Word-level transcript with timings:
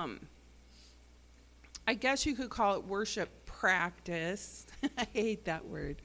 um, 0.00 0.20
I 1.86 1.94
guess 1.94 2.24
you 2.24 2.34
could 2.34 2.50
call 2.50 2.76
it 2.76 2.84
worship 2.84 3.28
practice. 3.46 4.66
I 4.98 5.06
hate 5.12 5.44
that 5.44 5.64
word. 5.66 5.96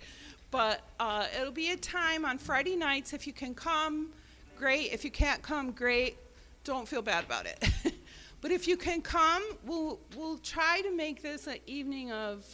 But 0.51 0.81
uh, 0.99 1.27
it'll 1.39 1.51
be 1.51 1.71
a 1.71 1.77
time 1.77 2.25
on 2.25 2.37
Friday 2.37 2.75
nights. 2.75 3.13
If 3.13 3.27
you 3.27 3.33
can 3.33 3.53
come, 3.53 4.09
great. 4.57 4.91
If 4.93 5.03
you 5.03 5.11
can't 5.11 5.41
come, 5.41 5.71
great. 5.71 6.17
Don't 6.63 6.87
feel 6.87 7.01
bad 7.01 7.25
about 7.25 7.45
it. 7.45 7.69
but 8.41 8.51
if 8.51 8.67
you 8.67 8.77
can 8.77 9.01
come, 9.01 9.43
we'll, 9.65 9.99
we'll 10.15 10.37
try 10.37 10.81
to 10.81 10.95
make 10.95 11.21
this 11.21 11.47
an 11.47 11.57
evening 11.67 12.11
of 12.11 12.45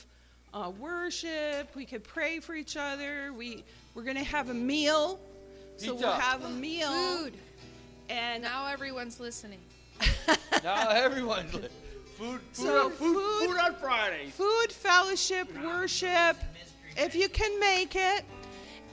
uh, 0.54 0.72
worship. 0.80 1.76
We 1.76 1.86
could 1.86 2.04
pray 2.04 2.40
for 2.40 2.56
each 2.56 2.76
other. 2.76 3.34
We, 3.34 3.64
we're 3.94 4.04
going 4.04 4.18
to 4.18 4.24
have 4.24 4.50
a 4.50 4.54
meal. 4.54 5.20
So 5.78 5.96
we'll 5.96 6.12
have 6.12 6.44
a 6.44 6.50
meal. 6.50 6.92
Food. 6.92 7.34
And 8.10 8.44
Now 8.44 8.68
everyone's 8.68 9.20
listening. 9.20 9.60
Now 10.64 10.90
everyone's 10.90 11.54
li- 11.54 11.62
food, 12.18 12.40
food, 12.42 12.42
So 12.54 12.86
on, 12.86 12.92
food, 12.92 13.16
food- 13.16 13.48
food 13.50 13.58
on 13.58 13.76
Fridays. 13.76 14.34
food, 14.34 14.72
fellowship, 14.72 15.48
worship, 15.64 16.38
if 16.98 17.16
you 17.16 17.30
can 17.30 17.60
make 17.60 17.96
it. 17.96 18.24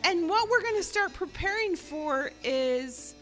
And 0.05 0.29
what 0.29 0.49
we're 0.49 0.63
going 0.63 0.77
to 0.77 0.83
start 0.83 1.13
preparing 1.13 1.75
for 1.77 2.31
is 2.45 3.15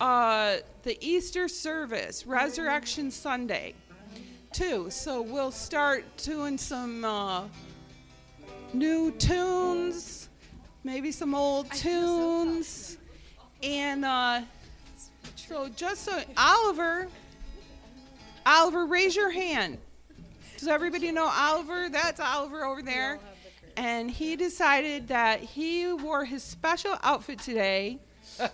uh, 0.00 0.56
the 0.82 0.96
Easter 1.06 1.46
service, 1.46 2.26
Resurrection 2.26 3.10
Sunday, 3.10 3.74
too. 4.52 4.88
So 4.90 5.20
we'll 5.22 5.50
start 5.52 6.04
doing 6.16 6.56
some 6.58 7.04
uh, 7.04 7.44
new 8.72 9.10
tunes, 9.12 10.28
maybe 10.84 11.12
some 11.12 11.34
old 11.34 11.66
I 11.70 11.74
so 11.76 11.82
tunes. 11.82 12.96
and 13.62 14.04
uh, 14.04 14.40
so 15.36 15.68
just 15.76 16.04
so, 16.04 16.18
Oliver, 16.36 17.08
Oliver, 18.46 18.86
raise 18.86 19.14
your 19.16 19.30
hand. 19.30 19.78
Does 20.58 20.68
everybody 20.68 21.10
know 21.12 21.28
Oliver? 21.32 21.88
That's 21.88 22.20
Oliver 22.20 22.64
over 22.64 22.82
there. 22.82 23.18
And 23.76 24.10
he 24.10 24.36
decided 24.36 25.08
that 25.08 25.40
he 25.40 25.92
wore 25.92 26.24
his 26.24 26.42
special 26.42 26.96
outfit 27.02 27.38
today, 27.38 27.98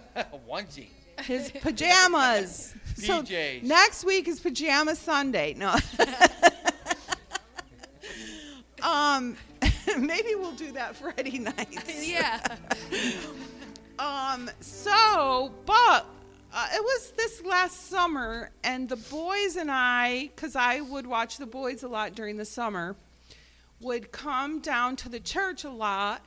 Onesie. 0.49 0.89
his 1.23 1.51
pajamas. 1.51 2.75
So 2.99 3.23
PJs. 3.23 3.63
next 3.63 4.03
week 4.05 4.27
is 4.27 4.41
pajama 4.41 4.97
Sunday. 4.97 5.55
No. 5.57 5.73
um, 8.83 9.37
maybe 9.97 10.35
we'll 10.35 10.51
do 10.51 10.73
that 10.73 10.97
Friday 10.97 11.39
night. 11.39 11.79
yeah. 12.01 12.41
Um, 14.01 14.51
so, 14.61 15.53
but 15.65 16.07
uh, 16.53 16.67
it 16.75 16.83
was 16.83 17.13
this 17.17 17.43
last 17.45 17.89
summer, 17.89 18.51
and 18.65 18.89
the 18.89 18.97
boys 18.97 19.57
and 19.57 19.71
I, 19.71 20.31
because 20.35 20.57
I 20.57 20.81
would 20.81 21.07
watch 21.07 21.37
the 21.37 21.47
boys 21.47 21.83
a 21.83 21.89
lot 21.89 22.15
during 22.15 22.37
the 22.37 22.45
summer, 22.45 22.97
would 23.81 24.11
come 24.13 24.61
down 24.61 24.97
to 24.97 25.09
the 25.09 25.21
church 25.21 25.65
a 25.65 25.71
lot, 25.71 26.25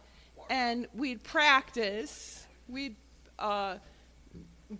and 0.50 0.88
we'd 0.94 1.24
practice. 1.24 2.46
We'd, 2.70 2.96
uh, 3.40 3.78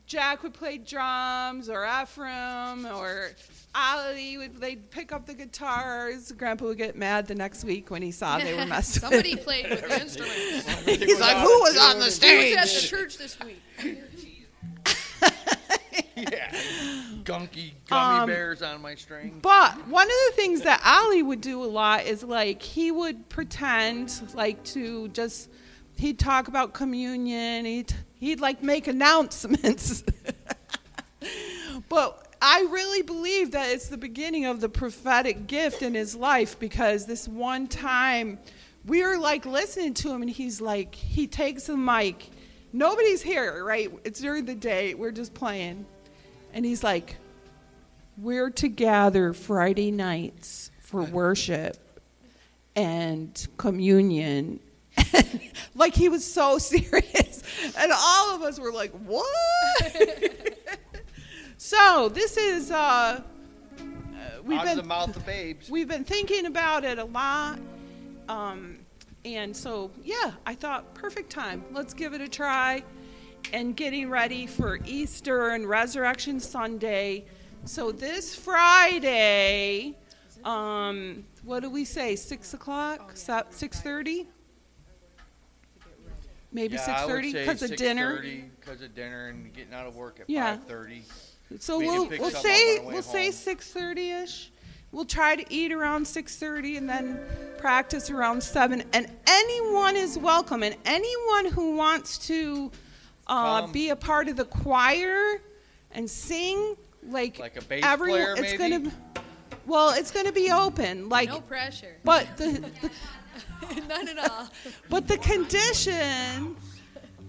Jack 0.06 0.44
would 0.44 0.54
play 0.54 0.78
drums, 0.78 1.70
or 1.70 1.86
Ephraim, 1.86 2.86
or 2.86 3.32
Ali 3.74 4.38
would 4.38 4.62
they'd 4.62 4.90
pick 4.92 5.12
up 5.12 5.26
the 5.26 5.34
guitars. 5.34 6.32
Grandpa 6.32 6.66
would 6.66 6.78
get 6.78 6.96
mad 6.96 7.28
the 7.28 7.36
next 7.36 7.64
week 7.66 7.90
when 7.90 8.02
he 8.02 8.12
saw 8.12 8.38
they 8.38 8.54
were 8.54 8.66
messed 8.66 8.96
with. 9.02 9.12
Somebody 9.12 9.36
played 9.36 9.70
with 9.70 9.82
the 9.88 10.02
instruments. 10.02 10.86
He's 10.86 11.20
like, 11.20 11.38
"Who 11.38 11.60
was 11.62 11.78
on 11.78 12.00
the 12.00 12.06
Who 12.06 12.12
stage?" 12.12 12.56
was 12.56 12.74
at 12.76 12.82
the 12.82 12.88
church 12.88 13.18
this 13.18 13.38
week? 13.40 13.62
Yeah. 16.32 16.52
Gunky 17.24 17.72
gummy 17.88 18.20
Um, 18.22 18.28
bears 18.28 18.62
on 18.62 18.82
my 18.82 18.96
string. 18.96 19.40
But 19.42 19.88
one 19.88 20.08
of 20.08 20.14
the 20.28 20.34
things 20.36 20.62
that 20.62 20.82
Ali 20.86 21.22
would 21.22 21.42
do 21.42 21.64
a 21.64 21.66
lot 21.66 22.06
is 22.06 22.24
like 22.24 22.62
he 22.62 22.92
would 22.92 23.30
pretend 23.30 24.22
like 24.34 24.64
to 24.66 25.08
just 25.10 25.50
he'd 25.98 26.18
talk 26.20 26.48
about 26.48 26.74
communion. 26.74 27.66
He'd 27.66 27.94
he'd 28.16 28.40
like 28.40 28.64
make 28.64 28.88
announcements. 28.88 30.04
but 31.90 32.28
I 32.42 32.62
really 32.72 33.04
believe 33.04 33.52
that 33.52 33.70
it's 33.70 33.88
the 33.90 33.98
beginning 33.98 34.46
of 34.46 34.62
the 34.62 34.70
prophetic 34.70 35.46
gift 35.48 35.82
in 35.84 35.94
his 35.94 36.16
life 36.16 36.58
because 36.60 37.06
this 37.06 37.28
one 37.28 37.68
time 37.68 38.40
we 38.86 39.04
were 39.04 39.18
like 39.18 39.46
listening 39.46 39.94
to 39.96 40.12
him 40.12 40.24
and 40.24 40.32
he's 40.32 40.60
like 40.60 40.96
he 40.96 41.28
takes 41.28 41.66
the 41.68 41.78
mic. 41.78 42.30
Nobody's 42.74 43.22
here, 43.22 43.64
right? 43.64 43.92
It's 44.06 44.22
during 44.22 44.46
the 44.46 44.56
day. 44.56 44.94
We're 44.96 45.12
just 45.12 45.34
playing. 45.34 45.86
And 46.54 46.66
he's 46.66 46.84
like, 46.84 47.18
we're 48.18 48.50
to 48.52 48.68
gather 48.68 49.34
Friday 49.34 49.92
nights 49.92 50.72
for 50.80 51.04
worship 51.04 51.78
and 52.76 53.48
communion. 53.58 54.60
like 55.76 55.94
he 55.94 56.10
was 56.10 56.26
so 56.30 56.58
serious. 56.58 57.44
And 57.78 57.92
all 57.96 58.36
of 58.36 58.42
us 58.42 58.60
were 58.60 58.72
like, 58.72 58.92
what? 59.06 59.26
so 61.58 62.10
this 62.10 62.38
is, 62.38 62.72
uh, 62.72 62.76
uh, 62.76 63.22
we've 64.44 64.60
Out 64.60 64.68
of 64.68 64.76
the 64.76 64.82
been, 64.82 64.88
mouth 64.88 65.16
of 65.16 65.26
babes. 65.26 65.70
we've 65.70 65.88
been 65.88 66.04
thinking 66.04 66.46
about 66.46 66.84
it 66.84 67.00
a 67.00 67.06
lot. 67.06 67.60
Um, 68.30 68.80
and 69.24 69.56
so, 69.56 69.92
yeah, 70.04 70.32
I 70.46 70.56
thought 70.56 70.94
perfect 70.94 71.30
time. 71.30 71.64
Let's 71.72 71.94
give 71.94 72.14
it 72.14 72.22
a 72.22 72.28
try. 72.28 72.84
And 73.54 73.76
getting 73.76 74.10
ready 74.10 74.48
for 74.48 74.80
Easter 74.86 75.50
and 75.50 75.68
Resurrection 75.68 76.40
Sunday. 76.40 77.26
So 77.66 77.92
this 77.92 78.36
Friday, 78.36 79.96
um, 80.46 81.26
what 81.44 81.62
do 81.62 81.70
we 81.70 81.84
say? 81.84 82.16
Six 82.16 82.54
o'clock? 82.54 83.12
Six 83.16 83.82
thirty? 83.82 84.28
Maybe 86.54 86.76
yeah, 86.76 86.82
six 86.82 87.00
I 87.00 87.06
would 87.06 87.24
say 87.24 87.32
because 87.32 87.62
of 87.62 87.76
dinner. 87.76 88.24
Because 88.60 88.82
of 88.82 88.96
dinner 88.96 89.30
and 89.30 89.54
getting 89.54 89.74
out 89.74 89.88
of 89.88 89.96
work 89.96 90.20
at 90.20 90.30
Yeah. 90.30 90.58
5:30. 90.58 91.04
So 91.60 91.80
we 91.80 91.86
we'll 91.86 92.08
we'll 92.08 92.32
say 92.32 92.78
on 92.78 92.84
the 92.84 92.88
way 92.88 92.94
we'll 92.94 93.04
say 93.04 93.32
six 93.32 93.72
thirty 93.72 94.12
ish. 94.12 94.52
We'll 94.92 95.06
try 95.06 95.36
to 95.36 95.54
eat 95.54 95.72
around 95.72 96.06
six 96.08 96.38
thirty 96.38 96.78
and 96.78 96.90
then 96.90 97.20
practice 97.58 98.10
around 98.10 98.42
seven. 98.42 98.84
And 98.94 99.10
anyone 99.28 99.96
is 99.96 100.18
welcome. 100.18 100.64
And 100.64 100.76
anyone 100.86 101.46
who 101.46 101.76
wants 101.76 102.18
to 102.28 102.72
uh, 103.32 103.62
Come. 103.62 103.72
be 103.72 103.90
a 103.90 103.96
part 103.96 104.28
of 104.28 104.36
the 104.36 104.46
choir 104.46 105.42
and 105.92 106.10
sing, 106.10 106.76
like 107.08 107.40
Like 107.40 107.56
a 107.58 107.62
bass 107.64 107.82
everyone, 107.86 108.22
player, 108.22 108.34
it's 108.46 108.60
maybe? 108.60 108.84
gonna. 108.86 108.92
Well, 109.66 109.92
it's 109.92 110.12
gonna 110.12 110.32
be 110.34 110.52
open. 110.52 111.08
Like, 111.10 111.30
No 111.30 111.40
pressure. 111.42 111.96
but 112.04 112.28
the, 112.38 112.64
the 113.72 113.82
None 113.88 114.08
at 114.10 114.30
all. 114.30 114.50
but 114.90 115.08
the 115.08 115.18
condition. 115.18 116.56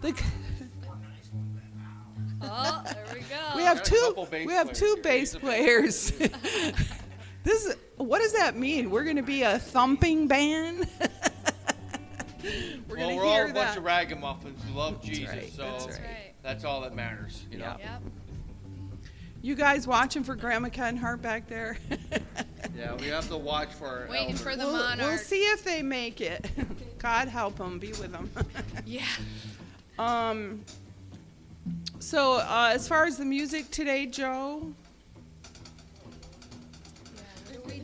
The, 0.00 0.20
Oh, 2.44 2.82
there 2.84 3.04
we 3.14 3.20
go. 3.20 3.56
We 3.56 3.62
have 3.62 3.84
two. 3.84 4.14
bass 4.16 4.46
We 4.46 4.52
have 4.54 4.72
players 4.72 4.78
two 4.78 4.96
bass 5.04 5.32
He's 5.32 5.40
bass 5.40 5.40
players. 5.40 6.10
this 7.44 7.66
is 7.66 7.76
what 7.96 8.20
does 8.20 8.32
that 8.32 8.56
mean? 8.56 8.90
We're 8.90 9.04
going 9.04 9.14
to 9.16 9.22
be 9.22 9.42
a 9.42 9.60
thumping 9.60 10.26
band. 10.26 10.88
we're 12.88 12.96
well, 12.96 13.06
going 13.06 13.16
we're 13.16 13.22
to 13.22 13.28
all 13.28 13.34
hear 13.34 13.46
a 13.46 13.52
bunch 13.52 13.76
of 13.76 13.84
ragamuffins 13.84 14.60
who 14.64 14.78
love 14.78 15.02
Jesus, 15.02 15.28
right, 15.28 15.52
so 15.52 15.62
that's 15.62 15.86
That's 15.86 15.98
right. 15.98 16.06
right. 16.06 16.34
that's 16.42 16.64
all 16.64 16.80
that 16.82 16.94
matters, 16.94 17.44
you 17.50 17.58
know. 17.58 17.76
Yeah. 17.78 17.98
Yep. 18.02 18.02
you 19.42 19.54
guys 19.54 19.86
watching 19.86 20.22
for 20.24 20.34
Grandma 20.34 20.68
Kenhart 20.68 21.20
back 21.22 21.46
there? 21.48 21.78
Yeah, 22.76 22.94
we 22.94 23.08
have 23.08 23.28
to 23.28 23.36
watch 23.36 23.68
for 23.70 23.86
our 23.86 24.06
Waiting 24.08 24.26
elders. 24.28 24.40
for 24.40 24.56
the 24.56 24.64
we'll, 24.64 24.72
monarch. 24.72 24.98
we'll 25.06 25.18
see 25.18 25.42
if 25.42 25.62
they 25.62 25.82
make 25.82 26.20
it. 26.22 26.48
God 26.98 27.28
help 27.28 27.58
them. 27.58 27.78
Be 27.78 27.88
with 27.88 28.12
them. 28.12 28.30
Yeah. 28.86 29.02
um. 29.98 30.64
So, 31.98 32.34
uh, 32.36 32.70
as 32.72 32.88
far 32.88 33.04
as 33.04 33.18
the 33.18 33.24
music 33.26 33.70
today, 33.70 34.06
Joe, 34.06 34.72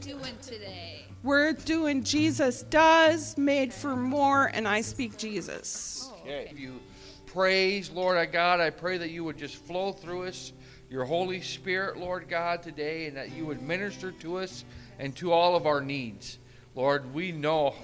doing 0.08 0.38
today? 0.40 1.04
we're 1.22 1.52
doing 1.52 2.02
Jesus 2.02 2.62
Does, 2.62 3.36
Made 3.36 3.74
for 3.74 3.94
More, 3.94 4.46
and 4.46 4.66
I 4.66 4.80
Speak 4.80 5.18
Jesus. 5.18 6.10
Oh, 6.10 6.16
Yeah, 6.24 6.36
okay. 6.36 6.48
if 6.50 6.58
you 6.58 6.80
praise, 7.26 7.90
Lord 7.90 8.16
our 8.16 8.24
God, 8.24 8.58
I 8.58 8.70
pray 8.70 8.96
that 8.96 9.10
you 9.10 9.22
would 9.24 9.36
just 9.36 9.56
flow 9.56 9.92
through 9.92 10.24
us, 10.24 10.54
your 10.88 11.04
Holy 11.04 11.42
Spirit, 11.42 11.98
Lord 11.98 12.26
God, 12.26 12.62
today, 12.62 13.06
and 13.06 13.16
that 13.18 13.32
you 13.32 13.44
would 13.44 13.60
minister 13.60 14.10
to 14.12 14.38
us 14.38 14.64
and 14.98 15.14
to 15.16 15.30
all 15.30 15.54
of 15.54 15.66
our 15.66 15.82
needs. 15.82 16.38
Lord, 16.74 17.12
we 17.12 17.30
know, 17.30 17.74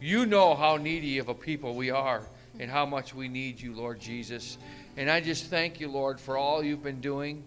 you 0.00 0.26
know 0.26 0.56
how 0.56 0.78
needy 0.78 1.18
of 1.18 1.28
a 1.28 1.34
people 1.34 1.76
we 1.76 1.90
are 1.90 2.22
and 2.58 2.68
how 2.68 2.86
much 2.86 3.14
we 3.14 3.28
need 3.28 3.60
you, 3.60 3.72
Lord 3.72 4.00
Jesus. 4.00 4.58
And 4.96 5.08
I 5.08 5.20
just 5.20 5.44
thank 5.46 5.78
you, 5.78 5.86
Lord, 5.86 6.18
for 6.18 6.36
all 6.36 6.60
you've 6.60 6.82
been 6.82 7.00
doing. 7.00 7.44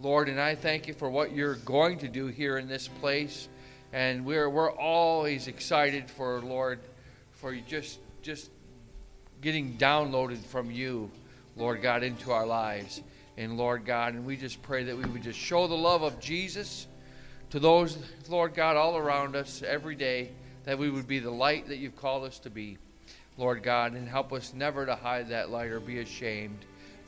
Lord, 0.00 0.28
and 0.28 0.40
I 0.40 0.56
thank 0.56 0.88
you 0.88 0.94
for 0.94 1.08
what 1.08 1.32
you're 1.32 1.54
going 1.54 1.98
to 1.98 2.08
do 2.08 2.26
here 2.26 2.58
in 2.58 2.66
this 2.66 2.88
place. 2.88 3.48
And 3.92 4.24
we're, 4.24 4.48
we're 4.48 4.70
always 4.70 5.48
excited 5.48 6.10
for, 6.10 6.40
Lord, 6.40 6.78
for 7.32 7.54
just, 7.54 7.98
just 8.22 8.50
getting 9.40 9.76
downloaded 9.76 10.38
from 10.38 10.70
you, 10.70 11.10
Lord 11.56 11.82
God, 11.82 12.02
into 12.02 12.30
our 12.30 12.46
lives. 12.46 13.02
And 13.36 13.56
Lord 13.56 13.84
God, 13.84 14.14
and 14.14 14.26
we 14.26 14.36
just 14.36 14.62
pray 14.62 14.84
that 14.84 14.96
we 14.96 15.04
would 15.04 15.22
just 15.22 15.38
show 15.38 15.66
the 15.66 15.76
love 15.76 16.02
of 16.02 16.20
Jesus 16.20 16.86
to 17.50 17.58
those, 17.58 17.98
Lord 18.28 18.54
God, 18.54 18.76
all 18.76 18.96
around 18.96 19.34
us 19.34 19.62
every 19.66 19.96
day, 19.96 20.30
that 20.64 20.78
we 20.78 20.90
would 20.90 21.08
be 21.08 21.18
the 21.18 21.30
light 21.30 21.66
that 21.68 21.78
you've 21.78 21.96
called 21.96 22.24
us 22.24 22.38
to 22.40 22.50
be, 22.50 22.78
Lord 23.38 23.62
God, 23.62 23.94
and 23.94 24.08
help 24.08 24.32
us 24.32 24.52
never 24.54 24.86
to 24.86 24.94
hide 24.94 25.30
that 25.30 25.50
light 25.50 25.70
or 25.70 25.80
be 25.80 25.98
ashamed, 25.98 26.58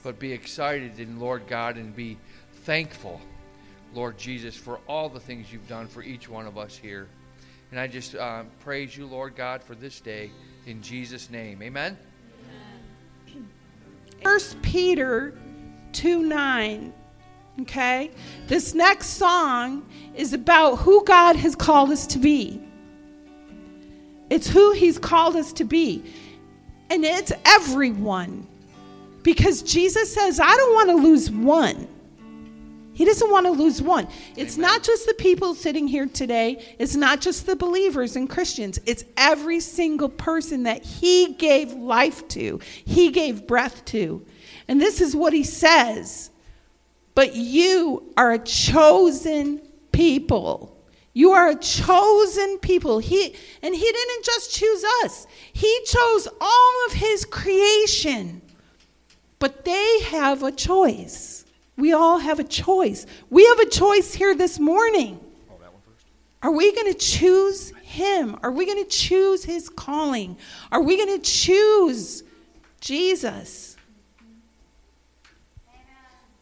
but 0.02 0.19
be 0.19 0.32
excited 0.32 0.99
in 0.99 1.20
Lord 1.20 1.46
God 1.46 1.76
and 1.76 1.94
be 1.94 2.17
thankful, 2.64 3.20
Lord 3.94 4.17
Jesus, 4.19 4.56
for 4.56 4.81
all 4.89 5.09
the 5.09 5.21
things 5.21 5.53
you've 5.53 5.69
done 5.69 5.87
for 5.87 6.03
each 6.03 6.29
one 6.29 6.47
of 6.47 6.56
us 6.56 6.77
here. 6.77 7.09
And 7.71 7.81
I 7.81 7.87
just 7.87 8.15
uh, 8.15 8.44
praise 8.61 8.97
you, 8.97 9.06
Lord 9.06 9.35
God, 9.35 9.62
for 9.62 9.75
this 9.75 10.00
day 10.00 10.31
in 10.67 10.83
Jesus' 10.83 11.31
name. 11.31 11.62
Amen. 11.62 11.97
First 14.23 14.61
Peter 14.62 15.35
2 15.93 16.23
9. 16.23 16.93
Okay? 17.61 18.11
This 18.47 18.75
next 18.75 19.09
song 19.09 19.87
is 20.15 20.33
about 20.33 20.77
who 20.77 21.05
God 21.05 21.37
has 21.37 21.55
called 21.55 21.91
us 21.91 22.06
to 22.09 22.19
be. 22.19 22.61
It's 24.31 24.49
who 24.49 24.73
He's 24.73 24.99
called 24.99 25.37
us 25.37 25.53
to 25.55 25.65
be. 25.65 26.03
And 26.88 27.05
it's 27.05 27.33
everyone. 27.45 28.47
Because 29.23 29.62
Jesus 29.62 30.12
says, 30.12 30.41
I 30.41 30.56
don't 30.56 30.75
want 30.75 30.88
to 30.91 30.97
lose 30.97 31.31
one. 31.31 31.88
He 32.94 33.05
doesn't 33.05 33.31
want 33.31 33.47
to 33.47 33.53
lose 33.53 33.81
one. 33.81 34.06
It's 34.37 34.56
Amen. 34.56 34.71
not 34.71 34.83
just 34.83 35.06
the 35.06 35.15
people 35.15 35.55
sitting 35.55 35.89
here 35.89 36.06
today, 36.06 36.62
it's 36.79 36.94
not 36.94 37.21
just 37.21 37.47
the 37.47 37.56
believers 37.56 38.17
and 38.17 38.29
Christians. 38.29 38.79
It's 38.87 39.05
every 39.17 39.61
single 39.61 40.09
person 40.09 40.65
that 40.65 40.85
He 40.85 41.35
gave 41.35 41.73
life 41.73 42.27
to, 42.29 42.61
He 42.85 43.11
gave 43.11 43.47
breath 43.47 43.85
to. 43.87 44.25
And 44.69 44.81
this 44.81 45.00
is 45.00 45.17
what 45.17 45.33
He 45.33 45.44
says 45.44 46.31
But 47.15 47.35
you 47.35 48.12
are 48.17 48.33
a 48.33 48.39
chosen 48.39 49.61
people. 49.93 50.73
You 51.15 51.33
are 51.33 51.49
a 51.49 51.56
chosen 51.56 52.59
people. 52.59 52.99
He 52.99 53.35
and 53.62 53.75
he 53.75 53.93
didn't 53.93 54.25
just 54.25 54.53
choose 54.53 54.85
us. 55.05 55.27
He 55.53 55.81
chose 55.85 56.27
all 56.41 56.87
of 56.87 56.95
his 56.95 57.25
creation. 57.25 58.41
But 59.38 59.65
they 59.65 60.00
have 60.05 60.43
a 60.43 60.53
choice. 60.53 61.42
We 61.77 61.93
all 61.93 62.19
have 62.19 62.39
a 62.39 62.45
choice. 62.45 63.07
We 63.31 63.47
have 63.47 63.59
a 63.61 63.69
choice 63.69 64.13
here 64.13 64.35
this 64.35 64.59
morning. 64.59 65.19
Are 66.43 66.51
we 66.51 66.75
going 66.75 66.93
to 66.93 66.99
choose 66.99 67.71
him? 67.83 68.37
Are 68.43 68.51
we 68.51 68.67
going 68.67 68.83
to 68.83 68.91
choose 68.91 69.45
his 69.45 69.69
calling? 69.69 70.37
Are 70.73 70.83
we 70.83 70.97
going 70.97 71.21
to 71.21 71.25
choose 71.25 72.25
Jesus? 72.81 73.77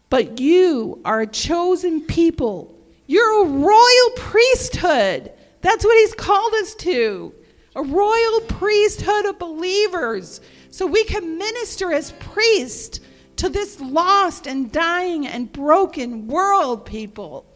But 0.08 0.40
you 0.40 1.00
are 1.04 1.20
a 1.20 1.26
chosen 1.26 2.00
people. 2.00 2.74
You're 3.06 3.44
a 3.44 3.48
royal 3.48 4.10
priesthood. 4.16 5.32
That's 5.60 5.84
what 5.84 5.98
he's 5.98 6.14
called 6.14 6.54
us 6.54 6.74
to. 6.76 7.34
A 7.76 7.82
royal 7.82 8.40
priesthood 8.48 9.26
of 9.26 9.38
believers. 9.38 10.40
So 10.70 10.86
we 10.86 11.04
can 11.04 11.36
minister 11.38 11.92
as 11.92 12.12
priests 12.12 13.00
to 13.40 13.48
this 13.48 13.80
lost 13.80 14.46
and 14.46 14.70
dying 14.70 15.26
and 15.26 15.50
broken 15.50 16.26
world, 16.26 16.84
people. 16.84 17.46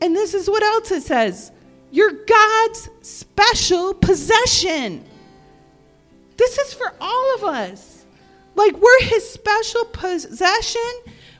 And 0.00 0.16
this 0.16 0.34
is 0.34 0.50
what 0.50 0.64
else 0.64 0.90
it 0.90 1.04
says 1.04 1.52
you're 1.92 2.24
God's 2.24 2.88
special 3.02 3.94
possession. 3.94 5.04
This 6.36 6.58
is 6.58 6.74
for 6.74 6.92
all 7.00 7.34
of 7.36 7.44
us. 7.44 8.04
Like 8.56 8.76
we're 8.76 9.02
his 9.02 9.30
special 9.30 9.84
possession. 9.86 10.90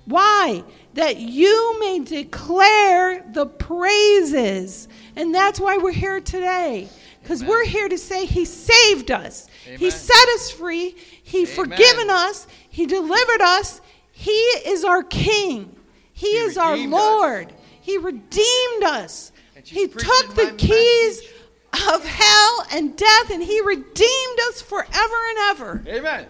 Why? 0.05 0.63
That 0.95 1.17
you 1.17 1.79
may 1.81 1.99
declare 2.01 3.25
the 3.33 3.47
praises. 3.47 4.87
And 5.17 5.35
that's 5.35 5.59
why 5.59 5.77
we're 5.79 5.93
here 5.93 6.21
today. 6.21 6.89
Because 7.23 7.45
we're 7.45 7.65
here 7.65 7.89
to 7.89 7.99
say 7.99 8.27
he 8.27 8.45
saved 8.45 9.11
us. 9.11 9.47
He 9.65 9.91
set 9.91 10.29
us 10.35 10.51
free. 10.51 10.97
He 11.23 11.43
Amen. 11.43 11.55
forgiven 11.55 12.11
us. 12.11 12.47
He 12.71 12.87
delivered 12.87 13.43
us. 13.43 13.81
He 14.13 14.31
is 14.31 14.85
our 14.85 15.03
king. 15.03 15.77
He, 16.13 16.31
He 16.31 16.37
is 16.39 16.57
our 16.57 16.73
redeemed 16.73 16.95
us. 16.95 17.01
Lord. 17.01 17.53
He 17.81 17.99
redeemed 17.99 18.85
us. 18.85 19.33
He 19.65 19.87
took 19.89 20.35
the 20.35 20.55
keys 20.57 21.23
message. 21.23 21.93
of 21.95 22.05
hell 22.05 22.67
and 22.73 22.97
death 22.97 23.31
and 23.31 23.43
he 23.43 23.61
redeemed 23.61 24.39
us 24.49 24.63
forever 24.63 24.89
and 25.29 25.39
ever 25.51 25.83
Amen. 25.87 26.27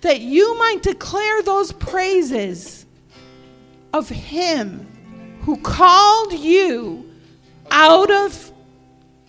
that 0.00 0.20
you 0.20 0.58
might 0.58 0.82
declare 0.82 1.42
those 1.42 1.72
praises 1.72 2.84
of 3.92 4.08
him 4.08 4.86
who 5.42 5.56
called 5.58 6.32
you 6.32 7.08
out 7.70 8.10
of 8.10 8.52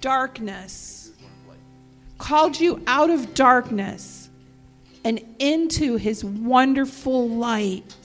darkness 0.01 1.11
called 2.17 2.59
you 2.59 2.81
out 2.87 3.09
of 3.09 3.33
darkness 3.35 4.18
and 5.03 5.23
into 5.39 5.95
his 5.95 6.23
wonderful 6.23 7.29
light 7.29 7.95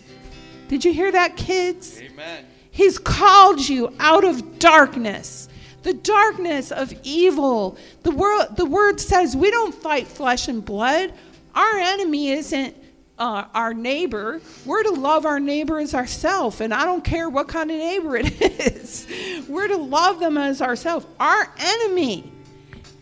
did 0.68 0.84
you 0.84 0.92
hear 0.92 1.12
that 1.12 1.36
kids 1.36 2.00
Amen. 2.00 2.44
He's 2.74 2.98
called 2.98 3.68
you 3.68 3.94
out 4.00 4.24
of 4.24 4.58
darkness, 4.58 5.48
the 5.84 5.94
darkness 5.94 6.72
of 6.72 6.92
evil. 7.04 7.78
The 8.02 8.10
word, 8.10 8.56
the 8.56 8.64
word 8.64 8.98
says 8.98 9.36
we 9.36 9.52
don't 9.52 9.72
fight 9.72 10.08
flesh 10.08 10.48
and 10.48 10.64
blood. 10.64 11.12
Our 11.54 11.76
enemy 11.76 12.30
isn't 12.30 12.74
uh, 13.16 13.44
our 13.54 13.72
neighbor. 13.74 14.40
We're 14.66 14.82
to 14.82 14.90
love 14.90 15.24
our 15.24 15.38
neighbor 15.38 15.78
as 15.78 15.94
ourselves, 15.94 16.60
and 16.60 16.74
I 16.74 16.84
don't 16.84 17.04
care 17.04 17.28
what 17.28 17.46
kind 17.46 17.70
of 17.70 17.76
neighbor 17.76 18.16
it 18.16 18.42
is. 18.42 19.06
We're 19.48 19.68
to 19.68 19.76
love 19.76 20.18
them 20.18 20.36
as 20.36 20.60
ourselves. 20.60 21.06
Our 21.20 21.54
enemy 21.56 22.28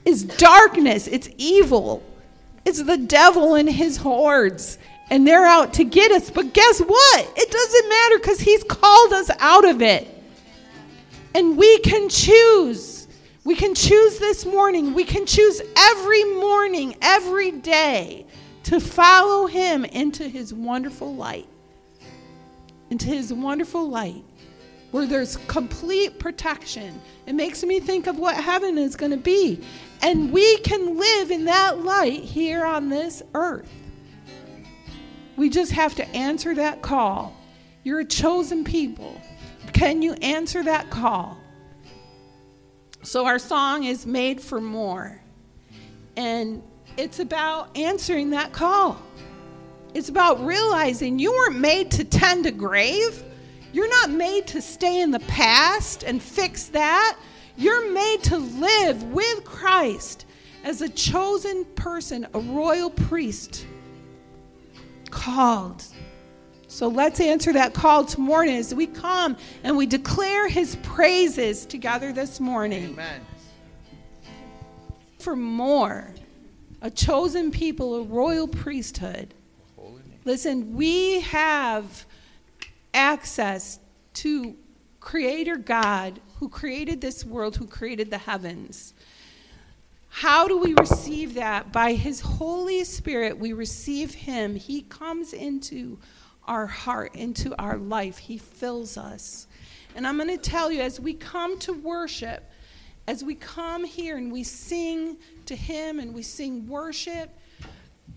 is 0.04 0.24
darkness, 0.24 1.08
it's 1.08 1.30
evil, 1.38 2.02
it's 2.64 2.82
the 2.82 2.96
devil 2.96 3.54
and 3.54 3.68
his 3.68 3.96
hordes. 3.96 4.78
And 5.10 5.26
they're 5.26 5.46
out 5.46 5.74
to 5.74 5.84
get 5.84 6.10
us. 6.10 6.30
But 6.30 6.54
guess 6.54 6.80
what? 6.80 7.32
It 7.36 7.50
doesn't 7.50 7.88
matter 7.88 8.18
because 8.18 8.40
he's 8.40 8.64
called 8.64 9.12
us 9.12 9.30
out 9.40 9.68
of 9.68 9.82
it. 9.82 10.08
And 11.34 11.56
we 11.58 11.78
can 11.80 12.08
choose. 12.08 13.08
We 13.44 13.54
can 13.54 13.74
choose 13.74 14.18
this 14.18 14.46
morning. 14.46 14.94
We 14.94 15.04
can 15.04 15.26
choose 15.26 15.60
every 15.76 16.24
morning, 16.24 16.96
every 17.02 17.50
day 17.50 18.26
to 18.64 18.80
follow 18.80 19.46
him 19.46 19.84
into 19.84 20.28
his 20.28 20.54
wonderful 20.54 21.14
light. 21.14 21.48
Into 22.90 23.06
his 23.06 23.32
wonderful 23.32 23.88
light 23.88 24.24
where 24.92 25.06
there's 25.06 25.36
complete 25.48 26.18
protection. 26.18 27.00
It 27.26 27.34
makes 27.34 27.64
me 27.64 27.80
think 27.80 28.06
of 28.06 28.18
what 28.18 28.36
heaven 28.36 28.78
is 28.78 28.94
going 28.94 29.10
to 29.10 29.18
be. 29.18 29.60
And 30.02 30.30
we 30.30 30.58
can 30.58 30.98
live 30.98 31.30
in 31.30 31.46
that 31.46 31.80
light 31.82 32.22
here 32.22 32.64
on 32.64 32.88
this 32.88 33.22
earth. 33.34 33.68
We 35.36 35.48
just 35.48 35.72
have 35.72 35.94
to 35.96 36.08
answer 36.10 36.54
that 36.54 36.82
call. 36.82 37.34
You're 37.84 38.00
a 38.00 38.04
chosen 38.04 38.64
people. 38.64 39.20
Can 39.72 40.02
you 40.02 40.12
answer 40.14 40.62
that 40.62 40.90
call? 40.90 41.38
So, 43.02 43.26
our 43.26 43.38
song 43.38 43.84
is 43.84 44.06
Made 44.06 44.40
for 44.40 44.60
More. 44.60 45.20
And 46.16 46.62
it's 46.96 47.18
about 47.18 47.76
answering 47.76 48.30
that 48.30 48.52
call. 48.52 49.02
It's 49.94 50.08
about 50.08 50.44
realizing 50.44 51.18
you 51.18 51.32
weren't 51.32 51.58
made 51.58 51.90
to 51.92 52.04
tend 52.04 52.46
a 52.46 52.52
grave. 52.52 53.24
You're 53.72 53.88
not 53.88 54.10
made 54.10 54.46
to 54.48 54.60
stay 54.60 55.00
in 55.00 55.10
the 55.10 55.20
past 55.20 56.02
and 56.02 56.22
fix 56.22 56.66
that. 56.66 57.16
You're 57.56 57.92
made 57.92 58.22
to 58.24 58.38
live 58.38 59.02
with 59.04 59.44
Christ 59.44 60.26
as 60.64 60.82
a 60.82 60.88
chosen 60.88 61.64
person, 61.74 62.26
a 62.34 62.38
royal 62.38 62.90
priest 62.90 63.66
called. 65.10 65.84
So 66.68 66.88
let's 66.88 67.20
answer 67.20 67.52
that 67.52 67.74
call 67.74 68.04
tomorrow 68.04 68.48
as 68.48 68.74
we 68.74 68.86
come 68.86 69.36
and 69.62 69.76
we 69.76 69.86
declare 69.86 70.48
his 70.48 70.76
praises 70.76 71.66
together 71.66 72.12
this 72.12 72.40
morning 72.40 72.92
Amen. 72.92 73.20
for 75.18 75.36
more. 75.36 76.14
A 76.80 76.90
chosen 76.90 77.50
people, 77.50 77.94
a 77.96 78.02
royal 78.02 78.48
priesthood. 78.48 79.34
Listen, 80.24 80.74
we 80.74 81.20
have 81.20 82.06
access 82.94 83.78
to 84.14 84.56
Creator 85.00 85.56
God 85.56 86.20
who 86.38 86.48
created 86.48 87.00
this 87.00 87.24
world, 87.24 87.56
who 87.56 87.66
created 87.66 88.10
the 88.10 88.18
heavens. 88.18 88.94
How 90.08 90.46
do 90.46 90.58
we 90.58 90.74
receive 90.74 91.34
that? 91.34 91.72
By 91.72 91.94
His 91.94 92.20
Holy 92.20 92.84
Spirit, 92.84 93.38
we 93.38 93.52
receive 93.52 94.12
Him. 94.12 94.56
He 94.56 94.82
comes 94.82 95.32
into 95.32 95.98
our 96.46 96.66
heart, 96.66 97.14
into 97.14 97.58
our 97.60 97.78
life. 97.78 98.18
He 98.18 98.38
fills 98.38 98.98
us. 98.98 99.46
And 99.94 100.06
I'm 100.06 100.16
going 100.16 100.28
to 100.28 100.36
tell 100.36 100.70
you, 100.70 100.82
as 100.82 101.00
we 101.00 101.14
come 101.14 101.58
to 101.60 101.72
worship, 101.72 102.50
as 103.06 103.24
we 103.24 103.34
come 103.34 103.84
here 103.84 104.16
and 104.16 104.30
we 104.30 104.42
sing 104.42 105.16
to 105.46 105.56
Him 105.56 105.98
and 105.98 106.12
we 106.12 106.22
sing 106.22 106.66
worship, 106.68 107.30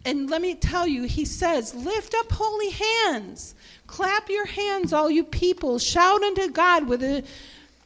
and 0.06 0.30
let 0.30 0.42
me 0.42 0.54
tell 0.56 0.88
you, 0.88 1.04
he 1.04 1.26
says, 1.26 1.74
Lift 1.74 2.14
up 2.14 2.32
holy 2.32 2.70
hands. 2.70 3.56
Clap 3.88 4.30
your 4.30 4.46
hands, 4.46 4.94
all 4.94 5.10
you 5.10 5.24
people. 5.24 5.80
Shout 5.80 6.22
unto 6.22 6.50
God 6.50 6.88
with 6.88 7.04
a 7.04 7.24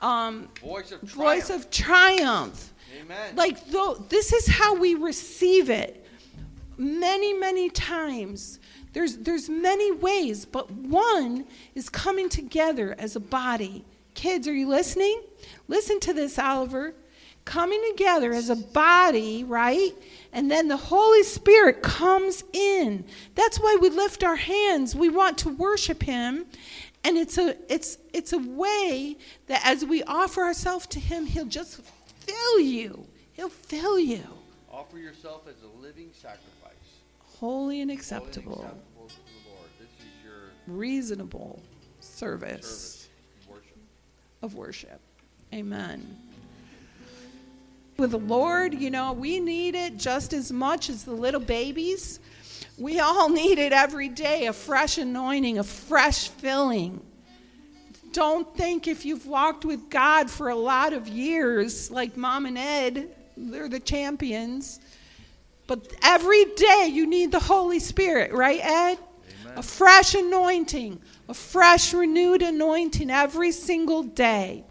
um, 0.05 0.49
Voice 0.61 0.91
of 0.91 0.99
triumph. 0.99 1.13
voice 1.13 1.49
of 1.49 1.71
triumph. 1.71 2.73
Amen. 3.01 3.35
Like, 3.35 3.67
though, 3.67 3.95
this 4.09 4.33
is 4.33 4.47
how 4.47 4.75
we 4.75 4.95
receive 4.95 5.69
it. 5.69 6.05
Many, 6.77 7.33
many 7.33 7.69
times. 7.69 8.59
There's, 8.93 9.17
there's 9.17 9.49
many 9.49 9.91
ways, 9.91 10.45
but 10.45 10.71
one 10.71 11.45
is 11.75 11.89
coming 11.89 12.27
together 12.27 12.95
as 12.97 13.15
a 13.15 13.19
body. 13.19 13.85
Kids, 14.15 14.47
are 14.47 14.53
you 14.53 14.67
listening? 14.67 15.21
Listen 15.67 15.99
to 16.01 16.13
this, 16.13 16.39
Oliver. 16.39 16.95
Coming 17.45 17.81
together 17.91 18.33
as 18.33 18.49
a 18.49 18.55
body, 18.55 19.43
right? 19.43 19.91
And 20.31 20.49
then 20.49 20.67
the 20.67 20.77
Holy 20.77 21.23
Spirit 21.23 21.81
comes 21.81 22.43
in. 22.53 23.03
That's 23.35 23.59
why 23.59 23.77
we 23.81 23.89
lift 23.89 24.23
our 24.23 24.35
hands. 24.35 24.95
We 24.95 25.09
want 25.09 25.37
to 25.39 25.49
worship 25.49 26.03
Him. 26.03 26.45
And 27.03 27.17
it's 27.17 27.37
a, 27.37 27.55
it's, 27.71 27.97
it's 28.13 28.33
a 28.33 28.37
way 28.37 29.17
that 29.47 29.61
as 29.65 29.85
we 29.85 30.03
offer 30.03 30.41
ourselves 30.41 30.85
to 30.87 30.99
Him, 30.99 31.25
He'll 31.25 31.45
just 31.45 31.81
fill 32.19 32.59
you. 32.59 33.05
He'll 33.33 33.49
fill 33.49 33.97
you. 33.99 34.23
Offer 34.71 34.99
yourself 34.99 35.47
as 35.47 35.55
a 35.63 35.81
living 35.81 36.09
sacrifice. 36.13 36.43
Holy 37.39 37.39
and 37.39 37.39
holy 37.39 37.81
and 37.81 37.91
acceptable, 37.91 38.53
acceptable 38.53 39.07
to 39.07 39.15
the 39.15 39.49
Lord. 39.49 39.69
This 39.79 39.87
is 39.87 40.23
your 40.23 40.51
reasonable 40.67 41.61
service 41.63 41.79
service, 42.01 43.09
worship. 43.49 43.77
of 44.41 44.55
worship. 44.55 44.99
Amen. 45.53 46.28
With 47.99 48.11
the 48.11 48.17
Lord, 48.17 48.73
you 48.73 48.89
know, 48.89 49.11
we 49.11 49.41
need 49.41 49.75
it 49.75 49.97
just 49.97 50.31
as 50.31 50.53
much 50.53 50.89
as 50.89 51.03
the 51.03 51.11
little 51.11 51.41
babies. 51.41 52.21
We 52.77 53.01
all 53.01 53.27
need 53.41 53.59
it 53.59 53.73
every 53.73 54.07
day 54.07 54.47
a 54.47 54.53
fresh 54.53 54.97
anointing, 54.97 55.59
a 55.59 55.63
fresh 55.65 56.29
filling. 56.29 57.01
Don't 58.13 58.55
think 58.55 58.87
if 58.87 59.05
you've 59.05 59.27
walked 59.27 59.65
with 59.65 59.89
God 59.89 60.31
for 60.31 60.47
a 60.47 60.55
lot 60.55 60.93
of 60.93 61.09
years, 61.09 61.91
like 61.91 62.15
Mom 62.15 62.45
and 62.45 62.57
Ed, 62.57 63.13
they're 63.35 63.67
the 63.67 63.81
champions. 63.81 64.79
But 65.67 65.85
every 66.01 66.45
day 66.55 66.89
you 66.89 67.05
need 67.05 67.33
the 67.33 67.39
Holy 67.39 67.79
Spirit, 67.79 68.31
right, 68.31 68.61
Ed? 68.63 68.97
Amen. 69.43 69.57
A 69.57 69.61
fresh 69.61 70.15
anointing, 70.15 71.01
a 71.27 71.33
fresh, 71.33 71.93
renewed 71.93 72.43
anointing 72.43 73.11
every 73.11 73.51
single 73.51 74.03
day. 74.03 74.63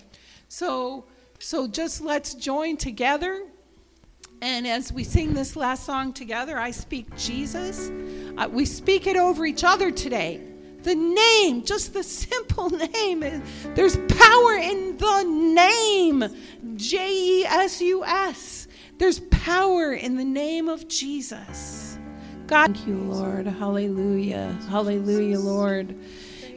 So, 0.49 1.05
so 1.38 1.68
just 1.68 2.00
let's 2.00 2.35
join 2.35 2.76
together. 2.76 3.45
And 4.40 4.66
as 4.66 4.92
we 4.92 5.04
sing 5.04 5.35
this 5.35 5.57
last 5.57 5.85
song 5.85 6.12
together, 6.12 6.59
I 6.59 6.71
speak 6.71 7.14
Jesus. 7.16 7.90
Uh, 8.37 8.49
we 8.50 8.64
speak 8.64 9.07
it 9.07 9.16
over 9.16 9.45
each 9.47 9.64
other 9.64 9.90
today. 9.90 10.40
The 10.83 10.95
name, 10.95 11.64
just 11.64 11.92
the 11.92 12.04
simple 12.04 12.71
name. 12.95 13.21
There's 13.75 13.97
power 13.97 14.54
in 14.54 14.97
the 14.97 15.23
name. 15.25 16.25
J 16.76 17.40
E 17.40 17.45
S 17.47 17.80
U 17.80 18.04
S. 18.04 18.68
There's 18.99 19.21
power 19.30 19.92
in 19.92 20.16
the 20.16 20.25
name 20.25 20.68
of 20.68 20.88
Jesus. 20.88 21.99
God, 22.47 22.75
thank 22.75 22.87
you, 22.87 22.97
Lord. 22.97 23.47
Hallelujah. 23.47 24.57
Hallelujah, 24.71 25.38
Lord. 25.38 25.97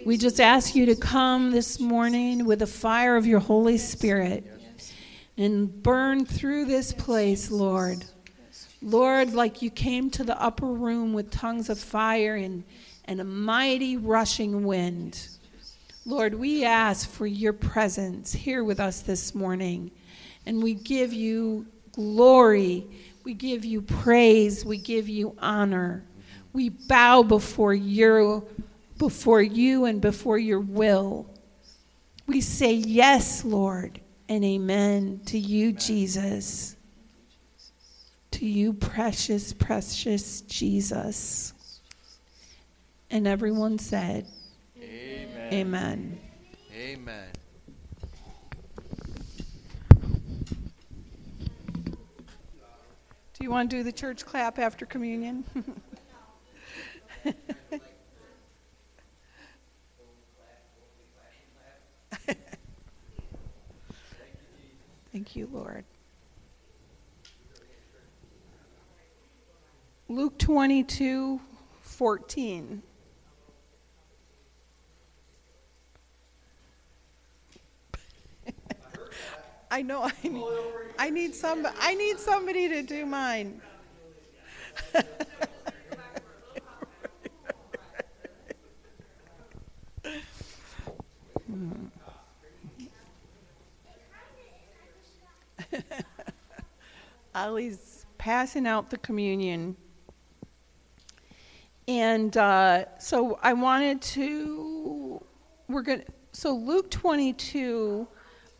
We 0.05 0.17
just 0.17 0.39
ask 0.39 0.73
you 0.73 0.85
to 0.87 0.95
come 0.95 1.51
this 1.51 1.79
morning 1.79 2.45
with 2.45 2.59
the 2.59 2.67
fire 2.67 3.15
of 3.15 3.27
your 3.27 3.39
Holy 3.39 3.77
Spirit 3.77 4.60
and 5.41 5.81
burn 5.81 6.25
through 6.25 6.65
this 6.65 6.93
place, 6.93 7.49
Lord. 7.49 8.05
Lord, 8.81 9.33
like 9.33 9.61
you 9.61 9.69
came 9.69 10.09
to 10.11 10.23
the 10.23 10.41
upper 10.41 10.65
room 10.65 11.13
with 11.13 11.31
tongues 11.31 11.69
of 11.69 11.79
fire 11.79 12.35
and, 12.35 12.63
and 13.05 13.21
a 13.21 13.23
mighty 13.23 13.97
rushing 13.97 14.65
wind. 14.65 15.27
Lord, 16.05 16.33
we 16.33 16.65
ask 16.65 17.09
for 17.09 17.27
your 17.27 17.53
presence 17.53 18.33
here 18.33 18.63
with 18.63 18.79
us 18.79 19.01
this 19.01 19.35
morning. 19.35 19.91
And 20.47 20.63
we 20.63 20.73
give 20.73 21.13
you 21.13 21.67
glory. 21.91 22.87
We 23.23 23.35
give 23.35 23.63
you 23.63 23.81
praise. 23.81 24.65
We 24.65 24.77
give 24.77 25.07
you 25.07 25.35
honor. 25.39 26.03
We 26.53 26.69
bow 26.69 27.23
before 27.23 27.73
your 27.73 28.43
before 28.97 29.41
you 29.41 29.85
and 29.85 30.01
before 30.01 30.37
your 30.37 30.59
will. 30.59 31.27
We 32.27 32.41
say 32.41 32.73
yes, 32.73 33.43
Lord, 33.45 34.00
and 34.31 34.45
amen 34.45 35.19
to 35.25 35.37
you, 35.37 35.73
Jesus. 35.73 36.77
To 38.31 38.45
you, 38.45 38.71
precious, 38.71 39.51
precious 39.51 40.39
Jesus. 40.39 41.81
And 43.09 43.27
everyone 43.27 43.77
said, 43.77 44.25
Amen. 44.81 45.53
Amen. 45.53 46.19
Amen. 46.73 47.27
Do 53.33 53.41
you 53.41 53.51
want 53.51 53.69
to 53.69 53.75
do 53.75 53.83
the 53.83 53.91
church 53.91 54.25
clap 54.25 54.59
after 54.59 54.85
communion? 54.85 55.43
Thank 65.11 65.35
you, 65.35 65.49
Lord. 65.51 65.83
Luke 70.07 70.37
22 70.37 71.39
14. 71.81 72.83
I 79.71 79.81
know 79.81 80.03
I 80.03 80.13
need, 80.27 80.43
I 80.99 81.09
need 81.09 81.33
some 81.35 81.67
I 81.79 81.95
need 81.95 82.19
somebody 82.19 82.69
to 82.69 82.81
do 82.81 83.05
mine. 83.05 83.61
Ollie's 97.51 98.05
passing 98.17 98.65
out 98.65 98.89
the 98.89 98.97
communion. 98.97 99.75
And 101.85 102.35
uh, 102.37 102.85
so 102.97 103.39
I 103.43 103.51
wanted 103.51 104.01
to, 104.03 105.21
we're 105.67 105.81
going 105.81 105.99
to, 105.99 106.05
so 106.31 106.55
Luke 106.55 106.89
22, 106.89 108.07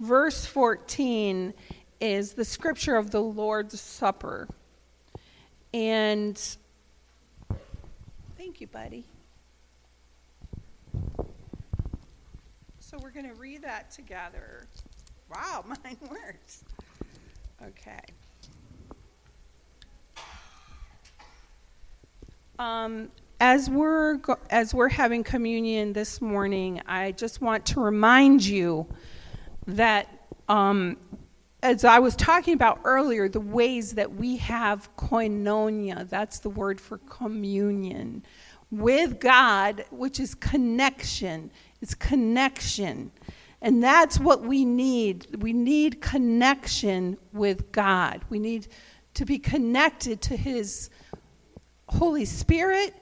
verse 0.02 0.46
14, 0.46 1.54
is 2.02 2.34
the 2.34 2.44
scripture 2.44 2.98
of 2.98 3.12
the 3.12 3.22
Lord's 3.22 3.80
Supper. 3.80 4.50
And 5.74 6.38
thank 8.38 8.60
you, 8.60 8.68
buddy. 8.68 9.06
So 12.80 12.98
we're 13.02 13.12
going 13.12 13.30
to 13.30 13.36
read 13.36 13.62
that 13.62 13.90
together. 13.92 14.66
Wow, 15.34 15.64
mine 15.86 15.98
works. 16.10 16.66
Okay. 17.66 18.02
Um, 22.62 23.10
as 23.40 23.72
we're 23.72 24.18
go- 24.18 24.38
as 24.52 24.72
we're 24.72 24.88
having 24.88 25.24
communion 25.24 25.94
this 25.94 26.22
morning, 26.22 26.80
I 26.86 27.12
just 27.12 27.42
want 27.42 27.66
to 27.66 27.80
remind 27.80 28.46
you 28.46 28.86
that 29.66 30.28
um, 30.48 30.98
as 31.64 31.84
I 31.84 31.98
was 31.98 32.16
talking 32.16 32.54
about 32.54 32.80
earlier, 32.84 33.28
the 33.28 33.40
ways 33.40 33.96
that 33.96 34.14
we 34.14 34.38
have 34.38 34.96
koinonia, 34.96 36.08
that's 36.08 36.38
the 36.38 36.52
word 36.52 36.80
for 36.80 37.00
communion, 37.00 38.24
with 38.70 39.20
God, 39.20 39.84
which 39.90 40.20
is 40.20 40.36
connection. 40.36 41.50
It's 41.82 41.96
connection. 41.96 43.12
And 43.64 43.82
that's 43.82 44.20
what 44.20 44.44
we 44.44 44.66
need. 44.66 45.42
We 45.42 45.52
need 45.52 46.00
connection 46.00 47.18
with 47.34 47.72
God. 47.72 48.24
We 48.30 48.38
need 48.38 48.68
to 49.16 49.26
be 49.26 49.40
connected 49.40 50.22
to 50.22 50.38
His 50.38 50.92
Holy 51.92 52.26
Spirit. 52.26 52.96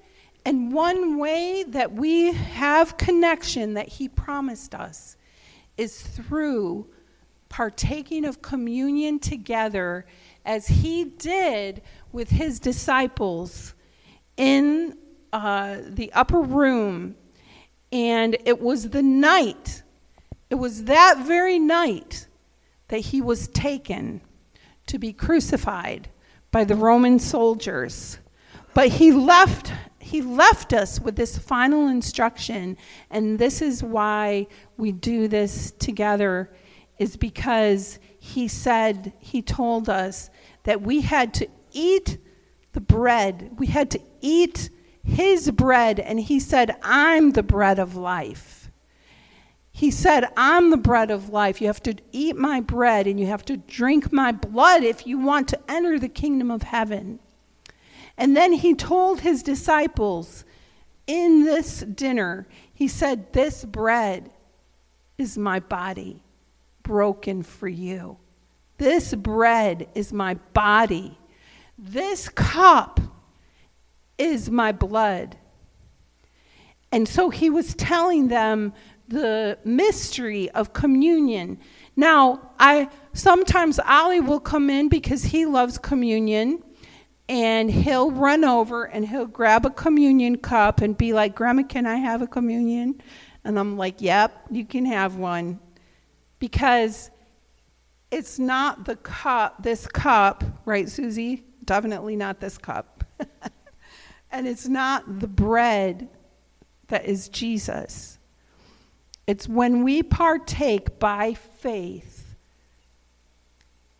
And 0.45 0.73
one 0.73 1.17
way 1.17 1.63
that 1.63 1.93
we 1.93 2.33
have 2.33 2.97
connection 2.97 3.75
that 3.75 3.87
He 3.87 4.09
promised 4.09 4.73
us 4.73 5.15
is 5.77 6.01
through 6.01 6.87
partaking 7.49 8.25
of 8.25 8.41
communion 8.41 9.19
together 9.19 10.05
as 10.45 10.67
He 10.67 11.05
did 11.05 11.81
with 12.11 12.29
His 12.29 12.59
disciples 12.59 13.73
in 14.37 14.97
uh, 15.31 15.77
the 15.87 16.11
upper 16.13 16.41
room. 16.41 17.15
And 17.91 18.37
it 18.45 18.59
was 18.61 18.89
the 18.89 19.03
night, 19.03 19.83
it 20.49 20.55
was 20.55 20.85
that 20.85 21.25
very 21.25 21.59
night 21.59 22.27
that 22.87 22.99
He 22.99 23.21
was 23.21 23.47
taken 23.49 24.21
to 24.87 24.97
be 24.97 25.13
crucified 25.13 26.09
by 26.51 26.63
the 26.63 26.75
Roman 26.75 27.19
soldiers. 27.19 28.17
But 28.79 28.93
he 28.93 29.11
left 29.11 29.73
he 29.99 30.21
left 30.21 30.71
us 30.71 31.01
with 31.01 31.17
this 31.17 31.37
final 31.37 31.89
instruction 31.89 32.77
and 33.09 33.37
this 33.37 33.61
is 33.61 33.83
why 33.83 34.47
we 34.77 34.93
do 34.93 35.27
this 35.27 35.71
together 35.71 36.49
is 36.97 37.17
because 37.17 37.99
he 38.19 38.47
said 38.47 39.11
he 39.19 39.41
told 39.41 39.89
us 39.89 40.29
that 40.63 40.81
we 40.81 41.01
had 41.01 41.33
to 41.33 41.49
eat 41.73 42.19
the 42.71 42.79
bread. 42.79 43.51
We 43.57 43.67
had 43.67 43.91
to 43.91 43.99
eat 44.21 44.69
his 45.03 45.51
bread 45.51 45.99
and 45.99 46.17
he 46.17 46.39
said 46.39 46.77
I'm 46.81 47.31
the 47.31 47.43
bread 47.43 47.79
of 47.79 47.97
life. 47.97 48.71
He 49.73 49.91
said, 49.91 50.23
I'm 50.37 50.69
the 50.69 50.77
bread 50.77 51.11
of 51.11 51.27
life. 51.27 51.59
You 51.59 51.67
have 51.67 51.83
to 51.83 51.95
eat 52.13 52.37
my 52.37 52.61
bread 52.61 53.07
and 53.07 53.19
you 53.19 53.25
have 53.25 53.43
to 53.45 53.57
drink 53.57 54.13
my 54.13 54.31
blood 54.31 54.83
if 54.83 55.05
you 55.05 55.19
want 55.19 55.49
to 55.49 55.59
enter 55.69 55.99
the 55.99 56.07
kingdom 56.07 56.49
of 56.49 56.63
heaven. 56.63 57.19
And 58.19 58.35
then 58.35 58.51
he 58.51 58.75
told 58.75 59.21
his 59.21 59.41
disciples 59.41 60.43
in 61.07 61.45
this 61.45 61.79
dinner, 61.79 62.47
he 62.73 62.89
said, 62.89 63.31
This 63.31 63.63
bread 63.63 64.29
is 65.17 65.37
my 65.37 65.61
body 65.61 66.21
broken 66.83 67.43
for 67.43 67.69
you. 67.69 68.17
This 68.77 69.15
bread 69.15 69.87
is 69.95 70.11
my 70.11 70.33
body. 70.53 71.17
This 71.77 72.27
cup 72.27 72.99
is 74.17 74.49
my 74.49 74.73
blood. 74.73 75.37
And 76.91 77.07
so 77.07 77.29
he 77.29 77.49
was 77.49 77.73
telling 77.73 78.27
them 78.27 78.73
the 79.07 79.57
mystery 79.63 80.49
of 80.51 80.73
communion. 80.73 81.57
Now, 81.95 82.51
I 82.59 82.89
sometimes 83.13 83.79
Ali 83.79 84.19
will 84.19 84.41
come 84.41 84.69
in 84.69 84.89
because 84.89 85.23
he 85.23 85.45
loves 85.45 85.77
communion 85.77 86.63
and 87.29 87.69
he'll 87.69 88.09
run 88.09 88.43
over 88.43 88.85
and 88.85 89.07
he'll 89.07 89.27
grab 89.27 89.63
a 89.63 89.69
communion 89.69 90.37
cup 90.39 90.81
and 90.81 90.97
be 90.97 91.13
like, 91.13 91.35
"Grandma, 91.35 91.63
can 91.63 91.85
I 91.85 91.95
have 91.95 92.23
a 92.23 92.27
communion?" 92.27 92.99
And 93.45 93.57
I'm 93.59 93.77
like, 93.77 94.01
"Yep, 94.01 94.47
you 94.49 94.65
can 94.65 94.85
have 94.85 95.15
one." 95.15 95.59
Because 96.39 97.11
it's 98.09 98.39
not 98.39 98.85
the 98.85 98.95
cup, 98.95 99.61
this 99.61 99.85
cup, 99.85 100.43
right, 100.65 100.89
Susie? 100.89 101.43
Definitely 101.63 102.15
not 102.15 102.39
this 102.39 102.57
cup. 102.57 103.03
and 104.31 104.47
it's 104.47 104.67
not 104.67 105.19
the 105.19 105.27
bread 105.27 106.09
that 106.87 107.05
is 107.05 107.29
Jesus. 107.29 108.17
It's 109.27 109.47
when 109.47 109.83
we 109.83 110.01
partake 110.01 110.97
by 110.97 111.35
faith. 111.35 112.35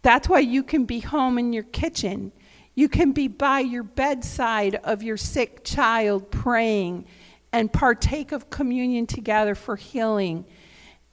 That's 0.01 0.27
why 0.27 0.39
you 0.39 0.63
can 0.63 0.85
be 0.85 1.01
home 1.01 1.37
in 1.37 1.53
your 1.53 1.63
kitchen. 1.63 2.31
You 2.79 2.87
can 2.87 3.11
be 3.11 3.27
by 3.27 3.59
your 3.59 3.83
bedside 3.83 4.75
of 4.75 5.03
your 5.03 5.17
sick 5.17 5.65
child 5.65 6.31
praying 6.31 7.07
and 7.51 7.73
partake 7.73 8.31
of 8.31 8.49
communion 8.49 9.05
together 9.05 9.53
for 9.53 9.75
healing. 9.75 10.45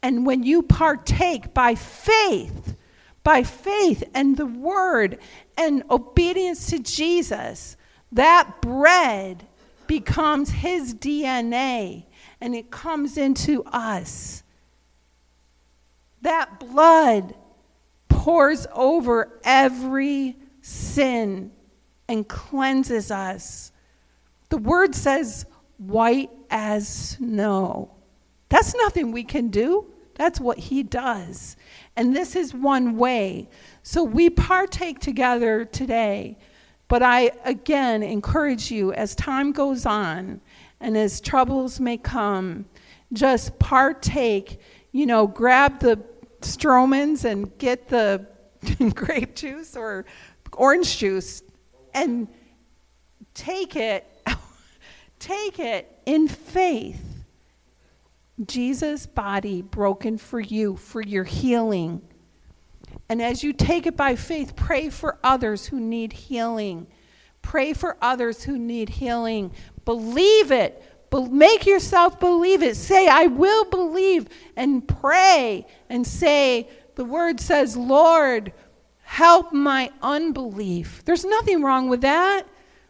And 0.00 0.24
when 0.24 0.44
you 0.44 0.62
partake 0.62 1.52
by 1.52 1.74
faith, 1.74 2.76
by 3.24 3.42
faith 3.42 4.04
and 4.14 4.36
the 4.36 4.46
word 4.46 5.18
and 5.58 5.82
obedience 5.90 6.68
to 6.68 6.78
Jesus, 6.78 7.76
that 8.12 8.62
bread 8.62 9.44
becomes 9.88 10.50
his 10.50 10.94
DNA 10.94 12.04
and 12.40 12.54
it 12.54 12.70
comes 12.70 13.18
into 13.18 13.64
us. 13.64 14.44
That 16.22 16.60
blood 16.60 17.34
pours 18.08 18.68
over 18.72 19.40
every 19.42 20.36
sin 20.60 21.50
and 22.08 22.28
cleanses 22.28 23.10
us. 23.10 23.72
The 24.48 24.58
word 24.58 24.94
says, 24.94 25.46
white 25.78 26.30
as 26.50 26.88
snow. 26.88 27.90
That's 28.48 28.74
nothing 28.74 29.12
we 29.12 29.24
can 29.24 29.48
do. 29.48 29.86
That's 30.14 30.40
what 30.40 30.58
he 30.58 30.82
does. 30.82 31.56
And 31.96 32.14
this 32.14 32.36
is 32.36 32.54
one 32.54 32.96
way. 32.96 33.48
So 33.82 34.02
we 34.02 34.30
partake 34.30 34.98
together 34.98 35.64
today. 35.64 36.38
But 36.88 37.02
I 37.02 37.32
again 37.44 38.02
encourage 38.02 38.70
you 38.70 38.92
as 38.92 39.14
time 39.16 39.52
goes 39.52 39.86
on, 39.86 40.40
and 40.80 40.96
as 40.96 41.20
troubles 41.20 41.80
may 41.80 41.96
come, 41.96 42.66
just 43.12 43.58
partake, 43.58 44.60
you 44.92 45.04
know, 45.04 45.26
grab 45.26 45.80
the 45.80 46.00
Stroehmanns 46.42 47.24
and 47.24 47.56
get 47.58 47.88
the 47.88 48.26
grape 48.94 49.34
juice 49.34 49.76
or 49.76 50.06
orange 50.52 50.98
juice 50.98 51.42
and 51.96 52.28
take 53.34 53.74
it, 53.74 54.06
take 55.18 55.58
it 55.58 55.90
in 56.04 56.28
faith. 56.28 57.02
Jesus' 58.46 59.06
body 59.06 59.62
broken 59.62 60.18
for 60.18 60.38
you, 60.38 60.76
for 60.76 61.00
your 61.00 61.24
healing. 61.24 62.02
And 63.08 63.22
as 63.22 63.42
you 63.42 63.54
take 63.54 63.86
it 63.86 63.96
by 63.96 64.14
faith, 64.14 64.54
pray 64.54 64.90
for 64.90 65.18
others 65.24 65.66
who 65.66 65.80
need 65.80 66.12
healing. 66.12 66.86
Pray 67.40 67.72
for 67.72 67.96
others 68.02 68.44
who 68.44 68.58
need 68.58 68.90
healing. 68.90 69.52
Believe 69.86 70.52
it. 70.52 70.82
Be- 71.10 71.28
make 71.28 71.64
yourself 71.64 72.20
believe 72.20 72.62
it. 72.62 72.76
Say, 72.76 73.08
I 73.08 73.26
will 73.26 73.64
believe, 73.64 74.28
and 74.54 74.86
pray 74.86 75.66
and 75.88 76.06
say, 76.06 76.68
the 76.96 77.04
word 77.04 77.40
says, 77.40 77.76
Lord, 77.76 78.52
help 79.06 79.52
my 79.52 79.88
unbelief. 80.02 81.02
There's 81.04 81.24
nothing 81.24 81.62
wrong 81.62 81.88
with 81.88 82.00
that. 82.00 82.42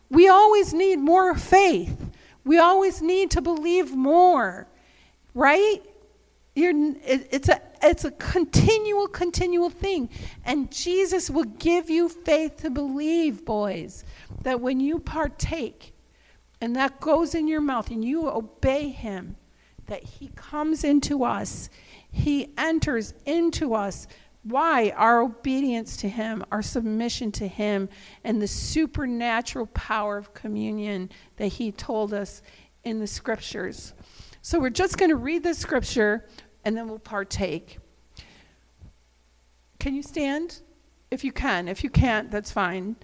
We 0.09 0.29
always 0.29 0.73
need 0.73 0.97
more 0.97 1.35
faith, 1.35 2.11
we 2.45 2.59
always 2.59 3.03
need 3.03 3.31
to 3.33 3.43
believe 3.43 3.95
more, 3.95 4.67
right? 5.35 5.83
You're, 6.55 6.73
it's, 7.05 7.51
a, 7.51 7.61
it's 7.83 8.07
a 8.07 8.13
continual, 8.13 9.09
continual 9.09 9.69
thing. 9.69 10.09
And 10.47 10.73
Jesus 10.73 11.29
will 11.29 11.45
give 11.45 11.91
you 11.91 12.09
faith 12.09 12.57
to 12.63 12.71
believe, 12.71 13.45
boys, 13.45 14.05
that 14.41 14.63
when 14.63 14.81
you 14.81 14.99
partake, 14.99 15.93
and 16.63 16.75
that 16.77 16.99
goes 16.99 17.35
in 17.35 17.47
your 17.47 17.61
mouth 17.61 17.91
and 17.91 18.03
you 18.03 18.27
obey 18.31 18.89
him, 18.89 19.37
that 19.85 20.03
he 20.03 20.31
comes 20.35 20.83
into 20.83 21.25
us, 21.25 21.69
he 22.11 22.55
enters 22.57 23.13
into 23.27 23.75
us. 23.75 24.07
Why? 24.49 24.93
Our 24.97 25.23
obedience 25.23 25.97
to 25.99 26.09
him, 26.09 26.45
our 26.53 26.63
submission 26.63 27.33
to 27.33 27.49
him, 27.49 27.89
and 28.23 28.41
the 28.41 28.47
supernatural 28.47 29.67
power 29.67 30.17
of 30.17 30.35
communion 30.35 31.11
that 31.37 31.49
he 31.49 31.73
told 31.73 32.15
us 32.15 32.43
in 32.85 33.01
the 33.01 33.09
scriptures. 33.09 33.93
So 34.43 34.61
we're 34.61 34.71
just 34.71 34.99
going 34.99 35.11
to 35.11 35.17
read 35.17 35.43
the 35.43 35.53
scripture 35.53 36.27
and 36.65 36.77
then 36.77 36.87
we'll 36.87 37.01
partake. 37.01 37.79
Can 39.81 39.97
you 39.97 40.03
stand? 40.03 40.61
If 41.11 41.25
you 41.25 41.33
can. 41.33 41.67
If 41.67 41.83
you 41.83 41.91
can't, 41.91 42.31
that's 42.31 42.53
fine. 42.53 42.95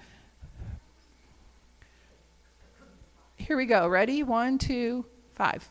Here 3.35 3.57
we 3.57 3.67
go. 3.67 3.89
Ready? 3.89 4.23
One, 4.23 4.59
two, 4.59 5.07
five. 5.35 5.69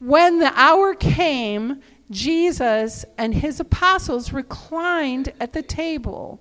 When 0.00 0.40
the 0.40 0.52
hour 0.58 0.96
came, 0.96 1.82
Jesus 2.10 3.04
and 3.16 3.34
his 3.34 3.60
apostles 3.60 4.32
reclined 4.32 5.32
at 5.40 5.52
the 5.52 5.62
table. 5.62 6.40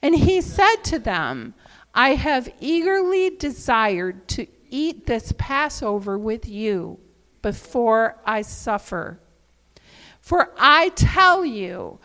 And 0.00 0.14
he 0.14 0.40
said 0.40 0.76
to 0.84 0.98
them, 0.98 1.54
I 1.94 2.14
have 2.14 2.52
eagerly 2.60 3.30
desired 3.30 4.26
to 4.28 4.46
eat 4.70 5.06
this 5.06 5.32
Passover 5.36 6.18
with 6.18 6.48
you 6.48 6.98
before 7.42 8.18
I 8.24 8.42
suffer. 8.42 9.20
For 10.20 10.52
I 10.56 10.90
tell 10.90 11.44
you, 11.44 11.98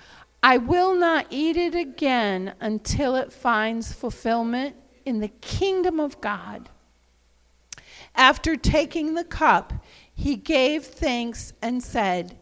I 0.43 0.57
will 0.57 0.93
not 0.93 1.27
eat 1.29 1.57
it 1.57 1.75
again 1.75 2.53
until 2.59 3.15
it 3.15 3.31
finds 3.31 3.93
fulfillment 3.93 4.75
in 5.05 5.19
the 5.19 5.29
kingdom 5.29 5.99
of 5.99 6.19
God. 6.21 6.69
After 8.15 8.55
taking 8.55 9.13
the 9.13 9.23
cup, 9.23 9.73
he 10.13 10.35
gave 10.35 10.83
thanks 10.83 11.53
and 11.61 11.83
said, 11.83 12.37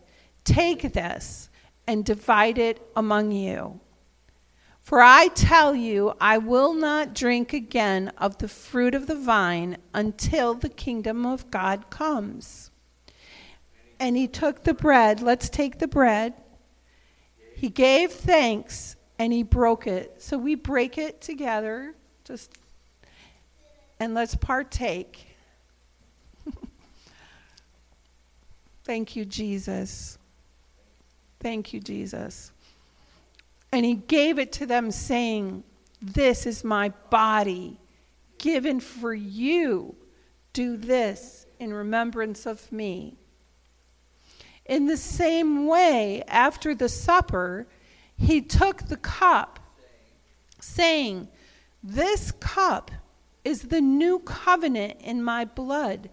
Take 0.46 0.94
this 0.94 1.50
and 1.86 2.06
divide 2.06 2.58
it 2.58 2.82
among 2.96 3.34
you. 3.34 3.82
For 4.82 5.02
I 5.02 5.30
tell 5.30 5.76
you, 5.76 6.14
I 6.22 6.38
will 6.38 6.74
not 6.74 7.16
drink 7.16 7.54
again 7.54 8.12
of 8.20 8.38
the 8.38 8.48
fruit 8.48 8.94
of 8.94 9.08
the 9.08 9.16
vine 9.16 9.78
until 9.94 10.54
the 10.54 10.70
kingdom 10.70 11.26
of 11.26 11.50
God 11.50 11.90
comes. 11.90 12.70
And 14.00 14.16
he 14.16 14.28
took 14.28 14.64
the 14.64 14.76
bread. 14.76 15.22
Let's 15.22 15.50
take 15.50 15.80
the 15.80 15.88
bread. 15.88 16.36
He 17.56 17.70
gave 17.70 18.12
thanks 18.12 18.96
and 19.18 19.34
he 19.34 19.42
broke 19.42 19.88
it. 19.88 20.22
So 20.22 20.38
we 20.38 20.54
break 20.54 21.00
it 21.00 21.20
together. 21.20 21.96
Just 22.24 22.52
and 24.00 24.14
let's 24.14 24.36
partake. 24.36 25.36
Thank 28.84 29.16
you, 29.16 29.26
Jesus. 29.26 30.20
Thank 31.46 31.74
you, 31.74 31.80
Jesus. 31.80 32.52
And 33.72 33.86
he 33.86 33.94
gave 33.94 34.40
it 34.40 34.52
to 34.54 34.66
them, 34.66 34.90
saying, 34.90 35.64
This 36.02 36.48
is 36.48 36.64
my 36.64 36.90
body 37.12 37.80
given 38.40 38.80
for 38.80 39.14
you. 39.14 39.96
Do 40.54 40.76
this 40.76 41.46
in 41.60 41.72
remembrance 41.72 42.48
of 42.48 42.72
me. 42.72 43.20
In 44.66 44.88
the 44.88 44.98
same 44.98 45.68
way, 45.68 46.24
after 46.28 46.74
the 46.74 46.90
supper, 46.90 47.68
he 48.18 48.42
took 48.42 48.88
the 48.88 48.98
cup, 48.98 49.60
saying, 50.60 51.28
This 51.84 52.32
cup 52.32 52.90
is 53.44 53.62
the 53.62 53.82
new 53.82 54.18
covenant 54.18 55.00
in 55.00 55.22
my 55.22 55.46
blood, 55.46 56.10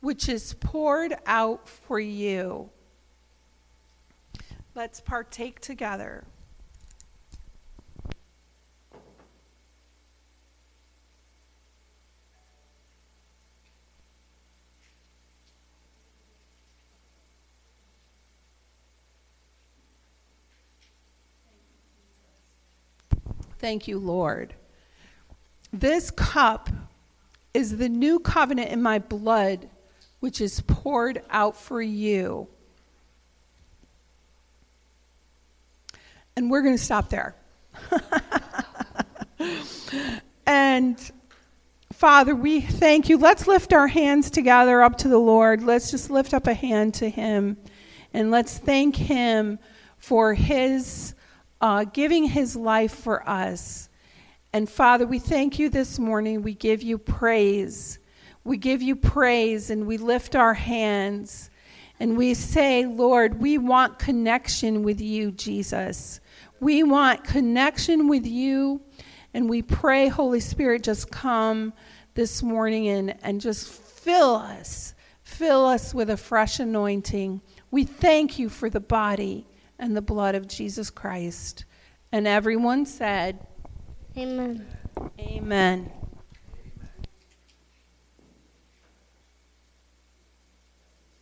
which 0.00 0.28
is 0.28 0.54
poured 0.54 1.14
out 1.26 1.68
for 1.68 2.00
you. 2.00 2.70
Let's 4.76 5.00
partake 5.00 5.60
together. 5.60 6.24
Thank 23.58 23.88
you, 23.88 23.98
Lord. 23.98 24.54
This 25.72 26.10
cup 26.10 26.68
is 27.54 27.78
the 27.78 27.88
new 27.88 28.18
covenant 28.18 28.70
in 28.70 28.82
my 28.82 28.98
blood, 28.98 29.70
which 30.20 30.40
is 30.40 30.60
poured 30.66 31.22
out 31.30 31.56
for 31.56 31.80
you. 31.80 32.48
And 36.36 36.50
we're 36.50 36.62
going 36.62 36.76
to 36.76 36.82
stop 36.82 37.10
there. 37.10 37.36
and 40.46 40.98
Father, 41.92 42.34
we 42.34 42.60
thank 42.60 43.08
you. 43.08 43.18
Let's 43.18 43.46
lift 43.46 43.72
our 43.72 43.86
hands 43.86 44.30
together 44.30 44.82
up 44.82 44.98
to 44.98 45.08
the 45.08 45.18
Lord. 45.18 45.62
Let's 45.62 45.90
just 45.92 46.10
lift 46.10 46.34
up 46.34 46.46
a 46.46 46.54
hand 46.54 46.94
to 46.94 47.08
Him 47.08 47.56
and 48.12 48.30
let's 48.30 48.58
thank 48.58 48.96
Him 48.96 49.58
for 49.96 50.34
His 50.34 51.14
uh, 51.60 51.84
giving 51.84 52.24
His 52.24 52.56
life 52.56 52.94
for 52.94 53.26
us. 53.28 53.88
And 54.52 54.68
Father, 54.68 55.06
we 55.06 55.18
thank 55.18 55.58
you 55.58 55.68
this 55.68 55.98
morning. 55.98 56.42
We 56.42 56.54
give 56.54 56.82
you 56.82 56.98
praise. 56.98 57.98
We 58.42 58.56
give 58.56 58.82
you 58.82 58.96
praise 58.96 59.70
and 59.70 59.86
we 59.86 59.96
lift 59.96 60.36
our 60.36 60.54
hands 60.54 61.48
and 62.00 62.16
we 62.16 62.34
say, 62.34 62.86
Lord, 62.86 63.40
we 63.40 63.56
want 63.56 63.98
connection 63.98 64.82
with 64.82 65.00
you, 65.00 65.30
Jesus. 65.30 66.20
We 66.64 66.82
want 66.82 67.24
connection 67.24 68.08
with 68.08 68.26
you. 68.26 68.80
And 69.34 69.50
we 69.50 69.60
pray, 69.60 70.08
Holy 70.08 70.40
Spirit, 70.40 70.82
just 70.82 71.10
come 71.10 71.74
this 72.14 72.42
morning 72.42 72.88
and, 72.88 73.14
and 73.22 73.38
just 73.38 73.68
fill 73.68 74.36
us, 74.36 74.94
fill 75.24 75.66
us 75.66 75.92
with 75.92 76.08
a 76.08 76.16
fresh 76.16 76.60
anointing. 76.60 77.42
We 77.70 77.84
thank 77.84 78.38
you 78.38 78.48
for 78.48 78.70
the 78.70 78.80
body 78.80 79.46
and 79.78 79.94
the 79.94 80.00
blood 80.00 80.34
of 80.34 80.48
Jesus 80.48 80.88
Christ. 80.88 81.66
And 82.12 82.26
everyone 82.26 82.86
said, 82.86 83.46
Amen. 84.16 84.66
Amen. 85.20 85.92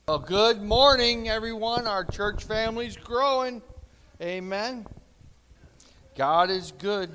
Well, 0.07 0.21
good 0.21 0.63
morning, 0.63 1.29
everyone. 1.29 1.89
Our 1.89 2.05
church 2.05 2.45
family's 2.45 2.97
growing. 2.97 3.61
Amen. 4.21 4.87
God 6.15 6.51
is 6.51 6.73
good 6.79 7.11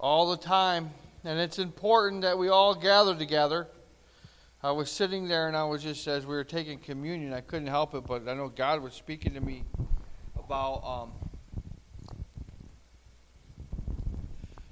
all 0.00 0.30
the 0.30 0.36
time, 0.36 0.90
and 1.24 1.38
it's 1.38 1.60
important 1.60 2.22
that 2.22 2.36
we 2.36 2.48
all 2.48 2.74
gather 2.74 3.14
together. 3.14 3.68
I 4.62 4.72
was 4.72 4.90
sitting 4.90 5.28
there 5.28 5.46
and 5.46 5.56
I 5.56 5.62
was 5.64 5.82
just, 5.82 6.08
as 6.08 6.26
we 6.26 6.34
were 6.34 6.42
taking 6.42 6.80
communion, 6.80 7.32
I 7.32 7.40
couldn't 7.40 7.68
help 7.68 7.94
it, 7.94 8.04
but 8.04 8.26
I 8.26 8.34
know 8.34 8.48
God 8.48 8.82
was 8.82 8.94
speaking 8.94 9.34
to 9.34 9.40
me 9.40 9.62
about 10.36 10.82
um, 10.84 11.12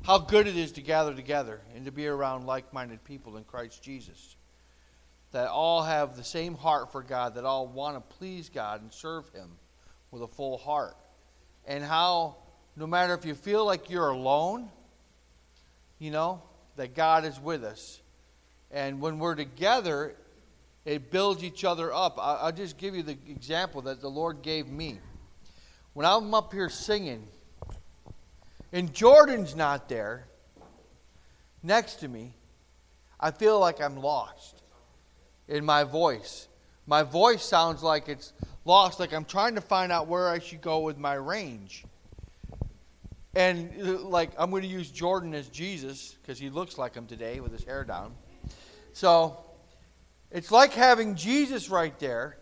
how 0.04 0.18
good 0.18 0.48
it 0.48 0.56
is 0.56 0.72
to 0.72 0.82
gather 0.82 1.14
together 1.14 1.60
and 1.76 1.84
to 1.84 1.92
be 1.92 2.08
around 2.08 2.44
like 2.44 2.72
minded 2.72 3.04
people 3.04 3.36
in 3.36 3.44
Christ 3.44 3.84
Jesus. 3.84 4.34
That 5.30 5.48
all 5.48 5.82
have 5.82 6.16
the 6.16 6.24
same 6.24 6.54
heart 6.56 6.90
for 6.90 7.02
God, 7.02 7.36
that 7.36 7.44
all 7.44 7.68
want 7.68 7.96
to 7.96 8.16
please 8.16 8.48
God 8.48 8.82
and 8.82 8.92
serve 8.92 9.28
Him 9.30 9.50
with 10.10 10.22
a 10.22 10.28
full 10.28 10.58
heart. 10.58 10.96
And 11.66 11.84
how, 11.84 12.36
no 12.76 12.86
matter 12.86 13.14
if 13.14 13.24
you 13.24 13.34
feel 13.34 13.64
like 13.64 13.90
you're 13.90 14.08
alone, 14.08 14.68
you 15.98 16.10
know, 16.10 16.42
that 16.76 16.94
God 16.94 17.24
is 17.24 17.38
with 17.40 17.64
us. 17.64 18.00
And 18.70 19.00
when 19.00 19.18
we're 19.18 19.36
together, 19.36 20.16
it 20.84 21.10
builds 21.10 21.44
each 21.44 21.64
other 21.64 21.92
up. 21.92 22.18
I'll 22.18 22.52
just 22.52 22.76
give 22.76 22.94
you 22.94 23.02
the 23.02 23.16
example 23.28 23.82
that 23.82 24.00
the 24.00 24.10
Lord 24.10 24.42
gave 24.42 24.68
me. 24.68 24.98
When 25.92 26.04
I'm 26.04 26.34
up 26.34 26.52
here 26.52 26.68
singing, 26.68 27.28
and 28.72 28.92
Jordan's 28.92 29.54
not 29.54 29.88
there 29.88 30.26
next 31.62 31.96
to 31.96 32.08
me, 32.08 32.34
I 33.20 33.30
feel 33.30 33.60
like 33.60 33.80
I'm 33.80 33.96
lost 33.96 34.62
in 35.46 35.64
my 35.64 35.84
voice. 35.84 36.48
My 36.86 37.04
voice 37.04 37.44
sounds 37.44 37.82
like 37.82 38.08
it's 38.08 38.32
lost, 38.64 38.98
like 38.98 39.14
I'm 39.14 39.24
trying 39.24 39.54
to 39.54 39.60
find 39.60 39.92
out 39.92 40.08
where 40.08 40.28
I 40.28 40.40
should 40.40 40.60
go 40.60 40.80
with 40.80 40.98
my 40.98 41.14
range. 41.14 41.84
And 43.36 43.70
uh, 43.82 43.98
like 44.00 44.30
I'm 44.38 44.50
going 44.50 44.62
to 44.62 44.68
use 44.68 44.90
Jordan 44.90 45.34
as 45.34 45.48
Jesus 45.48 46.16
because 46.20 46.38
he 46.38 46.50
looks 46.50 46.78
like 46.78 46.94
him 46.94 47.06
today 47.06 47.40
with 47.40 47.52
his 47.52 47.64
hair 47.64 47.84
down. 47.84 48.14
So 48.92 49.38
it's 50.30 50.50
like 50.50 50.72
having 50.72 51.14
Jesus 51.16 51.68
right 51.68 51.98
there, 51.98 52.38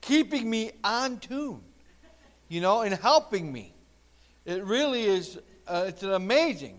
keeping 0.00 0.48
me 0.48 0.72
on 0.82 1.18
tune, 1.18 1.62
you 2.48 2.60
know, 2.60 2.82
and 2.82 2.94
helping 2.94 3.52
me. 3.52 3.74
It 4.44 4.64
really 4.64 5.04
is, 5.04 5.38
uh, 5.66 5.86
it's 5.88 6.02
an 6.02 6.12
amazing. 6.12 6.78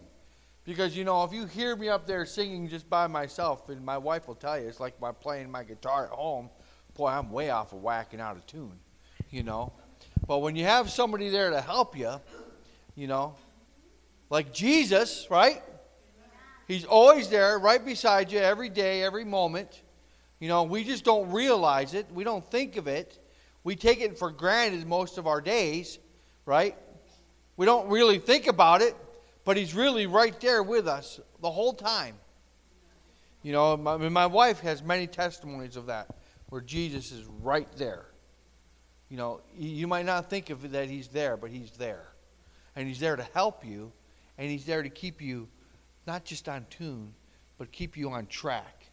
Because, 0.64 0.98
you 0.98 1.04
know, 1.04 1.24
if 1.24 1.32
you 1.32 1.46
hear 1.46 1.76
me 1.76 1.90
up 1.90 2.08
there 2.08 2.26
singing 2.26 2.68
just 2.68 2.90
by 2.90 3.06
myself, 3.06 3.70
and 3.70 3.86
my 3.86 4.00
wife 4.00 4.28
will 4.28 4.36
tell 4.36 4.60
you, 4.60 4.68
it's 4.68 4.80
like 4.80 5.00
my 5.00 5.12
playing 5.12 5.52
my 5.52 5.64
guitar 5.64 6.06
at 6.06 6.12
home, 6.12 6.50
boy, 6.96 7.10
I'm 7.10 7.32
way 7.32 7.52
off 7.52 7.72
of 7.72 7.84
whacking 7.84 8.20
out 8.20 8.36
of 8.36 8.48
tune, 8.48 8.80
you 9.30 9.44
know. 9.44 9.74
But 10.28 10.40
when 10.40 10.56
you 10.56 10.64
have 10.64 10.90
somebody 10.90 11.30
there 11.30 11.52
to 11.52 11.62
help 11.62 11.96
you, 11.96 12.20
you 12.96 13.08
know, 13.08 13.36
like 14.30 14.54
Jesus, 14.54 15.28
right? 15.30 15.62
He's 16.68 16.86
always 16.86 17.30
there, 17.30 17.60
right 17.60 17.84
beside 17.84 18.32
you, 18.32 18.40
every 18.40 18.70
day, 18.70 19.04
every 19.04 19.24
moment. 19.24 19.84
You 20.40 20.48
know, 20.48 20.64
we 20.64 20.84
just 20.84 21.04
don't 21.04 21.32
realize 21.32 21.94
it. 21.94 22.08
We 22.12 22.24
don't 22.24 22.46
think 22.50 22.78
of 22.78 22.88
it. 22.88 23.20
We 23.64 23.76
take 23.76 24.02
it 24.02 24.18
for 24.18 24.32
granted 24.32 24.88
most 24.88 25.18
of 25.18 25.28
our 25.28 25.42
days, 25.42 26.00
right? 26.46 26.76
We 27.58 27.66
don't 27.66 27.88
really 27.90 28.20
think 28.20 28.48
about 28.48 28.82
it, 28.82 28.96
but 29.44 29.58
He's 29.58 29.74
really 29.74 30.08
right 30.08 30.40
there 30.40 30.64
with 30.64 30.88
us 30.88 31.20
the 31.42 31.52
whole 31.52 31.74
time. 31.74 32.16
You 33.44 33.52
know, 33.52 33.78
my, 33.78 33.98
my 34.10 34.26
wife 34.26 34.60
has 34.62 34.82
many 34.82 35.06
testimonies 35.06 35.76
of 35.76 35.86
that, 35.86 36.08
where 36.50 36.62
Jesus 36.62 37.12
is 37.12 37.24
right 37.42 37.68
there. 37.78 38.08
You 39.10 39.18
know, 39.18 39.42
you 39.56 39.88
might 39.88 40.06
not 40.06 40.32
think 40.32 40.50
of 40.50 40.72
that 40.72 40.90
He's 40.90 41.10
there, 41.10 41.38
but 41.38 41.52
He's 41.52 41.72
there. 41.72 42.08
And 42.76 42.88
He's 42.88 43.00
there 43.00 43.16
to 43.16 43.28
help 43.34 43.66
you, 43.66 43.92
and 44.38 44.50
He's 44.50 44.66
there 44.66 44.84
to 44.84 44.90
keep 44.90 45.22
you 45.22 45.48
not 46.08 46.26
just 46.26 46.50
on 46.50 46.66
tune, 46.70 47.14
but 47.58 47.72
keep 47.72 47.98
you 47.98 48.10
on 48.12 48.28
track. 48.28 48.86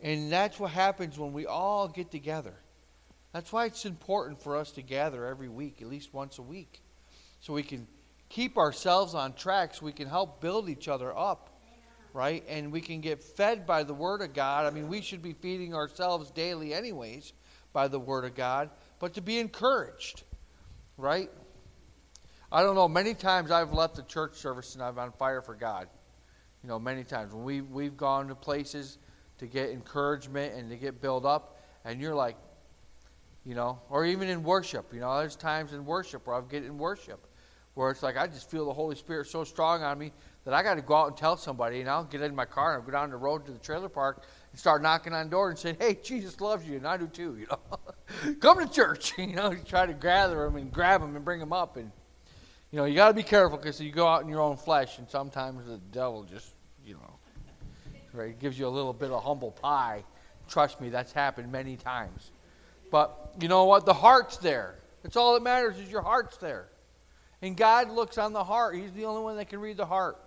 And 0.00 0.30
that's 0.30 0.58
what 0.58 0.70
happens 0.70 1.18
when 1.18 1.32
we 1.32 1.46
all 1.46 1.88
get 1.88 2.10
together. 2.10 2.54
That's 3.32 3.52
why 3.52 3.66
it's 3.66 3.84
important 3.84 4.40
for 4.40 4.56
us 4.56 4.70
to 4.72 4.82
gather 4.82 5.26
every 5.26 5.48
week, 5.48 5.82
at 5.82 5.88
least 5.88 6.14
once 6.14 6.38
a 6.38 6.42
week 6.42 6.80
so 7.44 7.52
we 7.52 7.62
can 7.62 7.86
keep 8.30 8.56
ourselves 8.56 9.14
on 9.14 9.34
track 9.34 9.74
so 9.74 9.84
we 9.84 9.92
can 9.92 10.08
help 10.08 10.40
build 10.40 10.70
each 10.70 10.88
other 10.88 11.16
up 11.16 11.50
right 12.14 12.42
and 12.48 12.72
we 12.72 12.80
can 12.80 13.02
get 13.02 13.22
fed 13.22 13.66
by 13.66 13.82
the 13.82 13.92
word 13.92 14.22
of 14.22 14.32
god 14.32 14.64
i 14.64 14.70
mean 14.70 14.88
we 14.88 15.02
should 15.02 15.20
be 15.20 15.34
feeding 15.34 15.74
ourselves 15.74 16.30
daily 16.30 16.72
anyways 16.72 17.34
by 17.74 17.86
the 17.86 17.98
word 17.98 18.24
of 18.24 18.34
god 18.34 18.70
but 18.98 19.12
to 19.12 19.20
be 19.20 19.38
encouraged 19.38 20.22
right 20.96 21.30
i 22.54 22.62
don't 22.62 22.74
know 22.74 22.88
many 22.88 23.12
times 23.12 23.50
i've 23.50 23.72
left 23.72 23.96
the 23.96 24.02
church 24.04 24.36
service 24.36 24.74
and 24.74 24.82
i'm 24.82 24.98
on 24.98 25.12
fire 25.12 25.42
for 25.42 25.54
god 25.54 25.88
you 26.62 26.68
know 26.68 26.78
many 26.78 27.04
times 27.04 27.34
when 27.34 27.44
we, 27.44 27.60
we've 27.60 27.96
gone 27.96 28.28
to 28.28 28.34
places 28.34 28.98
to 29.36 29.46
get 29.46 29.70
encouragement 29.70 30.54
and 30.54 30.70
to 30.70 30.76
get 30.76 31.02
built 31.02 31.24
up 31.24 31.60
and 31.84 32.00
you're 32.00 32.14
like 32.14 32.36
you 33.44 33.54
know 33.54 33.78
or 33.90 34.06
even 34.06 34.28
in 34.28 34.42
worship 34.42 34.94
you 34.94 35.00
know 35.00 35.18
there's 35.18 35.36
times 35.36 35.74
in 35.74 35.84
worship 35.84 36.26
where 36.26 36.36
i've 36.36 36.48
get 36.48 36.64
in 36.64 36.78
worship 36.78 37.26
where 37.74 37.90
it's 37.90 38.02
like 38.02 38.16
I 38.16 38.26
just 38.26 38.50
feel 38.50 38.64
the 38.66 38.72
Holy 38.72 38.94
Spirit 38.94 39.26
so 39.26 39.44
strong 39.44 39.82
on 39.82 39.98
me 39.98 40.12
that 40.44 40.54
I 40.54 40.62
got 40.62 40.74
to 40.74 40.82
go 40.82 40.94
out 40.94 41.08
and 41.08 41.16
tell 41.16 41.36
somebody, 41.36 41.80
and 41.80 41.90
I'll 41.90 42.04
get 42.04 42.22
in 42.22 42.34
my 42.34 42.44
car 42.44 42.74
and 42.74 42.80
I'll 42.80 42.86
go 42.86 42.92
down 42.92 43.10
the 43.10 43.16
road 43.16 43.44
to 43.46 43.52
the 43.52 43.58
trailer 43.58 43.88
park 43.88 44.22
and 44.52 44.60
start 44.60 44.80
knocking 44.80 45.12
on 45.12 45.28
doors 45.28 45.50
and 45.50 45.58
saying, 45.58 45.76
"Hey, 45.80 46.00
Jesus 46.02 46.40
loves 46.40 46.66
you, 46.66 46.76
and 46.76 46.86
I 46.86 46.96
do 46.96 47.08
too." 47.08 47.36
You 47.36 47.46
know, 47.50 48.34
come 48.40 48.58
to 48.58 48.72
church. 48.72 49.14
You 49.18 49.34
know, 49.34 49.54
try 49.64 49.86
to 49.86 49.92
gather 49.92 50.44
them 50.44 50.56
and 50.56 50.70
grab 50.70 51.00
them 51.00 51.16
and 51.16 51.24
bring 51.24 51.40
them 51.40 51.52
up, 51.52 51.76
and 51.76 51.90
you 52.74 52.80
know, 52.80 52.86
you 52.86 52.96
got 52.96 53.06
to 53.06 53.14
be 53.14 53.22
careful 53.22 53.56
because 53.56 53.80
you 53.80 53.92
go 53.92 54.08
out 54.08 54.24
in 54.24 54.28
your 54.28 54.40
own 54.40 54.56
flesh, 54.56 54.98
and 54.98 55.08
sometimes 55.08 55.64
the 55.64 55.78
devil 55.92 56.24
just 56.24 56.56
you 56.84 56.94
know. 56.94 57.14
Right? 58.12 58.36
Gives 58.36 58.58
you 58.58 58.66
a 58.66 58.68
little 58.68 58.92
bit 58.92 59.12
of 59.12 59.22
humble 59.22 59.52
pie. 59.52 60.02
Trust 60.48 60.80
me, 60.80 60.88
that's 60.88 61.12
happened 61.12 61.52
many 61.52 61.76
times. 61.76 62.32
But 62.90 63.36
you 63.40 63.46
know 63.46 63.66
what? 63.66 63.86
The 63.86 63.94
heart's 63.94 64.38
there. 64.38 64.74
That's 65.04 65.14
all 65.14 65.34
that 65.34 65.44
matters 65.44 65.78
is 65.78 65.88
your 65.88 66.02
heart's 66.02 66.36
there. 66.38 66.66
And 67.42 67.56
God 67.56 67.90
looks 67.90 68.18
on 68.18 68.32
the 68.32 68.42
heart. 68.42 68.74
He's 68.74 68.90
the 68.90 69.04
only 69.04 69.22
one 69.22 69.36
that 69.36 69.48
can 69.48 69.60
read 69.60 69.76
the 69.76 69.86
heart. 69.86 70.18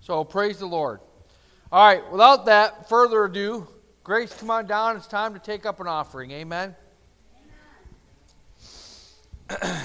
So 0.00 0.24
praise 0.24 0.58
the 0.58 0.66
Lord. 0.66 0.98
All 1.70 1.86
right, 1.86 2.10
without 2.10 2.46
that, 2.46 2.88
further 2.88 3.24
ado, 3.24 3.68
Grace, 4.02 4.34
come 4.34 4.50
on 4.50 4.66
down. 4.66 4.96
It's 4.96 5.06
time 5.06 5.32
to 5.32 5.38
take 5.38 5.64
up 5.64 5.78
an 5.78 5.86
offering. 5.86 6.32
Amen. 6.32 6.74
Amen. 9.62 9.84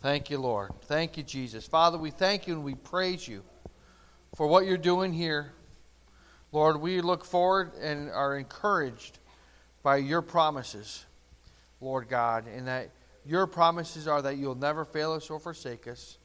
Thank 0.00 0.30
you, 0.30 0.38
Lord. 0.38 0.70
Thank 0.82 1.16
you, 1.16 1.22
Jesus. 1.22 1.66
Father, 1.66 1.98
we 1.98 2.10
thank 2.10 2.46
you 2.46 2.54
and 2.54 2.64
we 2.64 2.74
praise 2.74 3.26
you 3.26 3.42
for 4.34 4.46
what 4.46 4.66
you're 4.66 4.76
doing 4.76 5.12
here. 5.12 5.52
Lord, 6.52 6.80
we 6.80 7.00
look 7.00 7.24
forward 7.24 7.72
and 7.80 8.10
are 8.10 8.36
encouraged 8.36 9.18
by 9.82 9.96
your 9.96 10.22
promises, 10.22 11.04
Lord 11.80 12.08
God, 12.08 12.46
and 12.46 12.66
that 12.68 12.90
your 13.24 13.46
promises 13.46 14.06
are 14.06 14.22
that 14.22 14.36
you'll 14.36 14.54
never 14.54 14.84
fail 14.84 15.12
us 15.12 15.30
or 15.30 15.40
forsake 15.40 15.88
us. 15.88 16.18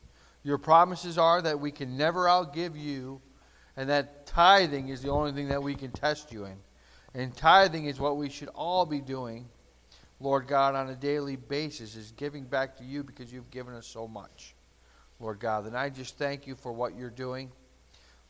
Your 0.43 0.57
promises 0.57 1.17
are 1.17 1.41
that 1.41 1.59
we 1.59 1.71
can 1.71 1.97
never 1.97 2.25
outgive 2.25 2.79
you 2.79 3.21
and 3.77 3.89
that 3.89 4.25
tithing 4.25 4.89
is 4.89 5.01
the 5.01 5.09
only 5.09 5.31
thing 5.31 5.47
that 5.47 5.63
we 5.63 5.75
can 5.75 5.91
test 5.91 6.31
you 6.31 6.45
in. 6.45 6.57
And 7.13 7.35
tithing 7.35 7.85
is 7.85 7.99
what 7.99 8.17
we 8.17 8.29
should 8.29 8.49
all 8.49 8.85
be 8.85 8.99
doing, 8.99 9.49
Lord 10.21 10.47
God, 10.47 10.75
on 10.75 10.89
a 10.89 10.95
daily 10.95 11.35
basis, 11.35 11.95
is 11.95 12.11
giving 12.11 12.43
back 12.43 12.77
to 12.77 12.83
you 12.83 13.03
because 13.03 13.33
you've 13.33 13.49
given 13.49 13.73
us 13.73 13.87
so 13.87 14.07
much, 14.07 14.55
Lord 15.19 15.39
God. 15.39 15.65
And 15.65 15.75
I 15.75 15.89
just 15.89 16.17
thank 16.17 16.45
you 16.45 16.55
for 16.55 16.71
what 16.71 16.95
you're 16.95 17.09
doing. 17.09 17.51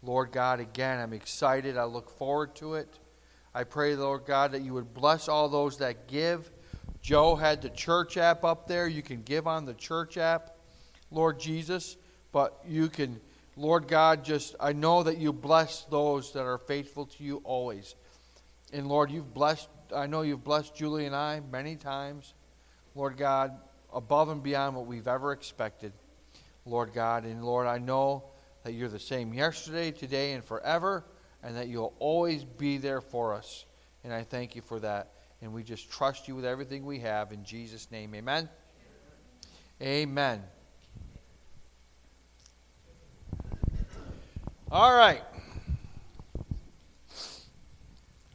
Lord 0.02 0.32
God, 0.32 0.60
again, 0.60 1.00
I'm 1.00 1.14
excited. 1.14 1.78
I 1.78 1.84
look 1.84 2.10
forward 2.10 2.56
to 2.56 2.76
it. 2.76 2.88
I 3.54 3.66
pray, 3.66 3.96
Lord 3.96 4.26
God, 4.26 4.54
that 4.54 4.62
you 4.62 4.74
would 4.74 4.94
bless 4.94 5.28
all 5.28 5.50
those 5.50 5.78
that 5.80 6.08
give. 6.08 6.50
Joe 7.02 7.36
had 7.36 7.62
the 7.62 7.70
church 7.70 8.16
app 8.16 8.46
up 8.46 8.68
there. 8.68 8.88
You 8.88 9.02
can 9.02 9.22
give 9.24 9.46
on 9.46 9.66
the 9.66 9.74
church 9.74 10.18
app, 10.18 10.52
Lord 11.12 11.40
Jesus, 11.40 11.98
but 12.32 12.58
you 12.66 12.88
can 12.88 13.20
Lord 13.58 13.88
God, 13.88 14.24
just 14.24 14.56
I 14.60 14.74
know 14.74 15.04
that 15.04 15.18
you 15.18 15.34
bless 15.34 15.84
those 15.84 16.32
that 16.34 16.44
are 16.44 16.58
faithful 16.58 17.06
to 17.06 17.24
you 17.24 17.42
always. 17.44 17.96
And 18.72 18.88
Lord, 18.88 19.12
you've 19.12 19.34
blessed, 19.34 19.68
I 19.94 20.08
know 20.08 20.22
you've 20.22 20.44
blessed 20.44 20.76
Julie 20.76 21.06
and 21.06 21.16
I 21.16 21.42
many 21.52 21.76
times, 21.76 22.34
Lord 22.96 23.18
God, 23.18 23.54
above 23.94 24.30
and 24.30 24.42
beyond 24.42 24.76
what 24.76 24.86
we've 24.86 25.08
ever 25.08 25.32
expected, 25.32 25.94
Lord 26.66 26.94
God. 26.94 27.26
And 27.26 27.44
Lord, 27.44 27.68
I 27.68 27.78
know 27.78 28.24
that 28.64 28.74
you're 28.74 28.90
the 28.90 29.00
same 29.00 29.34
yesterday, 29.34 29.92
today, 29.92 30.34
and 30.34 30.44
forever, 30.44 31.04
and 31.44 31.56
that 31.56 31.68
you'll 31.68 31.94
always 32.00 32.44
be 32.44 32.78
there 32.78 33.02
for 33.02 33.34
us. 33.34 33.66
And 34.04 34.14
I 34.14 34.24
thank 34.24 34.56
you 34.56 34.62
for 34.62 34.80
that. 34.80 35.12
And 35.42 35.54
we 35.54 35.64
just 35.64 35.90
trust 35.90 36.28
you 36.28 36.36
with 36.36 36.46
everything 36.46 36.86
we 36.86 37.00
have. 37.00 37.32
In 37.32 37.44
Jesus' 37.44 37.90
name, 37.92 38.14
amen. 38.14 38.48
Amen. 39.82 40.44
All 44.72 44.96
right. 44.96 45.22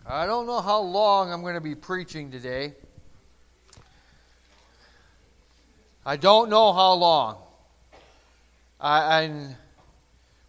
I 0.09 0.25
don't 0.25 0.47
know 0.47 0.61
how 0.61 0.83
long 0.83 1.33
I'm 1.33 1.40
going 1.40 1.57
to 1.57 1.61
be 1.61 1.75
preaching 1.75 2.31
today. 2.31 2.75
I 6.05 6.16
don't 6.16 6.49
know 6.49 6.73
how 6.73 6.92
long. 6.92 7.38
I, 8.81 9.23
and 9.23 9.57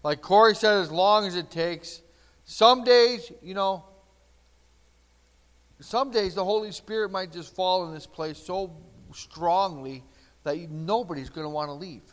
like 0.03 0.21
Corey 0.21 0.53
said, 0.53 0.77
as 0.77 0.91
long 0.91 1.25
as 1.25 1.35
it 1.35 1.49
takes. 1.49 2.03
Some 2.45 2.83
days, 2.83 3.31
you 3.41 3.55
know, 3.55 3.83
some 5.79 6.11
days 6.11 6.35
the 6.35 6.45
Holy 6.45 6.71
Spirit 6.71 7.09
might 7.09 7.31
just 7.31 7.55
fall 7.55 7.87
in 7.87 7.95
this 7.95 8.05
place 8.05 8.37
so 8.37 8.75
strongly 9.11 10.03
that 10.43 10.57
nobody's 10.69 11.29
going 11.29 11.45
to 11.45 11.49
want 11.49 11.69
to 11.69 11.73
leave. 11.73 12.03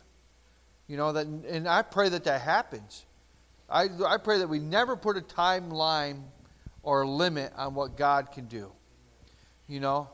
You 0.87 0.97
know 0.97 1.13
that, 1.13 1.27
and 1.27 1.67
I 1.67 1.83
pray 1.83 2.09
that 2.09 2.23
that 2.23 2.41
happens. 2.41 3.05
I, 3.69 3.87
I 4.07 4.17
pray 4.17 4.39
that 4.39 4.49
we 4.49 4.57
never 4.57 4.95
put 4.95 5.15
a 5.15 5.21
timeline 5.21 6.23
or 6.85 7.05
limit 7.05 7.51
on 7.57 7.73
what 7.73 7.97
God 7.97 8.31
can 8.31 8.45
do. 8.45 8.71
You 9.67 9.79
know, 9.79 10.09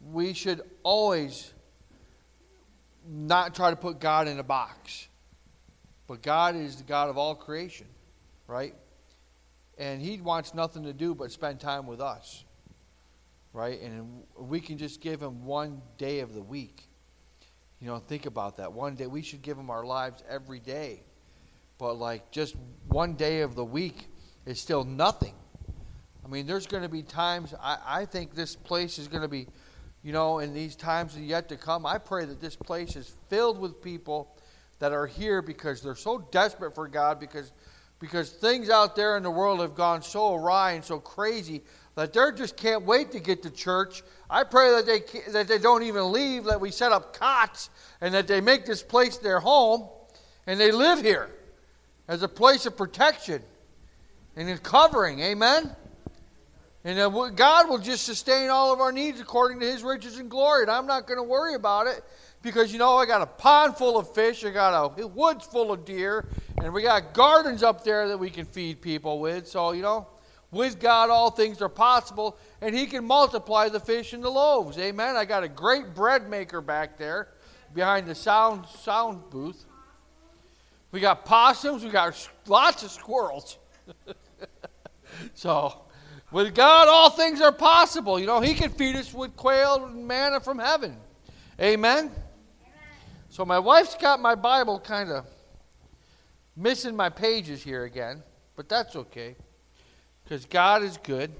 we 0.00 0.32
should 0.32 0.60
always 0.82 1.52
not 3.08 3.54
try 3.54 3.70
to 3.70 3.76
put 3.76 3.98
God 3.98 4.28
in 4.28 4.38
a 4.38 4.44
box. 4.44 5.08
But 6.06 6.22
God 6.22 6.54
is 6.54 6.76
the 6.76 6.84
God 6.84 7.08
of 7.08 7.18
all 7.18 7.34
creation, 7.34 7.86
right? 8.46 8.74
And 9.78 10.00
He 10.00 10.20
wants 10.20 10.54
nothing 10.54 10.84
to 10.84 10.92
do 10.92 11.14
but 11.14 11.32
spend 11.32 11.58
time 11.58 11.86
with 11.86 12.00
us, 12.00 12.44
right? 13.52 13.80
And 13.80 14.22
we 14.36 14.60
can 14.60 14.78
just 14.78 15.00
give 15.00 15.20
Him 15.20 15.44
one 15.44 15.82
day 15.96 16.20
of 16.20 16.34
the 16.34 16.42
week. 16.42 16.88
You 17.80 17.88
know, 17.88 17.98
think 17.98 18.26
about 18.26 18.58
that. 18.58 18.72
One 18.72 18.94
day, 18.94 19.06
we 19.06 19.22
should 19.22 19.42
give 19.42 19.58
Him 19.58 19.70
our 19.70 19.84
lives 19.84 20.22
every 20.28 20.60
day 20.60 21.02
but 21.82 21.94
like 21.94 22.30
just 22.30 22.54
one 22.86 23.14
day 23.14 23.40
of 23.40 23.56
the 23.56 23.64
week 23.64 24.06
is 24.46 24.60
still 24.60 24.84
nothing. 24.84 25.34
I 26.24 26.28
mean, 26.28 26.46
there's 26.46 26.66
going 26.66 26.82
to 26.82 26.88
be 26.88 27.02
times, 27.02 27.54
I, 27.60 27.78
I 27.86 28.04
think 28.04 28.34
this 28.34 28.54
place 28.54 28.98
is 28.98 29.08
going 29.08 29.22
to 29.22 29.28
be, 29.28 29.48
you 30.02 30.12
know, 30.12 30.38
in 30.38 30.54
these 30.54 30.76
times 30.76 31.16
yet 31.18 31.48
to 31.48 31.56
come. 31.56 31.84
I 31.84 31.98
pray 31.98 32.24
that 32.24 32.40
this 32.40 32.56
place 32.56 32.96
is 32.96 33.16
filled 33.28 33.58
with 33.58 33.82
people 33.82 34.36
that 34.78 34.92
are 34.92 35.06
here 35.06 35.42
because 35.42 35.82
they're 35.82 35.94
so 35.94 36.26
desperate 36.30 36.74
for 36.74 36.88
God, 36.88 37.20
because, 37.20 37.52
because 37.98 38.30
things 38.30 38.70
out 38.70 38.96
there 38.96 39.16
in 39.16 39.22
the 39.22 39.30
world 39.30 39.60
have 39.60 39.74
gone 39.74 40.02
so 40.02 40.34
awry 40.34 40.72
and 40.72 40.84
so 40.84 40.98
crazy 40.98 41.62
that 41.94 42.12
they 42.12 42.30
just 42.36 42.56
can't 42.56 42.84
wait 42.84 43.12
to 43.12 43.20
get 43.20 43.42
to 43.42 43.50
church. 43.50 44.02
I 44.30 44.44
pray 44.44 44.70
that 44.70 44.86
they, 44.86 45.32
that 45.32 45.46
they 45.48 45.58
don't 45.58 45.82
even 45.82 46.10
leave, 46.10 46.44
that 46.44 46.60
we 46.60 46.70
set 46.70 46.90
up 46.90 47.16
cots, 47.16 47.68
and 48.00 48.14
that 48.14 48.26
they 48.26 48.40
make 48.40 48.64
this 48.64 48.82
place 48.82 49.18
their 49.18 49.40
home, 49.40 49.88
and 50.46 50.58
they 50.58 50.72
live 50.72 51.02
here 51.02 51.30
as 52.08 52.22
a 52.22 52.28
place 52.28 52.66
of 52.66 52.76
protection 52.76 53.42
and 54.36 54.48
in 54.48 54.58
covering. 54.58 55.20
Amen? 55.20 55.70
And 56.84 56.98
uh, 56.98 57.08
God 57.30 57.68
will 57.68 57.78
just 57.78 58.04
sustain 58.04 58.50
all 58.50 58.72
of 58.72 58.80
our 58.80 58.90
needs 58.90 59.20
according 59.20 59.60
to 59.60 59.66
His 59.66 59.82
riches 59.82 60.18
and 60.18 60.28
glory. 60.28 60.62
And 60.62 60.70
I'm 60.70 60.86
not 60.86 61.06
going 61.06 61.18
to 61.18 61.22
worry 61.22 61.54
about 61.54 61.86
it 61.86 62.02
because, 62.42 62.72
you 62.72 62.78
know, 62.78 62.96
I 62.96 63.06
got 63.06 63.22
a 63.22 63.26
pond 63.26 63.76
full 63.76 63.96
of 63.96 64.12
fish, 64.14 64.44
I 64.44 64.50
got 64.50 64.98
a 64.98 65.06
woods 65.06 65.46
full 65.46 65.70
of 65.70 65.84
deer, 65.84 66.26
and 66.60 66.72
we 66.72 66.82
got 66.82 67.14
gardens 67.14 67.62
up 67.62 67.84
there 67.84 68.08
that 68.08 68.18
we 68.18 68.30
can 68.30 68.44
feed 68.44 68.82
people 68.82 69.20
with. 69.20 69.46
So, 69.46 69.72
you 69.72 69.82
know, 69.82 70.08
with 70.50 70.80
God, 70.80 71.08
all 71.08 71.30
things 71.30 71.62
are 71.62 71.68
possible, 71.68 72.36
and 72.60 72.74
He 72.74 72.86
can 72.86 73.04
multiply 73.04 73.68
the 73.68 73.80
fish 73.80 74.12
and 74.12 74.22
the 74.22 74.30
loaves. 74.30 74.76
Amen? 74.76 75.16
I 75.16 75.24
got 75.24 75.44
a 75.44 75.48
great 75.48 75.94
bread 75.94 76.28
maker 76.28 76.60
back 76.60 76.98
there 76.98 77.28
behind 77.74 78.06
the 78.06 78.14
sound, 78.14 78.66
sound 78.66 79.30
booth. 79.30 79.64
We 80.90 81.00
got 81.00 81.24
possums, 81.24 81.84
we 81.84 81.90
got 81.90 82.28
lots 82.46 82.82
of 82.82 82.90
squirrels. 82.90 83.56
so, 85.34 85.82
with 86.32 86.54
God, 86.54 86.88
all 86.88 87.10
things 87.10 87.40
are 87.40 87.52
possible. 87.52 88.18
You 88.18 88.26
know, 88.26 88.40
He 88.40 88.54
can 88.54 88.70
feed 88.70 88.96
us 88.96 89.12
with 89.12 89.36
quail 89.36 89.84
and 89.84 90.08
manna 90.08 90.40
from 90.40 90.58
heaven. 90.58 90.96
Amen? 91.60 91.98
Amen. 91.98 92.12
So, 93.28 93.44
my 93.44 93.58
wife's 93.58 93.94
got 93.94 94.20
my 94.20 94.34
Bible 94.34 94.80
kind 94.80 95.10
of 95.10 95.26
missing 96.56 96.96
my 96.96 97.08
pages 97.08 97.62
here 97.62 97.84
again, 97.84 98.22
but 98.56 98.68
that's 98.68 98.96
okay 98.96 99.36
because 100.24 100.46
God 100.46 100.82
is 100.82 100.98
good. 100.98 101.30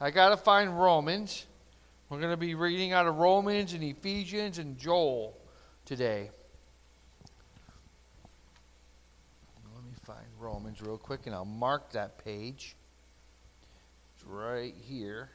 I 0.00 0.10
got 0.10 0.30
to 0.30 0.36
find 0.36 0.78
Romans. 0.78 1.46
We're 2.08 2.18
going 2.20 2.30
to 2.30 2.36
be 2.36 2.54
reading 2.54 2.92
out 2.92 3.06
of 3.06 3.16
Romans 3.16 3.72
and 3.72 3.82
Ephesians 3.82 4.58
and 4.58 4.78
Joel 4.78 5.36
today. 5.84 6.30
Let 9.74 9.84
me 9.84 9.92
find 10.04 10.26
Romans 10.38 10.80
real 10.82 10.98
quick, 10.98 11.26
and 11.26 11.34
I'll 11.34 11.44
mark 11.44 11.92
that 11.92 12.22
page. 12.24 12.76
Right 14.26 14.74
here. 14.88 15.30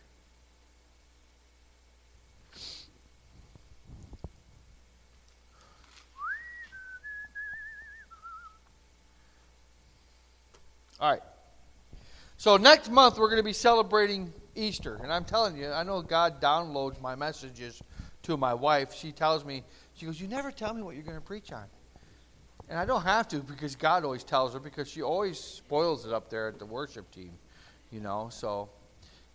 All 10.99 11.12
right. 11.12 11.21
So 12.38 12.58
next 12.58 12.91
month 12.91 13.17
we're 13.17 13.28
going 13.28 13.38
to 13.38 13.43
be 13.43 13.54
celebrating 13.54 14.34
Easter, 14.56 14.99
and 15.02 15.13
I'm 15.13 15.23
telling 15.23 15.56
you, 15.56 15.69
I 15.69 15.84
know 15.84 16.02
God 16.02 16.41
downloads 16.41 16.99
my 16.99 17.15
messages 17.15 17.82
to 18.23 18.36
my 18.36 18.54
wife. 18.54 18.93
She 18.93 19.12
tells 19.12 19.45
me, 19.45 19.63
she 19.93 20.06
goes, 20.06 20.19
"You 20.19 20.28
never 20.28 20.52
tell 20.52 20.73
me 20.73 20.82
what 20.82 20.95
you're 20.95 21.04
going 21.04 21.17
to 21.17 21.25
preach 21.25 21.54
on." 21.54 21.65
And 22.67 22.78
I 22.78 22.86
don't 22.86 23.04
have 23.04 23.28
to 23.30 23.38
because 23.38 23.75
God 23.75 24.04
always 24.04 24.23
tells 24.23 24.54
her 24.54 24.60
because 24.60 24.89
she 24.89 25.02
always 25.02 25.39
spoils 25.39 26.06
it 26.06 26.13
up 26.13 26.30
there 26.30 26.47
at 26.47 26.60
the 26.60 26.65
worship 26.65 27.10
team, 27.12 27.32
you 27.91 27.99
know. 27.99 28.30
So 28.32 28.69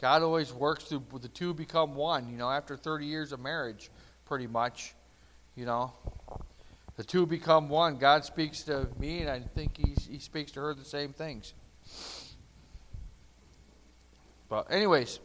God 0.01 0.23
always 0.23 0.53
works 0.53 0.85
through 0.85 1.05
the 1.21 1.29
two 1.29 1.55
become 1.55 1.95
one, 1.95 2.29
you 2.29 2.37
know, 2.37 2.51
after 2.51 2.77
30 2.77 3.07
years 3.07 3.33
of 3.33 3.41
marriage, 3.41 3.91
pretty 4.25 4.47
much, 4.47 4.95
you 5.55 5.65
know. 5.65 5.93
The 6.97 7.05
two 7.05 7.27
become 7.27 7.69
one. 7.69 7.97
God 7.97 8.25
speaks 8.25 8.63
to 8.65 8.89
me, 8.99 9.21
and 9.21 9.31
I 9.31 9.41
think 9.41 9.77
he's, 9.77 10.07
he 10.07 10.19
speaks 10.19 10.53
to 10.53 10.61
her 10.61 10.75
the 10.75 10.85
same 10.85 11.13
things. 11.13 11.55
But, 14.49 14.71
anyways, 14.71 15.19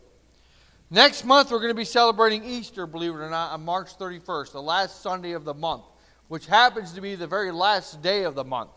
next 0.90 1.26
month 1.26 1.52
we're 1.52 1.60
going 1.60 1.70
to 1.70 1.76
be 1.76 1.86
celebrating 1.86 2.44
Easter, 2.44 2.88
believe 2.88 3.12
it 3.12 3.18
or 3.18 3.30
not, 3.30 3.52
on 3.52 3.64
March 3.64 3.98
31st, 3.98 4.54
the 4.54 4.62
last 4.62 5.02
Sunday 5.02 5.34
of 5.34 5.46
the 5.46 5.54
month, 5.54 5.84
which 6.28 6.48
happens 6.48 6.94
to 6.94 7.02
be 7.02 7.16
the 7.16 7.28
very 7.28 7.52
last 7.52 8.02
day 8.02 8.24
of 8.24 8.34
the 8.34 8.44
month. 8.44 8.72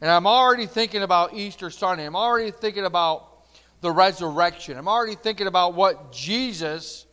And 0.00 0.10
I'm 0.10 0.26
already 0.26 0.66
thinking 0.66 1.02
about 1.02 1.34
Easter 1.34 1.70
Sunday. 1.70 2.04
I'm 2.04 2.14
already 2.14 2.50
thinking 2.50 2.84
about 2.84 3.33
the 3.80 3.90
resurrection. 3.90 4.76
I'm 4.76 4.88
already 4.88 5.14
thinking 5.14 5.46
about 5.46 5.74
what 5.74 6.12
Jesus 6.12 7.06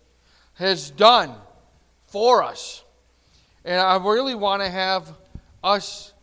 has 0.56 0.90
done 0.92 1.34
for 2.08 2.44
us. 2.44 2.84
And 3.66 3.80
I 3.80 3.98
really 3.98 4.36
want 4.36 4.62
to 4.62 4.70
have 4.70 5.12
us 5.64 6.14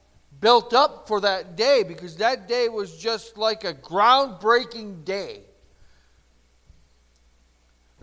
built 0.41 0.75
up 0.75 1.09
for 1.09 1.21
that 1.21 1.57
day 1.57 1.85
because 1.87 2.17
that 2.17 2.49
day 2.49 2.69
was 2.69 2.97
just 2.97 3.37
like 3.37 3.65
a 3.65 3.75
groundbreaking 3.75 5.05
day. 5.05 5.41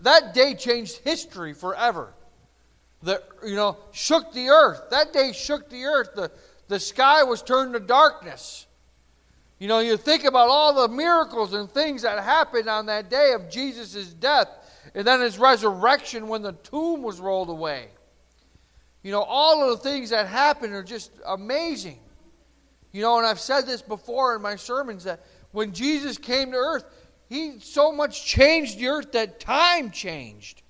That 0.00 0.34
day 0.34 0.54
changed 0.54 0.98
history 0.98 1.54
forever. 1.54 2.12
The, 3.02 3.22
you 3.44 3.56
know, 3.56 3.78
shook 3.92 4.32
the 4.32 4.48
earth. 4.48 4.90
That 4.90 5.12
day 5.12 5.32
shook 5.32 5.70
the 5.70 5.84
earth. 5.84 6.10
The, 6.14 6.30
the 6.68 6.80
sky 6.80 7.22
was 7.22 7.42
turned 7.42 7.74
to 7.74 7.80
darkness. 7.80 8.65
You 9.58 9.68
know, 9.68 9.78
you 9.78 9.96
think 9.96 10.24
about 10.24 10.48
all 10.48 10.86
the 10.86 10.94
miracles 10.94 11.54
and 11.54 11.70
things 11.70 12.02
that 12.02 12.22
happened 12.22 12.68
on 12.68 12.86
that 12.86 13.08
day 13.08 13.32
of 13.32 13.48
Jesus' 13.50 14.12
death 14.12 14.48
and 14.94 15.06
then 15.06 15.20
his 15.20 15.38
resurrection 15.38 16.28
when 16.28 16.42
the 16.42 16.52
tomb 16.52 17.02
was 17.02 17.20
rolled 17.20 17.50
away. 17.50 17.88
You 19.02 19.12
know, 19.12 19.22
all 19.22 19.62
of 19.62 19.70
the 19.70 19.88
things 19.88 20.10
that 20.10 20.26
happened 20.26 20.72
are 20.72 20.82
just 20.82 21.12
amazing. 21.26 21.98
You 22.92 23.02
know, 23.02 23.18
and 23.18 23.26
I've 23.26 23.40
said 23.40 23.66
this 23.66 23.82
before 23.82 24.34
in 24.36 24.42
my 24.42 24.56
sermons 24.56 25.04
that 25.04 25.24
when 25.52 25.72
Jesus 25.72 26.18
came 26.18 26.50
to 26.52 26.56
earth, 26.56 26.84
he 27.28 27.60
so 27.60 27.92
much 27.92 28.24
changed 28.24 28.78
the 28.78 28.88
earth 28.88 29.12
that 29.12 29.38
time 29.38 29.90
changed. 29.90 30.62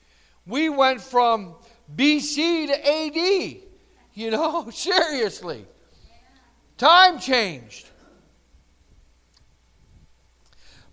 We 0.46 0.68
went 0.68 1.00
from 1.00 1.54
BC 1.94 2.66
to 2.66 2.88
AD. 2.88 3.56
You 4.14 4.30
know, 4.30 4.70
seriously. 4.70 5.66
Time 6.78 7.18
changed. 7.18 7.90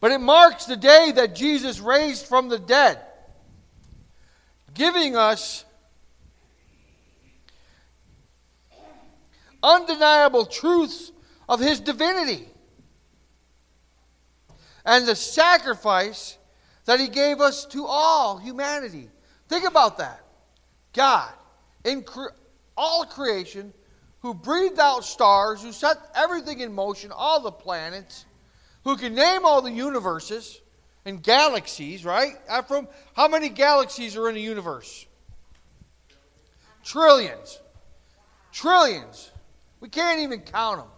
But 0.04 0.12
it 0.12 0.20
marks 0.20 0.66
the 0.66 0.76
day 0.76 1.14
that 1.16 1.34
Jesus 1.34 1.80
raised 1.80 2.26
from 2.26 2.50
the 2.50 2.60
dead, 2.60 3.00
giving 4.74 5.16
us 5.16 5.64
undeniable 9.64 10.46
truths 10.46 11.14
of 11.48 11.62
his 11.62 11.80
divinity 11.80 12.50
and 14.84 15.08
the 15.08 15.16
sacrifice 15.16 16.38
that 16.84 17.00
he 17.00 17.08
gave 17.08 17.40
us 17.40 17.66
to 17.68 17.86
all 17.86 18.38
humanity. 18.38 19.10
Think 19.48 19.66
about 19.66 20.00
that. 20.00 20.22
God, 20.92 21.32
in 21.86 22.04
cre- 22.04 22.36
all 22.76 23.06
creation, 23.06 23.74
who 24.20 24.34
breathed 24.34 24.80
out 24.80 25.06
stars, 25.06 25.62
who 25.62 25.72
set 25.72 25.96
everything 26.14 26.60
in 26.60 26.74
motion, 26.74 27.10
all 27.14 27.40
the 27.40 27.54
planets, 27.54 28.26
who 28.84 28.98
can 28.98 29.16
name 29.16 29.46
all 29.46 29.62
the 29.62 29.72
universes 29.72 30.62
and 31.06 31.22
galaxies, 31.22 32.06
right? 32.06 32.34
From 32.68 32.88
how 33.16 33.28
many 33.28 33.50
galaxies 33.50 34.16
are 34.18 34.30
in 34.30 34.36
the 34.36 34.42
universe? 34.42 35.06
Trillions. 36.84 37.60
Trillions. 38.52 39.32
We 39.80 39.90
can't 39.90 40.20
even 40.22 40.42
count 40.42 40.80
them. 40.80 40.90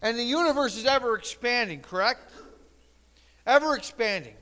And 0.00 0.18
the 0.18 0.24
universe 0.24 0.76
is 0.76 0.84
ever 0.84 1.16
expanding, 1.16 1.80
correct? 1.80 2.30
Ever 3.46 3.76
expanding. 3.76 4.34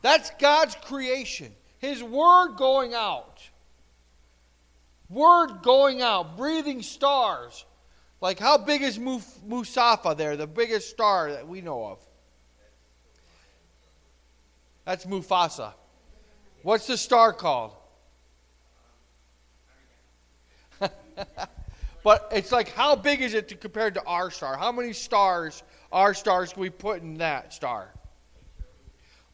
That's 0.00 0.30
God's 0.38 0.74
creation. 0.76 1.52
His 1.78 2.02
word 2.02 2.56
going 2.56 2.94
out. 2.94 3.40
Word 5.08 5.62
going 5.62 6.00
out, 6.00 6.36
breathing 6.36 6.82
stars. 6.82 7.64
Like, 8.22 8.38
how 8.38 8.56
big 8.56 8.82
is 8.82 9.00
Musafa 9.00 10.16
there, 10.16 10.36
the 10.36 10.46
biggest 10.46 10.90
star 10.90 11.32
that 11.32 11.48
we 11.48 11.60
know 11.60 11.84
of? 11.86 11.98
That's 14.84 15.04
Mufasa. 15.06 15.72
What's 16.62 16.86
the 16.86 16.96
star 16.96 17.32
called? 17.32 17.72
but 22.04 22.28
it's 22.30 22.52
like, 22.52 22.68
how 22.68 22.94
big 22.94 23.22
is 23.22 23.34
it 23.34 23.48
to, 23.48 23.56
compared 23.56 23.94
to 23.94 24.04
our 24.04 24.30
star? 24.30 24.56
How 24.56 24.70
many 24.70 24.92
stars, 24.92 25.64
our 25.90 26.14
stars, 26.14 26.52
can 26.52 26.62
we 26.62 26.70
put 26.70 27.02
in 27.02 27.14
that 27.14 27.52
star? 27.52 27.92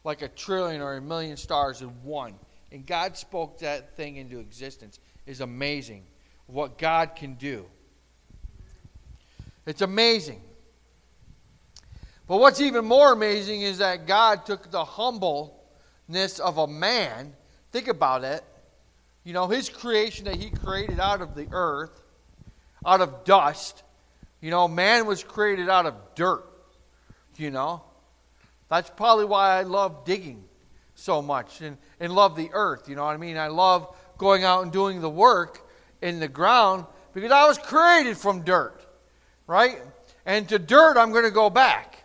Like 0.03 0.23
a 0.23 0.29
trillion 0.29 0.81
or 0.81 0.95
a 0.95 1.01
million 1.01 1.37
stars 1.37 1.83
in 1.83 1.89
one. 2.03 2.33
And 2.71 2.87
God 2.87 3.17
spoke 3.17 3.59
that 3.59 3.95
thing 3.95 4.15
into 4.15 4.39
existence. 4.39 4.99
Is 5.27 5.41
amazing 5.41 6.07
what 6.47 6.79
God 6.79 7.15
can 7.15 7.35
do. 7.35 7.67
It's 9.69 9.83
amazing. 9.83 10.41
But 12.27 12.39
what's 12.39 12.59
even 12.59 12.85
more 12.85 13.13
amazing 13.13 13.61
is 13.61 13.77
that 13.77 14.07
God 14.07 14.43
took 14.47 14.71
the 14.71 14.83
humbleness 14.83 16.39
of 16.39 16.57
a 16.57 16.65
man. 16.67 17.35
Think 17.71 17.87
about 17.87 18.23
it. 18.23 18.43
You 19.23 19.33
know, 19.33 19.47
his 19.47 19.69
creation 19.69 20.25
that 20.25 20.37
he 20.37 20.49
created 20.49 20.99
out 20.99 21.21
of 21.21 21.35
the 21.35 21.47
earth, 21.51 22.01
out 22.83 22.99
of 22.99 23.23
dust. 23.25 23.83
You 24.41 24.49
know, 24.49 24.67
man 24.67 25.05
was 25.05 25.23
created 25.23 25.69
out 25.69 25.85
of 25.85 25.93
dirt. 26.15 26.45
You 27.37 27.51
know, 27.51 27.83
that's 28.69 28.89
probably 28.89 29.25
why 29.25 29.59
I 29.59 29.61
love 29.61 30.03
digging 30.03 30.43
so 30.95 31.21
much 31.21 31.61
and, 31.61 31.77
and 31.99 32.11
love 32.11 32.35
the 32.35 32.49
earth. 32.53 32.89
You 32.89 32.95
know 32.95 33.05
what 33.05 33.13
I 33.13 33.17
mean? 33.17 33.37
I 33.37 33.49
love 33.49 33.95
going 34.17 34.43
out 34.43 34.63
and 34.63 34.71
doing 34.71 34.99
the 34.99 35.11
work 35.11 35.61
in 36.01 36.19
the 36.19 36.27
ground 36.27 36.87
because 37.13 37.31
I 37.31 37.45
was 37.45 37.59
created 37.59 38.17
from 38.17 38.41
dirt, 38.41 38.83
right? 39.49 39.81
And 40.27 40.47
to 40.49 40.59
dirt, 40.59 40.95
I'm 40.95 41.11
going 41.11 41.23
to 41.23 41.31
go 41.31 41.49
back. 41.49 42.03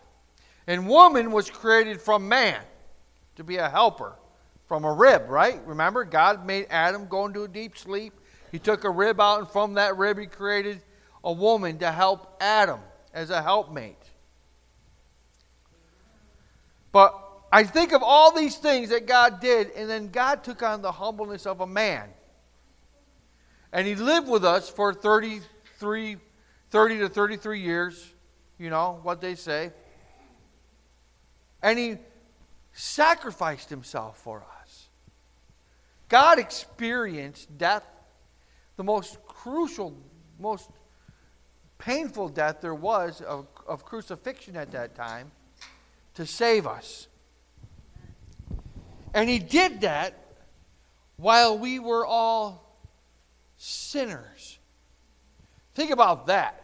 And 0.67 0.89
woman 0.89 1.31
was 1.31 1.51
created 1.51 2.01
from 2.01 2.27
man 2.27 2.59
to 3.37 3.45
be 3.45 3.57
a 3.59 3.69
helper 3.69 4.15
from 4.67 4.85
a 4.85 4.93
rib, 4.93 5.29
right? 5.29 5.61
Remember, 5.67 6.05
God 6.05 6.47
made 6.47 6.67
Adam 6.71 7.07
go 7.07 7.27
into 7.27 7.43
a 7.43 7.49
deep 7.49 7.77
sleep. 7.77 8.15
He 8.51 8.59
took 8.59 8.85
a 8.85 8.91
rib 8.91 9.21
out, 9.21 9.41
and 9.41 9.49
from 9.49 9.75
that 9.75 9.99
rib, 9.99 10.19
he 10.19 10.25
created 10.25 10.81
a 11.23 11.31
woman 11.31 11.79
to 11.81 11.93
help 11.93 12.39
Adam 12.41 12.81
as 13.13 13.29
a 13.29 13.43
helpmate. 13.43 13.99
But 16.93 17.15
I 17.53 17.65
think 17.65 17.93
of 17.93 18.03
all 18.03 18.33
these 18.35 18.57
things 18.57 18.89
that 18.89 19.07
God 19.07 19.41
did, 19.41 19.71
and 19.73 19.91
then 19.91 20.09
God 20.09 20.45
took 20.45 20.63
on 20.63 20.81
the 20.81 20.93
humbleness 20.93 21.45
of 21.45 21.61
a 21.61 21.67
man. 21.67 22.09
And 23.71 23.87
he 23.87 23.97
lived 23.97 24.29
with 24.29 24.47
us 24.47 24.71
for 24.71 24.95
33, 24.95 26.17
30 26.75 26.99
to 26.99 27.09
33 27.09 27.61
years, 27.61 28.13
you 28.59 28.69
know 28.69 28.99
what 29.05 29.21
they 29.21 29.37
say. 29.37 29.71
And 31.63 31.79
he 31.79 31.99
sacrificed 32.73 33.71
himself 33.71 34.19
for 34.19 34.45
us. 34.61 34.89
God 36.09 36.41
experienced 36.41 37.57
death, 37.57 37.85
the 38.75 38.83
most 38.83 39.25
crucial, 39.25 39.97
most 40.41 40.69
painful 41.79 42.29
death 42.29 42.61
there 42.61 42.75
was 42.75 43.21
of, 43.21 43.47
of 43.69 43.85
crucifixion 43.85 44.57
at 44.57 44.73
that 44.73 44.97
time, 44.97 45.31
to 46.15 46.27
save 46.27 46.67
us. 46.67 47.07
And 49.15 49.31
he 49.31 49.39
did 49.39 49.83
that 49.83 50.19
while 51.19 51.57
we 51.57 51.79
were 51.79 52.05
all 52.05 52.77
sinners. 53.59 54.59
Think 55.77 55.93
about 55.93 56.27
that. 56.27 56.63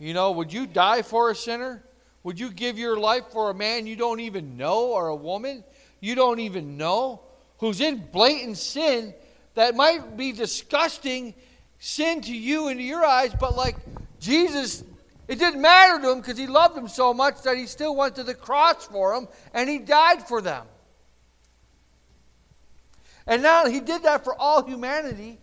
You 0.00 0.14
know, 0.14 0.32
would 0.32 0.52
you 0.52 0.66
die 0.66 1.02
for 1.02 1.30
a 1.30 1.34
sinner? 1.36 1.84
Would 2.24 2.40
you 2.40 2.50
give 2.50 2.78
your 2.78 2.98
life 2.98 3.24
for 3.30 3.50
a 3.50 3.54
man 3.54 3.86
you 3.86 3.96
don't 3.96 4.20
even 4.20 4.56
know 4.56 4.88
or 4.88 5.08
a 5.08 5.16
woman 5.16 5.62
you 6.00 6.14
don't 6.14 6.40
even 6.40 6.76
know 6.76 7.20
who's 7.58 7.80
in 7.80 7.98
blatant 8.10 8.56
sin 8.56 9.14
that 9.54 9.76
might 9.76 10.16
be 10.16 10.32
disgusting 10.32 11.34
sin 11.78 12.22
to 12.22 12.34
you 12.34 12.68
and 12.68 12.78
to 12.78 12.82
your 12.82 13.04
eyes, 13.04 13.34
but 13.38 13.56
like 13.56 13.76
Jesus, 14.18 14.82
it 15.28 15.38
didn't 15.38 15.60
matter 15.60 16.00
to 16.00 16.10
him 16.10 16.20
because 16.20 16.38
he 16.38 16.46
loved 16.46 16.74
them 16.74 16.88
so 16.88 17.12
much 17.12 17.42
that 17.42 17.56
he 17.56 17.66
still 17.66 17.94
went 17.94 18.16
to 18.16 18.22
the 18.22 18.34
cross 18.34 18.86
for 18.86 19.14
them 19.14 19.28
and 19.52 19.68
he 19.68 19.78
died 19.78 20.26
for 20.26 20.40
them. 20.40 20.66
And 23.26 23.42
now 23.42 23.66
he 23.66 23.80
did 23.80 24.02
that 24.04 24.24
for 24.24 24.34
all 24.34 24.64
humanity, 24.64 25.38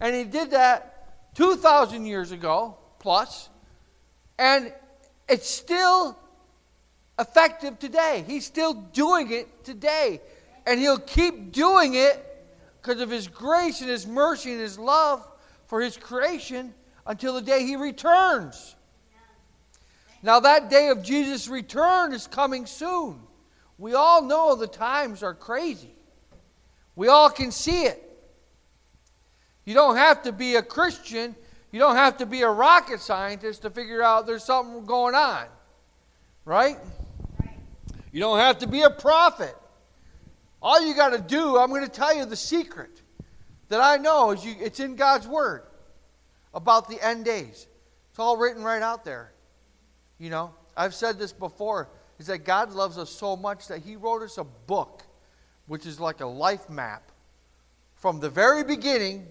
and 0.00 0.14
he 0.14 0.24
did 0.24 0.50
that 0.50 1.34
2,000 1.34 2.04
years 2.04 2.32
ago 2.32 2.76
plus, 2.98 3.48
and 4.38 4.72
it's 5.28 5.48
still 5.48 6.18
effective 7.18 7.78
today. 7.78 8.24
He's 8.26 8.44
still 8.44 8.74
doing 8.74 9.30
it 9.30 9.64
today. 9.64 10.20
And 10.66 10.78
he'll 10.78 10.98
keep 10.98 11.52
doing 11.52 11.94
it 11.94 12.44
because 12.80 13.00
of 13.00 13.10
his 13.10 13.28
grace 13.28 13.80
and 13.80 13.90
his 13.90 14.06
mercy 14.06 14.52
and 14.52 14.60
his 14.60 14.78
love 14.78 15.26
for 15.66 15.80
his 15.80 15.96
creation 15.96 16.74
until 17.06 17.34
the 17.34 17.42
day 17.42 17.64
he 17.64 17.76
returns. 17.76 18.76
Now, 20.22 20.38
that 20.40 20.70
day 20.70 20.88
of 20.88 21.02
Jesus' 21.02 21.48
return 21.48 22.12
is 22.12 22.28
coming 22.28 22.66
soon. 22.66 23.20
We 23.76 23.94
all 23.94 24.22
know 24.22 24.54
the 24.54 24.68
times 24.68 25.24
are 25.24 25.34
crazy. 25.34 25.94
We 26.94 27.08
all 27.08 27.28
can 27.28 27.50
see 27.50 27.84
it. 27.84 28.08
You 29.64 29.74
don't 29.74 29.96
have 29.96 30.22
to 30.22 30.32
be 30.32 30.56
a 30.56 30.62
Christian, 30.62 31.34
you 31.72 31.78
don't 31.78 31.96
have 31.96 32.18
to 32.18 32.26
be 32.26 32.42
a 32.42 32.50
rocket 32.50 33.00
scientist 33.00 33.62
to 33.62 33.70
figure 33.70 34.02
out 34.02 34.26
there's 34.26 34.44
something 34.44 34.84
going 34.84 35.14
on. 35.14 35.46
Right? 36.44 36.76
You 38.12 38.20
don't 38.20 38.38
have 38.38 38.58
to 38.58 38.66
be 38.66 38.82
a 38.82 38.90
prophet. 38.90 39.56
All 40.60 40.86
you 40.86 40.94
got 40.94 41.10
to 41.10 41.18
do, 41.18 41.56
I'm 41.56 41.70
going 41.70 41.82
to 41.82 41.90
tell 41.90 42.14
you 42.14 42.26
the 42.26 42.36
secret 42.36 42.90
that 43.68 43.80
I 43.80 43.96
know 43.96 44.32
is 44.32 44.44
you, 44.44 44.54
it's 44.60 44.80
in 44.80 44.96
God's 44.96 45.26
Word 45.26 45.62
about 46.52 46.88
the 46.88 47.00
end 47.04 47.24
days. 47.24 47.66
It's 48.10 48.18
all 48.18 48.36
written 48.36 48.62
right 48.62 48.82
out 48.82 49.04
there. 49.04 49.32
You 50.18 50.28
know, 50.28 50.52
I've 50.76 50.94
said 50.94 51.18
this 51.18 51.32
before 51.32 51.88
is 52.18 52.26
that 52.26 52.44
God 52.44 52.72
loves 52.72 52.98
us 52.98 53.10
so 53.10 53.34
much 53.34 53.68
that 53.68 53.80
He 53.80 53.96
wrote 53.96 54.22
us 54.22 54.36
a 54.36 54.44
book, 54.44 55.02
which 55.66 55.86
is 55.86 55.98
like 55.98 56.20
a 56.20 56.26
life 56.26 56.68
map 56.68 57.10
from 57.96 58.20
the 58.20 58.28
very 58.28 58.62
beginning 58.62 59.26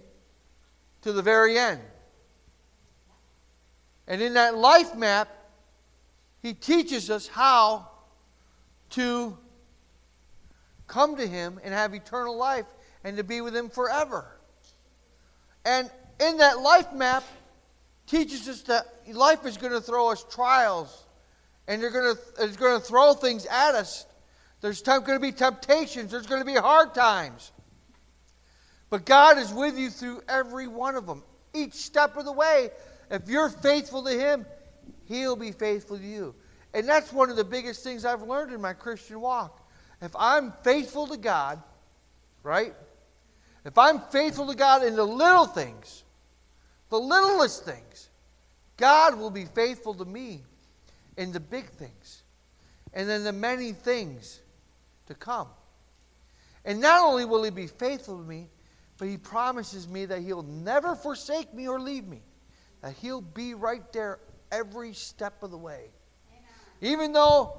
to 1.03 1.11
the 1.11 1.21
very 1.21 1.57
end. 1.59 1.79
And 4.07 4.21
in 4.21 4.33
that 4.33 4.57
life 4.57 4.95
map, 4.95 5.29
He 6.41 6.53
teaches 6.53 7.09
us 7.09 7.27
how 7.27 7.87
to 8.91 9.37
come 10.87 11.15
to 11.17 11.27
Him 11.27 11.59
and 11.63 11.73
have 11.73 11.93
eternal 11.93 12.35
life 12.35 12.65
and 13.03 13.17
to 13.17 13.23
be 13.23 13.41
with 13.41 13.55
Him 13.55 13.69
forever. 13.69 14.25
And 15.65 15.89
in 16.19 16.37
that 16.37 16.59
life 16.59 16.93
map, 16.93 17.23
teaches 18.07 18.49
us 18.49 18.61
that 18.63 18.85
life 19.13 19.45
is 19.45 19.57
going 19.57 19.71
to 19.71 19.79
throw 19.79 20.11
us 20.11 20.25
trials 20.29 21.05
and 21.67 21.81
they're 21.81 21.91
going 21.91 22.13
to, 22.13 22.21
it's 22.43 22.57
going 22.57 22.77
to 22.77 22.85
throw 22.85 23.13
things 23.13 23.45
at 23.45 23.73
us. 23.75 24.05
There's 24.59 24.81
going 24.81 25.05
to 25.05 25.19
be 25.19 25.31
temptations, 25.31 26.11
there's 26.11 26.27
going 26.27 26.41
to 26.41 26.45
be 26.45 26.55
hard 26.55 26.93
times. 26.93 27.51
But 28.89 29.05
God 29.05 29.37
is 29.37 29.53
with 29.53 29.77
you 29.79 29.89
through 29.89 30.21
every 30.27 30.67
one 30.67 30.95
of 30.95 31.05
them, 31.07 31.23
each 31.53 31.73
step 31.73 32.17
of 32.17 32.25
the 32.25 32.33
way. 32.33 32.69
If 33.11 33.29
you're 33.29 33.49
faithful 33.49 34.03
to 34.03 34.11
Him, 34.11 34.45
He'll 35.05 35.35
be 35.35 35.51
faithful 35.51 35.97
to 35.97 36.03
you. 36.03 36.33
And 36.73 36.87
that's 36.87 37.11
one 37.11 37.29
of 37.29 37.35
the 37.35 37.43
biggest 37.43 37.83
things 37.83 38.05
I've 38.05 38.23
learned 38.23 38.53
in 38.53 38.61
my 38.61 38.73
Christian 38.73 39.19
walk. 39.19 39.67
If 40.01 40.15
I'm 40.17 40.53
faithful 40.63 41.05
to 41.07 41.17
God, 41.17 41.61
right? 42.41 42.73
If 43.65 43.77
I'm 43.77 43.99
faithful 43.99 44.47
to 44.47 44.55
God 44.55 44.83
in 44.83 44.95
the 44.95 45.05
little 45.05 45.45
things, 45.45 46.03
the 46.89 46.99
littlest 46.99 47.65
things, 47.65 48.09
God 48.77 49.19
will 49.19 49.29
be 49.29 49.45
faithful 49.45 49.93
to 49.95 50.05
me 50.05 50.41
in 51.17 51.31
the 51.31 51.39
big 51.39 51.69
things 51.69 52.23
and 52.93 53.07
then 53.07 53.23
the 53.23 53.31
many 53.31 53.73
things 53.73 54.41
to 55.07 55.13
come. 55.13 55.47
And 56.65 56.79
not 56.79 57.03
only 57.03 57.25
will 57.25 57.43
He 57.43 57.51
be 57.51 57.67
faithful 57.67 58.17
to 58.17 58.23
me, 58.23 58.47
but 58.97 59.07
He 59.07 59.17
promises 59.17 59.87
me 59.87 60.05
that 60.05 60.21
He'll 60.21 60.43
never 60.43 60.95
forsake 60.95 61.53
me 61.53 61.67
or 61.67 61.79
leave 61.79 62.07
me, 62.07 62.21
that 62.81 62.93
He'll 62.93 63.21
be 63.21 63.53
right 63.53 63.91
there 63.93 64.19
every 64.51 64.93
step 64.93 65.43
of 65.43 65.51
the 65.51 65.57
way. 65.57 65.89
Amen. 66.81 66.93
Even 66.93 67.13
though, 67.13 67.57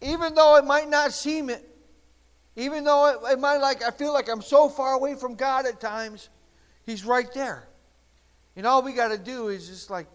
even 0.00 0.34
though 0.34 0.56
it 0.56 0.64
might 0.64 0.88
not 0.88 1.12
seem 1.12 1.50
it, 1.50 1.68
even 2.56 2.84
though 2.84 3.08
it, 3.08 3.32
it 3.32 3.38
might 3.38 3.58
like 3.58 3.82
I 3.82 3.90
feel 3.90 4.12
like 4.12 4.28
I'm 4.28 4.42
so 4.42 4.68
far 4.68 4.94
away 4.94 5.14
from 5.14 5.34
God 5.34 5.66
at 5.66 5.80
times, 5.80 6.28
He's 6.84 7.04
right 7.04 7.32
there. 7.34 7.68
And 8.56 8.66
all 8.66 8.82
we 8.82 8.92
got 8.92 9.08
to 9.08 9.18
do 9.18 9.48
is 9.48 9.68
just 9.68 9.90
like 9.90 10.06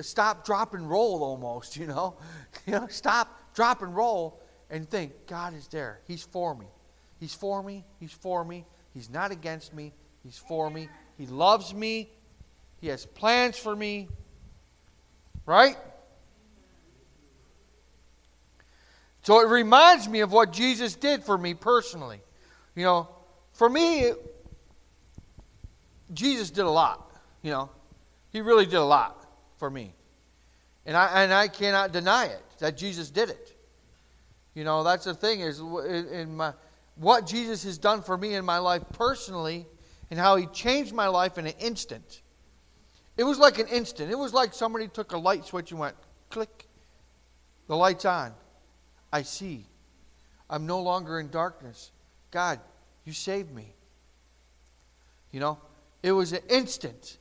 stop, 0.00 0.44
drop, 0.44 0.74
and 0.74 0.88
roll 0.88 1.22
almost, 1.22 1.76
you 1.76 1.86
know? 1.86 2.16
you 2.66 2.72
know, 2.72 2.86
stop, 2.88 3.54
drop, 3.54 3.82
and 3.82 3.94
roll 3.94 4.40
and 4.70 4.88
think, 4.88 5.26
God 5.26 5.54
is 5.54 5.68
there. 5.68 6.00
He's 6.06 6.22
for 6.22 6.54
me. 6.54 6.66
He's 7.18 7.34
for 7.34 7.62
me. 7.62 7.84
He's 8.00 8.12
for 8.12 8.44
me. 8.44 8.64
He's 8.92 9.10
not 9.10 9.30
against 9.30 9.74
me. 9.74 9.92
He's 10.22 10.38
for 10.38 10.70
me. 10.70 10.88
He 11.18 11.26
loves 11.26 11.74
me. 11.74 12.10
He 12.84 12.90
has 12.90 13.06
plans 13.06 13.56
for 13.56 13.74
me. 13.74 14.08
Right? 15.46 15.78
So 19.22 19.40
it 19.40 19.48
reminds 19.48 20.06
me 20.06 20.20
of 20.20 20.32
what 20.32 20.52
Jesus 20.52 20.94
did 20.94 21.24
for 21.24 21.38
me 21.38 21.54
personally. 21.54 22.20
You 22.74 22.84
know, 22.84 23.08
for 23.54 23.70
me, 23.70 24.12
Jesus 26.12 26.50
did 26.50 26.66
a 26.66 26.70
lot. 26.70 27.10
You 27.40 27.52
know, 27.52 27.70
he 28.28 28.42
really 28.42 28.66
did 28.66 28.74
a 28.74 28.84
lot 28.84 29.24
for 29.56 29.70
me. 29.70 29.94
And 30.84 30.94
I, 30.94 31.22
and 31.22 31.32
I 31.32 31.48
cannot 31.48 31.90
deny 31.90 32.26
it, 32.26 32.42
that 32.58 32.76
Jesus 32.76 33.08
did 33.08 33.30
it. 33.30 33.56
You 34.52 34.64
know, 34.64 34.84
that's 34.84 35.06
the 35.06 35.14
thing 35.14 35.40
is 35.40 35.58
in 35.58 36.36
my, 36.36 36.52
what 36.96 37.26
Jesus 37.26 37.64
has 37.64 37.78
done 37.78 38.02
for 38.02 38.18
me 38.18 38.34
in 38.34 38.44
my 38.44 38.58
life 38.58 38.82
personally 38.92 39.64
and 40.10 40.20
how 40.20 40.36
he 40.36 40.44
changed 40.48 40.92
my 40.92 41.08
life 41.08 41.38
in 41.38 41.46
an 41.46 41.54
instant. 41.58 42.20
It 43.16 43.24
was 43.24 43.38
like 43.38 43.58
an 43.58 43.68
instant. 43.68 44.10
It 44.10 44.18
was 44.18 44.32
like 44.32 44.52
somebody 44.52 44.88
took 44.88 45.12
a 45.12 45.18
light 45.18 45.44
switch 45.44 45.70
and 45.70 45.80
went 45.80 45.96
click. 46.30 46.66
The 47.68 47.76
light's 47.76 48.04
on. 48.04 48.32
I 49.12 49.22
see. 49.22 49.66
I'm 50.50 50.66
no 50.66 50.80
longer 50.80 51.20
in 51.20 51.30
darkness. 51.30 51.92
God, 52.30 52.60
you 53.04 53.12
saved 53.12 53.54
me. 53.54 53.74
You 55.30 55.40
know, 55.40 55.58
it 56.02 56.12
was 56.12 56.32
an 56.32 56.42
instant. 56.48 57.18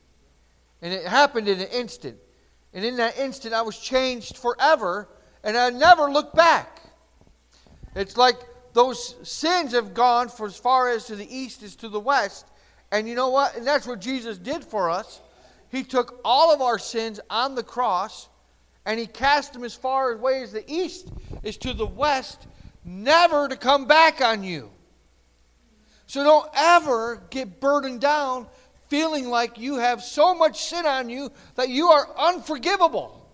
And 0.82 0.92
it 0.92 1.06
happened 1.06 1.48
in 1.48 1.60
an 1.60 1.68
instant. 1.68 2.18
And 2.74 2.84
in 2.84 2.98
that 2.98 3.18
instant, 3.18 3.54
I 3.54 3.62
was 3.62 3.78
changed 3.78 4.38
forever, 4.38 5.08
and 5.44 5.56
I 5.56 5.70
never 5.70 6.12
looked 6.12 6.36
back. 6.36 6.82
It's 7.96 8.18
like 8.18 8.38
those 8.74 9.16
sins 9.28 9.74
have 9.74 9.94
gone 9.94 10.30
for 10.30 10.48
as 10.48 10.58
far 10.58 10.90
as 10.90 11.06
to 11.06 11.16
the 11.16 11.36
east 11.36 11.62
as 11.62 11.76
to 11.78 11.90
the 11.90 12.00
west. 12.00 12.48
And 12.92 13.08
you 13.08 13.16
know 13.16 13.30
what? 13.30 13.56
And 13.56 13.66
that's 13.66 13.88
what 13.88 14.02
Jesus 14.02 14.38
did 14.38 14.64
for 14.64 14.90
us. 14.90 15.22
He 15.74 15.82
took 15.82 16.22
all 16.24 16.54
of 16.54 16.62
our 16.62 16.78
sins 16.78 17.20
on 17.32 17.56
the 17.56 17.64
cross, 17.64 18.30
and 18.86 19.00
He 19.00 19.08
cast 19.08 19.54
them 19.54 19.64
as 19.64 19.74
far 19.74 20.12
away 20.12 20.44
as 20.44 20.52
the 20.52 20.64
east 20.72 21.10
is 21.42 21.58
to 21.58 21.74
the 21.74 21.88
west, 21.88 22.46
never 22.86 23.48
to 23.48 23.58
come 23.58 23.86
back 23.86 24.22
on 24.22 24.44
you. 24.44 24.70
So 26.06 26.24
don't 26.24 26.48
ever 26.54 27.24
get 27.32 27.60
burdened 27.60 28.02
down 28.02 28.46
feeling 28.88 29.30
like 29.30 29.58
you 29.58 29.78
have 29.78 30.04
so 30.04 30.36
much 30.36 30.64
sin 30.64 30.86
on 30.86 31.10
you 31.10 31.32
that 31.56 31.70
you 31.70 31.88
are 31.88 32.08
unforgivable. 32.20 33.28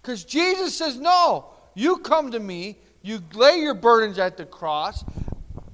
Because 0.00 0.22
Jesus 0.22 0.78
says, 0.78 0.96
No, 0.96 1.46
you 1.74 1.98
come 1.98 2.30
to 2.30 2.38
me, 2.38 2.78
you 3.02 3.20
lay 3.34 3.56
your 3.56 3.74
burdens 3.74 4.20
at 4.20 4.36
the 4.36 4.46
cross, 4.46 5.04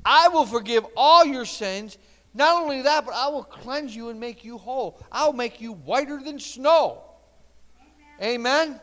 I 0.02 0.28
will 0.28 0.46
forgive 0.46 0.86
all 0.96 1.26
your 1.26 1.44
sins. 1.44 1.98
Not 2.36 2.62
only 2.62 2.82
that, 2.82 3.06
but 3.06 3.14
I 3.14 3.28
will 3.28 3.42
cleanse 3.42 3.96
you 3.96 4.10
and 4.10 4.20
make 4.20 4.44
you 4.44 4.58
whole. 4.58 5.00
I'll 5.10 5.32
make 5.32 5.58
you 5.62 5.72
whiter 5.72 6.20
than 6.22 6.38
snow. 6.38 7.02
Amen. 8.20 8.34
Amen? 8.68 8.80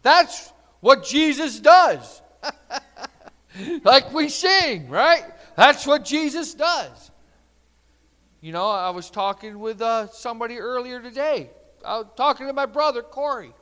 That's 0.00 0.50
what 0.80 1.04
Jesus 1.04 1.60
does. 1.60 2.22
like 3.84 4.10
we 4.14 4.30
sing, 4.30 4.88
right? 4.88 5.22
That's 5.54 5.86
what 5.86 6.02
Jesus 6.02 6.54
does. 6.54 7.10
You 8.40 8.52
know, 8.52 8.70
I 8.70 8.88
was 8.88 9.10
talking 9.10 9.58
with 9.58 9.82
uh, 9.82 10.06
somebody 10.06 10.58
earlier 10.58 11.02
today. 11.02 11.50
I 11.84 11.98
was 11.98 12.06
talking 12.16 12.46
to 12.46 12.54
my 12.54 12.66
brother, 12.66 13.02
Corey, 13.02 13.52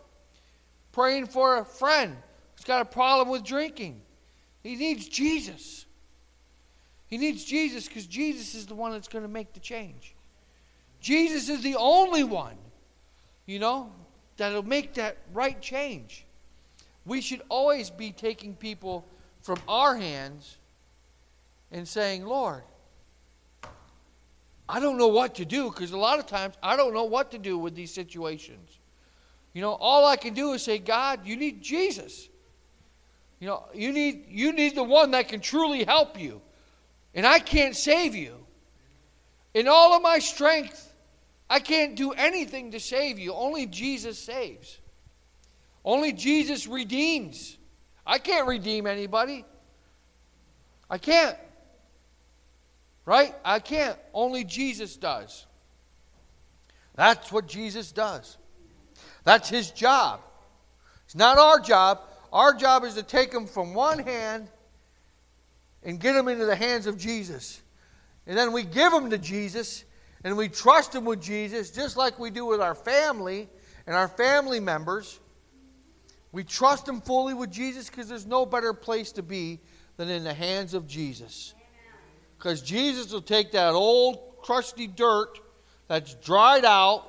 praying 0.92 1.26
for 1.26 1.59
a 1.59 1.64
friend 1.64 2.16
who's 2.55 2.64
got 2.64 2.80
a 2.80 2.84
problem 2.84 3.28
with 3.28 3.42
drinking. 3.42 4.03
He 4.62 4.76
needs 4.76 5.09
Jesus. 5.09 5.86
He 7.09 7.18
needs 7.18 7.44
Jesus 7.44 7.86
because 7.86 8.07
Jesus 8.07 8.54
is 8.54 8.66
the 8.66 8.74
one 8.74 8.92
that's 8.92 9.09
going 9.09 9.24
to 9.24 9.30
make 9.30 9.52
the 9.52 9.61
change. 9.61 10.14
Jesus 11.00 11.48
is 11.48 11.62
the 11.62 11.76
only 11.76 12.24
one, 12.24 12.57
you 13.44 13.59
know, 13.59 13.92
that'll 14.36 14.62
make 14.62 14.94
that 14.94 15.18
right 15.32 15.61
change. 15.61 16.24
We 17.04 17.20
should 17.20 17.42
always 17.48 17.90
be 17.90 18.11
taking 18.11 18.54
people 18.54 19.07
from 19.42 19.59
our 19.68 19.96
hands 19.96 20.57
and 21.70 21.86
saying, 21.86 22.26
Lord, 22.26 22.62
I 24.68 24.80
don't 24.80 24.98
know 24.98 25.07
what 25.07 25.36
to 25.36 25.44
do 25.44 25.70
because 25.70 25.92
a 25.92 25.96
lot 25.96 26.18
of 26.18 26.26
times 26.26 26.57
I 26.62 26.76
don't 26.76 26.92
know 26.92 27.04
what 27.04 27.30
to 27.30 27.38
do 27.38 27.57
with 27.57 27.76
these 27.76 27.94
situations. 27.94 28.78
You 29.52 29.62
know, 29.62 29.74
all 29.74 30.04
I 30.04 30.16
can 30.16 30.34
do 30.34 30.52
is 30.52 30.62
say, 30.62 30.78
God, 30.78 31.24
you 31.24 31.36
need 31.36 31.62
Jesus. 31.62 32.28
You 33.38 33.46
know, 33.46 33.64
you 33.72 33.92
need 33.92 34.24
you 34.28 34.52
need 34.52 34.74
the 34.74 34.82
one 34.82 35.12
that 35.12 35.28
can 35.28 35.40
truly 35.40 35.84
help 35.84 36.18
you. 36.18 36.40
And 37.16 37.26
I 37.26 37.38
can't 37.38 37.74
save 37.74 38.14
you. 38.14 38.36
In 39.54 39.68
all 39.68 39.94
of 39.94 40.02
my 40.02 40.18
strength, 40.18 40.94
I 41.48 41.60
can't 41.60 41.96
do 41.96 42.12
anything 42.12 42.72
to 42.72 42.78
save 42.78 43.18
you. 43.18 43.32
Only 43.32 43.64
Jesus 43.64 44.18
saves. 44.18 44.78
Only 45.82 46.12
Jesus 46.12 46.66
redeems. 46.66 47.56
I 48.06 48.18
can't 48.18 48.46
redeem 48.46 48.86
anybody. 48.86 49.46
I 50.90 50.98
can't. 50.98 51.38
Right? 53.06 53.34
I 53.44 53.60
can't. 53.60 53.98
Only 54.12 54.44
Jesus 54.44 54.96
does. 54.96 55.46
That's 56.96 57.32
what 57.32 57.48
Jesus 57.48 57.92
does. 57.92 58.36
That's 59.24 59.48
his 59.48 59.70
job. 59.70 60.20
It's 61.06 61.14
not 61.14 61.38
our 61.38 61.60
job. 61.60 62.00
Our 62.30 62.52
job 62.52 62.84
is 62.84 62.94
to 62.94 63.02
take 63.02 63.30
them 63.30 63.46
from 63.46 63.72
one 63.72 64.00
hand 64.00 64.48
and 65.87 66.01
get 66.01 66.14
them 66.14 66.26
into 66.26 66.45
the 66.45 66.57
hands 66.57 66.87
of 66.87 66.99
Jesus. 66.99 67.62
And 68.26 68.37
then 68.37 68.53
we 68.53 68.64
give 68.64 68.93
them 68.93 69.09
to 69.11 69.18
Jesus 69.18 69.84
and 70.24 70.37
we 70.37 70.49
trust 70.49 70.93
them 70.93 71.05
with 71.05 71.22
Jesus, 71.22 71.70
just 71.70 71.97
like 71.97 72.18
we 72.18 72.28
do 72.28 72.45
with 72.45 72.61
our 72.61 72.74
family 72.74 73.49
and 73.87 73.95
our 73.95 74.09
family 74.09 74.59
members. 74.59 75.20
We 76.32 76.43
trust 76.43 76.87
them 76.87 77.01
fully 77.01 77.34
with 77.34 77.53
Jesus 77.53 77.89
because 77.89 78.09
there's 78.09 78.26
no 78.26 78.45
better 78.45 78.74
place 78.74 79.12
to 79.12 79.22
be 79.22 79.61
than 79.97 80.11
in 80.11 80.24
the 80.24 80.34
hands 80.34 80.74
of 80.74 80.89
Jesus. 80.89 81.55
Because 82.37 82.61
Jesus 82.61 83.12
will 83.12 83.22
take 83.22 83.53
that 83.53 83.72
old, 83.72 84.43
crusty 84.43 84.89
dirt 84.89 85.39
that's 85.87 86.14
dried 86.14 86.64
out, 86.64 87.05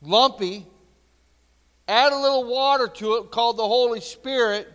lumpy, 0.00 0.64
add 1.88 2.12
a 2.12 2.18
little 2.18 2.44
water 2.44 2.86
to 2.86 3.16
it 3.16 3.32
called 3.32 3.56
the 3.56 3.66
Holy 3.66 4.00
Spirit, 4.00 4.68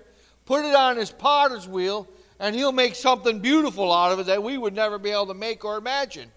put 0.45 0.66
it 0.66 0.76
on 0.76 0.97
his 0.97 1.10
potter's 1.10 1.68
wheel, 1.68 2.07
and 2.39 2.55
he'll 2.55 2.71
make 2.71 2.95
something 2.95 3.39
beautiful 3.39 3.91
out 3.91 4.11
of 4.11 4.19
it 4.19 4.25
that 4.27 4.41
we 4.41 4.57
would 4.57 4.73
never 4.73 4.97
be 4.97 5.11
able 5.11 5.27
to 5.27 5.33
make 5.33 5.65
or 5.65 5.77
imagine. 5.77 6.31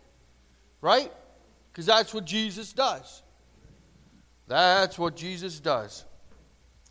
Right? 0.80 1.12
Because 1.70 1.86
that's 1.86 2.12
what 2.12 2.24
Jesus 2.24 2.72
does. 2.72 3.22
That's 4.48 4.98
what 4.98 5.16
Jesus 5.16 5.61
does. 5.61 6.05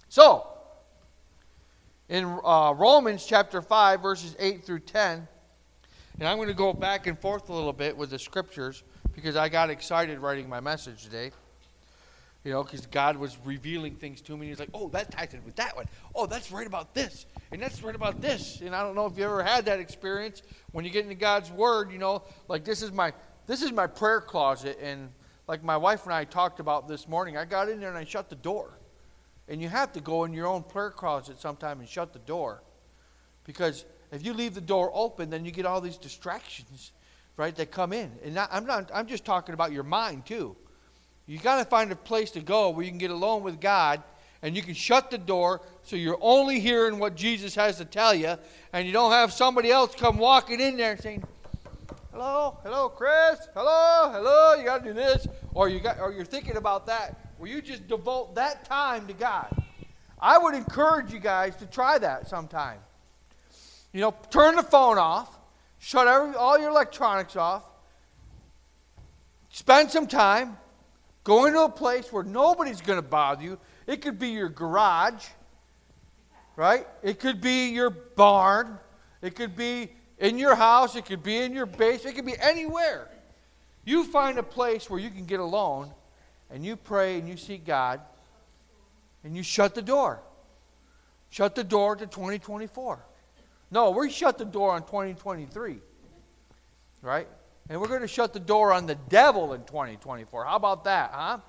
So, 0.09 0.47
in 2.09 2.25
uh, 2.43 2.73
Romans 2.75 3.25
chapter 3.25 3.61
5, 3.61 4.01
verses 4.01 4.35
8 4.39 4.63
through 4.63 4.79
10, 4.79 5.27
and 6.19 6.27
I'm 6.27 6.37
going 6.37 6.49
to 6.49 6.53
go 6.53 6.73
back 6.73 7.07
and 7.07 7.17
forth 7.17 7.49
a 7.49 7.53
little 7.53 7.73
bit 7.73 7.95
with 7.95 8.09
the 8.09 8.19
scriptures 8.19 8.83
because 9.13 9.35
I 9.35 9.49
got 9.49 9.69
excited 9.69 10.19
writing 10.19 10.47
my 10.47 10.59
message 10.59 11.03
today. 11.03 11.31
You 12.43 12.51
know, 12.51 12.63
because 12.63 12.85
God 12.87 13.17
was 13.17 13.37
revealing 13.45 13.95
things 13.95 14.19
to 14.21 14.35
me. 14.35 14.47
He's 14.47 14.59
like, 14.59 14.69
oh, 14.73 14.89
that 14.89 15.11
ties 15.11 15.33
in 15.33 15.43
with 15.45 15.55
that 15.57 15.75
one. 15.75 15.85
Oh, 16.15 16.25
that's 16.25 16.51
right 16.51 16.65
about 16.65 16.93
this. 16.95 17.27
And 17.51 17.61
that's 17.61 17.83
right 17.83 17.95
about 17.95 18.21
this. 18.21 18.61
And 18.61 18.73
I 18.73 18.81
don't 18.81 18.95
know 18.95 19.05
if 19.05 19.17
you 19.17 19.25
ever 19.25 19.43
had 19.43 19.65
that 19.65 19.79
experience 19.79 20.41
when 20.71 20.85
you 20.85 20.91
get 20.91 21.03
into 21.03 21.15
God's 21.15 21.51
Word, 21.51 21.91
you 21.91 21.97
know, 21.97 22.23
like 22.47 22.63
this 22.63 22.81
is 22.81 22.91
my 22.91 23.13
this 23.45 23.61
is 23.61 23.71
my 23.73 23.87
prayer 23.87 24.21
closet. 24.21 24.79
And 24.81 25.09
like 25.47 25.63
my 25.63 25.75
wife 25.75 26.05
and 26.05 26.13
I 26.13 26.23
talked 26.23 26.61
about 26.61 26.87
this 26.87 27.09
morning, 27.09 27.35
I 27.35 27.43
got 27.43 27.67
in 27.67 27.81
there 27.81 27.89
and 27.89 27.97
I 27.97 28.05
shut 28.05 28.29
the 28.29 28.35
door. 28.35 28.77
And 29.49 29.61
you 29.61 29.67
have 29.67 29.91
to 29.93 29.99
go 29.99 30.23
in 30.23 30.33
your 30.33 30.47
own 30.47 30.63
prayer 30.63 30.91
closet 30.91 31.41
sometime 31.41 31.81
and 31.81 31.89
shut 31.89 32.13
the 32.13 32.19
door. 32.19 32.63
Because 33.43 33.83
if 34.13 34.23
you 34.25 34.33
leave 34.33 34.53
the 34.53 34.61
door 34.61 34.89
open, 34.93 35.29
then 35.29 35.43
you 35.43 35.51
get 35.51 35.65
all 35.65 35.81
these 35.81 35.97
distractions, 35.97 36.93
right, 37.35 37.53
that 37.55 37.71
come 37.71 37.91
in. 37.91 38.11
And 38.23 38.39
I'm 38.39 38.65
not 38.65 38.89
I'm 38.93 39.07
just 39.07 39.25
talking 39.25 39.53
about 39.53 39.73
your 39.73 39.83
mind 39.83 40.25
too. 40.25 40.55
You 41.25 41.37
got 41.37 41.57
to 41.57 41.65
find 41.65 41.91
a 41.91 41.97
place 41.97 42.31
to 42.31 42.39
go 42.39 42.69
where 42.69 42.85
you 42.85 42.91
can 42.91 42.97
get 42.97 43.11
alone 43.11 43.43
with 43.43 43.59
God 43.59 44.01
and 44.41 44.55
you 44.55 44.61
can 44.61 44.73
shut 44.73 45.11
the 45.11 45.17
door 45.17 45.61
so 45.83 45.95
you're 45.95 46.17
only 46.21 46.59
hearing 46.59 46.99
what 46.99 47.15
Jesus 47.15 47.55
has 47.55 47.77
to 47.77 47.85
tell 47.85 48.13
you 48.13 48.35
and 48.73 48.87
you 48.87 48.93
don't 48.93 49.11
have 49.11 49.31
somebody 49.31 49.71
else 49.71 49.93
come 49.95 50.17
walking 50.17 50.59
in 50.59 50.77
there 50.77 50.97
saying, 50.97 51.23
"Hello, 52.11 52.57
hello 52.63 52.89
Chris. 52.89 53.39
Hello, 53.53 54.11
hello, 54.11 54.55
you 54.55 54.63
got 54.63 54.83
to 54.83 54.89
do 54.89 54.93
this." 54.93 55.27
Or 55.53 55.69
you 55.69 55.79
got 55.79 55.99
or 55.99 56.11
you're 56.11 56.25
thinking 56.25 56.57
about 56.57 56.85
that. 56.87 57.17
Where 57.37 57.49
you 57.49 57.61
just 57.61 57.87
devote 57.87 58.35
that 58.35 58.65
time 58.65 59.07
to 59.07 59.13
God. 59.13 59.49
I 60.19 60.37
would 60.37 60.53
encourage 60.53 61.11
you 61.11 61.19
guys 61.19 61.55
to 61.57 61.65
try 61.65 61.97
that 61.97 62.27
sometime. 62.27 62.79
You 63.91 64.01
know, 64.01 64.15
turn 64.29 64.55
the 64.55 64.63
phone 64.63 64.99
off, 64.99 65.39
shut 65.79 66.07
every, 66.07 66.35
all 66.35 66.59
your 66.59 66.69
electronics 66.69 67.35
off, 67.35 67.63
spend 69.49 69.89
some 69.89 70.05
time, 70.05 70.57
Go 71.23 71.45
into 71.45 71.61
a 71.61 71.69
place 71.69 72.11
where 72.11 72.23
nobody's 72.23 72.81
going 72.81 72.97
to 72.97 73.07
bother 73.07 73.43
you. 73.43 73.59
It 73.87 74.01
could 74.01 74.19
be 74.19 74.29
your 74.29 74.49
garage, 74.49 75.25
right? 76.55 76.87
It 77.01 77.19
could 77.19 77.41
be 77.41 77.69
your 77.69 77.89
barn. 77.89 78.77
It 79.21 79.35
could 79.35 79.55
be 79.55 79.91
in 80.19 80.37
your 80.37 80.55
house. 80.55 80.95
It 80.95 81.05
could 81.05 81.23
be 81.23 81.37
in 81.37 81.53
your 81.53 81.65
base. 81.65 82.05
It 82.05 82.15
could 82.15 82.25
be 82.25 82.37
anywhere. 82.39 83.09
You 83.83 84.03
find 84.05 84.37
a 84.37 84.43
place 84.43 84.89
where 84.89 84.99
you 84.99 85.09
can 85.09 85.25
get 85.25 85.39
alone 85.39 85.91
and 86.49 86.65
you 86.65 86.75
pray 86.75 87.17
and 87.17 87.27
you 87.27 87.37
seek 87.37 87.65
God 87.65 88.01
and 89.23 89.35
you 89.35 89.43
shut 89.43 89.75
the 89.75 89.81
door. 89.81 90.21
Shut 91.29 91.55
the 91.55 91.63
door 91.63 91.95
to 91.95 92.05
2024. 92.05 92.99
No, 93.71 93.91
we 93.91 94.09
shut 94.09 94.37
the 94.37 94.45
door 94.45 94.73
on 94.73 94.81
2023. 94.81 95.79
Right? 97.01 97.27
And 97.69 97.79
we're 97.79 97.87
going 97.87 98.01
to 98.01 98.07
shut 98.07 98.33
the 98.33 98.39
door 98.39 98.73
on 98.73 98.85
the 98.85 98.95
devil 98.95 99.53
in 99.53 99.63
2024. 99.63 100.45
How 100.45 100.55
about 100.55 100.83
that, 100.83 101.11
huh? 101.13 101.39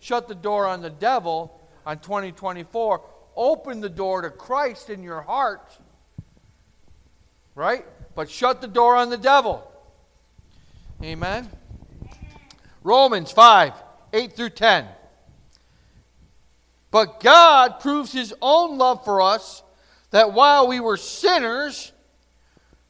Shut 0.00 0.26
the 0.26 0.34
door 0.34 0.66
on 0.66 0.80
the 0.80 0.90
devil 0.90 1.60
on 1.86 2.00
2024. 2.00 3.00
Open 3.36 3.80
the 3.80 3.88
door 3.88 4.22
to 4.22 4.30
Christ 4.30 4.90
in 4.90 5.02
your 5.02 5.22
heart. 5.22 5.78
Right? 7.54 7.86
But 8.14 8.28
shut 8.28 8.60
the 8.60 8.68
door 8.68 8.96
on 8.96 9.08
the 9.08 9.16
devil. 9.16 9.70
Amen. 11.02 11.48
Romans 12.82 13.30
5 13.30 13.72
8 14.12 14.32
through 14.32 14.50
10. 14.50 14.86
But 16.90 17.20
God 17.20 17.80
proves 17.80 18.12
his 18.12 18.34
own 18.40 18.78
love 18.78 19.04
for 19.04 19.20
us 19.20 19.62
that 20.10 20.32
while 20.32 20.66
we 20.66 20.80
were 20.80 20.96
sinners, 20.96 21.92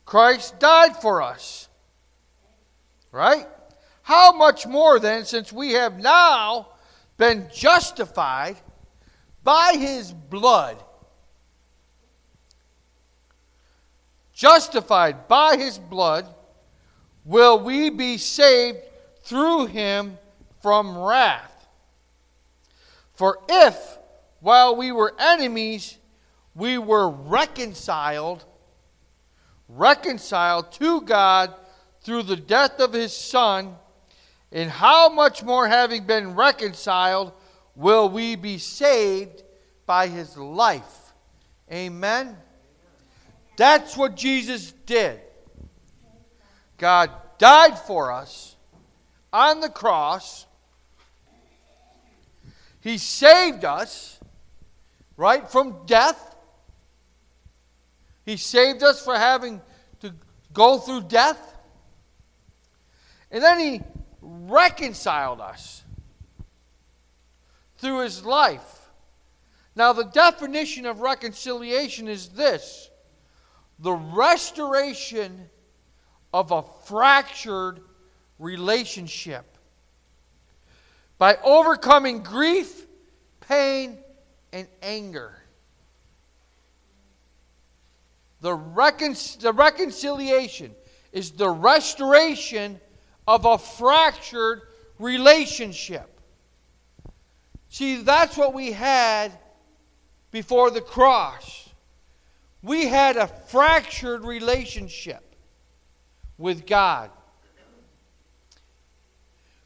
Christ 0.05 0.61
died 0.61 0.97
for 0.97 1.23
us. 1.23 1.69
Right? 3.11 3.47
How 4.03 4.33
much 4.33 4.67
more 4.67 5.01
then, 5.01 5.25
since 5.25 5.53
we 5.53 5.73
have 5.73 5.99
now 5.99 6.69
been 7.17 7.49
justified 7.53 8.57
by 9.47 9.77
his 9.79 10.13
blood, 10.13 10.77
justified 14.35 15.29
by 15.29 15.57
his 15.57 15.79
blood, 15.79 16.27
will 17.25 17.61
we 17.61 17.89
be 17.89 18.19
saved 18.19 18.79
through 19.23 19.67
him 19.67 20.19
from 20.61 20.99
wrath? 20.99 21.69
For 23.15 23.39
if, 23.49 23.99
while 24.41 24.75
we 24.75 24.91
were 24.91 25.15
enemies, 25.17 25.97
we 26.57 26.77
were 26.77 27.09
reconciled, 27.09 28.45
reconciled 29.69 30.73
to 30.73 31.03
God 31.03 31.55
through 32.01 32.25
the 32.25 32.35
death 32.35 32.81
of 32.81 32.93
his 32.93 33.17
Son, 33.17 33.77
and 34.51 34.71
how 34.71 35.09
much 35.09 35.45
more, 35.45 35.69
having 35.69 36.05
been 36.05 36.35
reconciled, 36.35 37.33
will 37.77 38.09
we 38.09 38.35
be 38.35 38.59
saved 38.59 39.43
by 39.85 40.09
his 40.09 40.37
life? 40.37 41.13
Amen. 41.71 42.37
That's 43.57 43.97
what 43.97 44.17
Jesus 44.17 44.73
did. 44.85 45.21
God 46.79 47.11
died 47.39 47.79
for 47.79 48.13
us 48.13 48.57
on 49.33 49.61
the 49.61 49.69
cross. 49.69 50.47
He 52.81 52.99
saved 52.99 53.65
us, 53.65 54.19
right, 55.17 55.49
from 55.51 55.87
death. 55.87 56.37
He 58.25 58.37
saved 58.37 58.83
us 58.83 59.05
for 59.05 59.17
having 59.17 59.61
to 60.01 60.15
go 60.53 60.79
through 60.79 61.03
death. 61.03 61.55
And 63.31 63.43
then 63.43 63.59
he 63.59 63.81
reconciled 64.21 65.41
us 65.41 65.83
through 67.79 68.03
his 68.03 68.25
life. 68.25 68.91
Now, 69.75 69.93
the 69.93 70.05
definition 70.05 70.87
of 70.87 71.01
reconciliation 71.01 72.09
is 72.09 72.29
this 72.31 72.91
the 73.79 73.93
restoration 73.93 75.51
of 76.33 76.51
a 76.51 76.63
fractured 76.85 77.81
relationship 78.39 79.45
by 81.19 81.37
overcoming 81.45 82.23
grief, 82.23 82.87
pain, 83.41 83.99
and 84.53 84.67
anger. 84.83 85.35
The, 88.41 88.55
recon- 88.55 89.17
the 89.41 89.53
reconciliation 89.53 90.75
is 91.13 91.33
the 91.33 91.49
restoration 91.49 92.81
of 93.27 93.45
a 93.45 93.59
fractured 93.59 94.63
relationship. 94.99 96.16
See, 97.77 97.97
that's 97.97 98.39
what 98.39 98.55
we 98.55 98.73
had 98.73 99.33
before 100.31 100.71
the 100.71 100.81
cross. 100.81 101.69
We 102.63 102.87
had 102.87 103.19
a 103.19 103.27
fractured 103.27 104.25
relationship 104.25 105.23
with 106.39 106.67
God. 106.67 107.11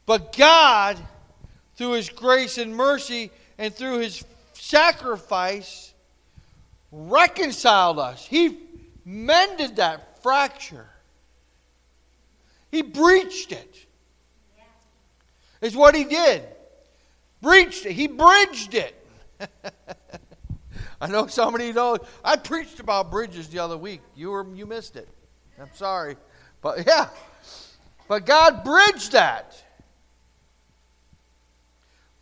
But 0.07 0.37
God, 0.37 0.99
through 1.77 1.93
His 1.93 2.09
grace 2.09 2.59
and 2.59 2.75
mercy 2.75 3.31
and 3.59 3.73
through 3.73 3.99
His 3.99 4.25
sacrifice, 4.55 5.95
reconciled 6.91 8.01
us. 8.01 8.27
He 8.27 8.59
mended 9.05 9.77
that 9.77 10.21
fracture. 10.21 10.89
He 12.73 12.83
breached 12.83 13.53
it. 13.53 13.87
Is 15.61 15.77
what 15.77 15.95
he 15.95 16.03
did. 16.03 16.43
Breached 17.43 17.87
it. 17.87 17.93
He 17.93 18.07
bridged 18.07 18.75
it. 18.75 18.95
I 21.01 21.07
know 21.07 21.27
somebody 21.27 21.73
knows. 21.73 22.01
I 22.23 22.37
preached 22.37 22.81
about 22.81 23.11
bridges 23.11 23.49
the 23.49 23.59
other 23.59 23.79
week. 23.79 24.03
You 24.15 24.31
were 24.31 24.47
you 24.55 24.67
missed 24.67 24.97
it. 24.97 25.09
I'm 25.59 25.71
sorry. 25.75 26.17
But 26.61 26.87
yeah. 26.87 27.09
But 28.09 28.27
God 28.27 28.65
bridged 28.65 29.13
that 29.13 29.55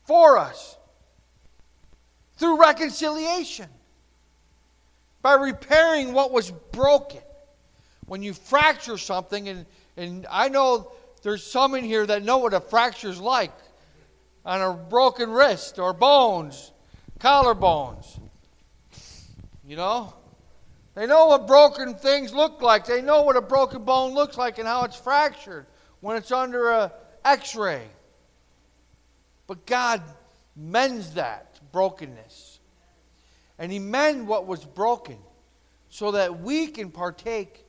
for 0.04 0.38
us 0.38 0.76
through 2.36 2.60
reconciliation 2.60 3.68
by 5.22 5.34
repairing 5.34 6.12
what 6.12 6.30
was 6.30 6.50
broken. 6.50 7.20
When 8.06 8.22
you 8.22 8.32
fracture 8.32 8.96
something, 8.96 9.48
and, 9.48 9.66
and 9.96 10.26
I 10.30 10.48
know 10.48 10.92
there's 11.22 11.42
some 11.42 11.74
in 11.74 11.84
here 11.84 12.06
that 12.06 12.22
know 12.22 12.38
what 12.38 12.54
a 12.54 12.60
fracture 12.60 13.08
is 13.08 13.20
like 13.20 13.52
on 14.44 14.60
a 14.60 14.72
broken 14.72 15.30
wrist 15.30 15.78
or 15.78 15.92
bones, 15.92 16.72
collarbones. 17.18 18.20
You 19.66 19.76
know? 19.76 20.14
They 20.94 21.06
know 21.06 21.26
what 21.26 21.46
broken 21.46 21.94
things 21.94 22.32
look 22.32 22.60
like. 22.60 22.86
They 22.86 23.02
know 23.02 23.22
what 23.22 23.36
a 23.36 23.40
broken 23.40 23.84
bone 23.84 24.14
looks 24.14 24.36
like 24.36 24.58
and 24.58 24.66
how 24.66 24.84
it's 24.84 24.96
fractured 24.96 25.66
when 26.00 26.16
it's 26.16 26.32
under 26.32 26.70
a 26.70 26.92
x-ray. 27.24 27.82
But 29.46 29.64
God 29.64 30.02
mends 30.56 31.14
that 31.14 31.60
brokenness. 31.70 32.58
And 33.58 33.70
he 33.70 33.78
mend 33.78 34.26
what 34.26 34.46
was 34.46 34.64
broken 34.64 35.18
so 35.88 36.12
that 36.12 36.40
we 36.40 36.66
can 36.66 36.90
partake 36.90 37.64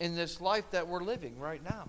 in 0.00 0.14
this 0.14 0.40
life 0.40 0.64
that 0.70 0.86
we're 0.86 1.02
living 1.02 1.38
right 1.38 1.62
now. 1.62 1.88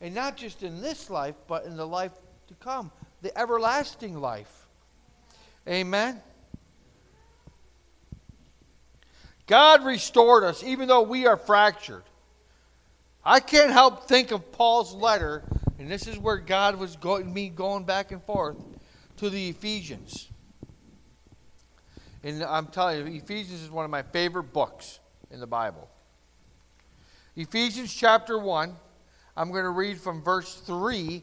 And 0.00 0.14
not 0.14 0.36
just 0.36 0.62
in 0.62 0.80
this 0.80 1.10
life, 1.10 1.34
but 1.48 1.64
in 1.64 1.76
the 1.76 1.86
life 1.86 2.12
to 2.48 2.54
come, 2.54 2.90
the 3.22 3.36
everlasting 3.38 4.20
life. 4.20 4.66
Amen. 5.68 6.20
God 9.46 9.84
restored 9.84 10.44
us 10.44 10.62
even 10.62 10.88
though 10.88 11.02
we 11.02 11.26
are 11.26 11.36
fractured. 11.36 12.02
I 13.24 13.40
can't 13.40 13.72
help 13.72 14.06
think 14.06 14.30
of 14.30 14.52
Paul's 14.52 14.94
letter, 14.94 15.42
and 15.78 15.90
this 15.90 16.06
is 16.06 16.18
where 16.18 16.36
God 16.36 16.76
was 16.76 16.96
going 16.96 17.32
me 17.32 17.48
going 17.48 17.84
back 17.84 18.12
and 18.12 18.22
forth 18.22 18.56
to 19.16 19.30
the 19.30 19.48
Ephesians. 19.48 20.28
And 22.22 22.42
I'm 22.42 22.66
telling 22.68 23.06
you, 23.06 23.18
Ephesians 23.18 23.62
is 23.62 23.70
one 23.70 23.84
of 23.84 23.90
my 23.90 24.02
favorite 24.02 24.52
books 24.52 25.00
in 25.30 25.40
the 25.40 25.46
Bible. 25.46 25.88
Ephesians 27.34 27.92
chapter 27.92 28.38
1, 28.38 28.74
I'm 29.36 29.50
going 29.50 29.64
to 29.64 29.70
read 29.70 30.00
from 30.00 30.22
verse 30.22 30.54
3 30.54 31.22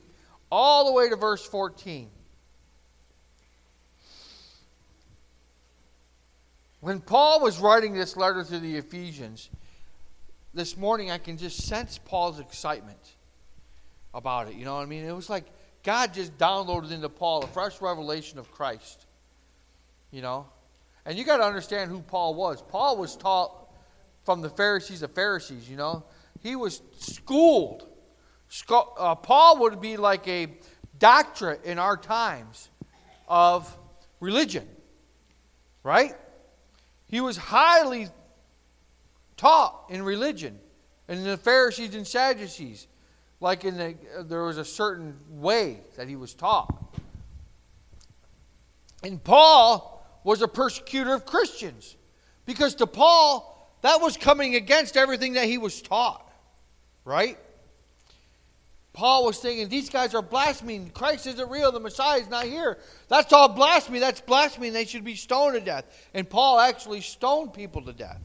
all 0.54 0.86
the 0.86 0.92
way 0.92 1.10
to 1.10 1.16
verse 1.16 1.44
14. 1.44 2.12
When 6.80 7.02
Paul 7.02 7.42
was 7.42 7.58
writing 7.58 7.96
this 7.96 8.16
letter 8.16 8.44
to 8.44 8.60
the 8.60 8.76
Ephesians, 8.76 9.50
this 10.54 10.78
morning 10.78 11.10
I 11.10 11.18
can 11.18 11.38
just 11.38 11.64
sense 11.64 11.98
Paul's 11.98 12.40
excitement 12.40 13.00
about 14.14 14.48
it. 14.48 14.54
You 14.54 14.66
know 14.66 14.76
what 14.76 14.82
I 14.82 14.86
mean? 14.86 15.04
It 15.04 15.16
was 15.16 15.28
like 15.28 15.46
God 15.82 16.14
just 16.14 16.38
downloaded 16.38 16.92
into 16.92 17.10
Paul 17.10 17.44
a 17.44 17.48
fresh 17.48 17.82
revelation 17.82 18.38
of 18.38 18.52
Christ. 18.52 19.08
You 20.12 20.22
know? 20.22 20.46
And 21.04 21.18
you 21.18 21.24
got 21.24 21.38
to 21.38 21.46
understand 21.46 21.90
who 21.90 22.02
Paul 22.02 22.36
was. 22.36 22.62
Paul 22.62 22.98
was 22.98 23.16
taught 23.16 23.72
from 24.24 24.42
the 24.42 24.52
Pharisees 24.52 25.02
of 25.02 25.16
Pharisees, 25.16 25.68
you 25.68 25.78
know? 25.78 26.04
He 26.44 26.56
was 26.56 26.84
schooled. 27.00 27.88
Uh, 28.70 29.16
Paul 29.16 29.60
would 29.60 29.82
be 29.82 29.98
like 29.98 30.28
a 30.28 30.48
doctorate 31.00 31.66
in 31.66 31.80
our 31.80 31.98
times 31.98 32.70
of 33.28 33.78
religion, 34.20 34.68
right? 35.84 36.14
He 37.08 37.22
was 37.22 37.38
highly 37.38 38.10
taught 39.38 39.86
in 39.90 40.04
religion 40.04 40.60
and 41.08 41.26
the 41.26 41.38
Pharisees 41.38 41.96
and 41.96 42.08
Sadducees. 42.08 42.88
Like 43.40 43.66
in 43.66 43.78
the, 43.78 43.96
there 44.24 44.44
was 44.44 44.58
a 44.58 44.66
certain 44.66 45.18
way 45.30 45.82
that 45.98 46.08
he 46.08 46.16
was 46.16 46.34
taught. 46.34 46.74
And 49.04 49.22
Paul 49.22 50.02
was 50.24 50.42
a 50.42 50.48
persecutor 50.48 51.14
of 51.14 51.26
Christians 51.26 51.98
because 52.46 52.76
to 52.76 52.88
Paul, 52.88 53.50
that 53.82 54.00
was 54.00 54.16
coming 54.16 54.56
against 54.56 54.96
everything 54.96 55.34
that 55.34 55.46
he 55.46 55.58
was 55.58 55.82
taught, 55.82 56.32
right? 57.04 57.38
Paul 58.94 59.26
was 59.26 59.40
thinking, 59.40 59.70
these 59.70 59.90
guys 59.90 60.14
are 60.14 60.22
blaspheming. 60.22 60.92
Christ 60.92 61.26
isn't 61.26 61.50
real. 61.50 61.72
The 61.72 61.80
Messiah 61.80 62.20
is 62.20 62.30
not 62.30 62.46
here. 62.46 62.78
That's 63.08 63.34
all 63.34 63.50
blasphemy. 63.50 63.98
That's 63.98 64.22
blasphemy. 64.22 64.70
They 64.70 64.86
should 64.86 65.04
be 65.04 65.16
stoned 65.16 65.56
to 65.56 65.62
death. 65.62 65.86
And 66.14 66.30
Paul 66.30 66.60
actually 66.60 67.02
stoned 67.02 67.54
people 67.54 67.82
to 67.82 67.94
death. 67.94 68.22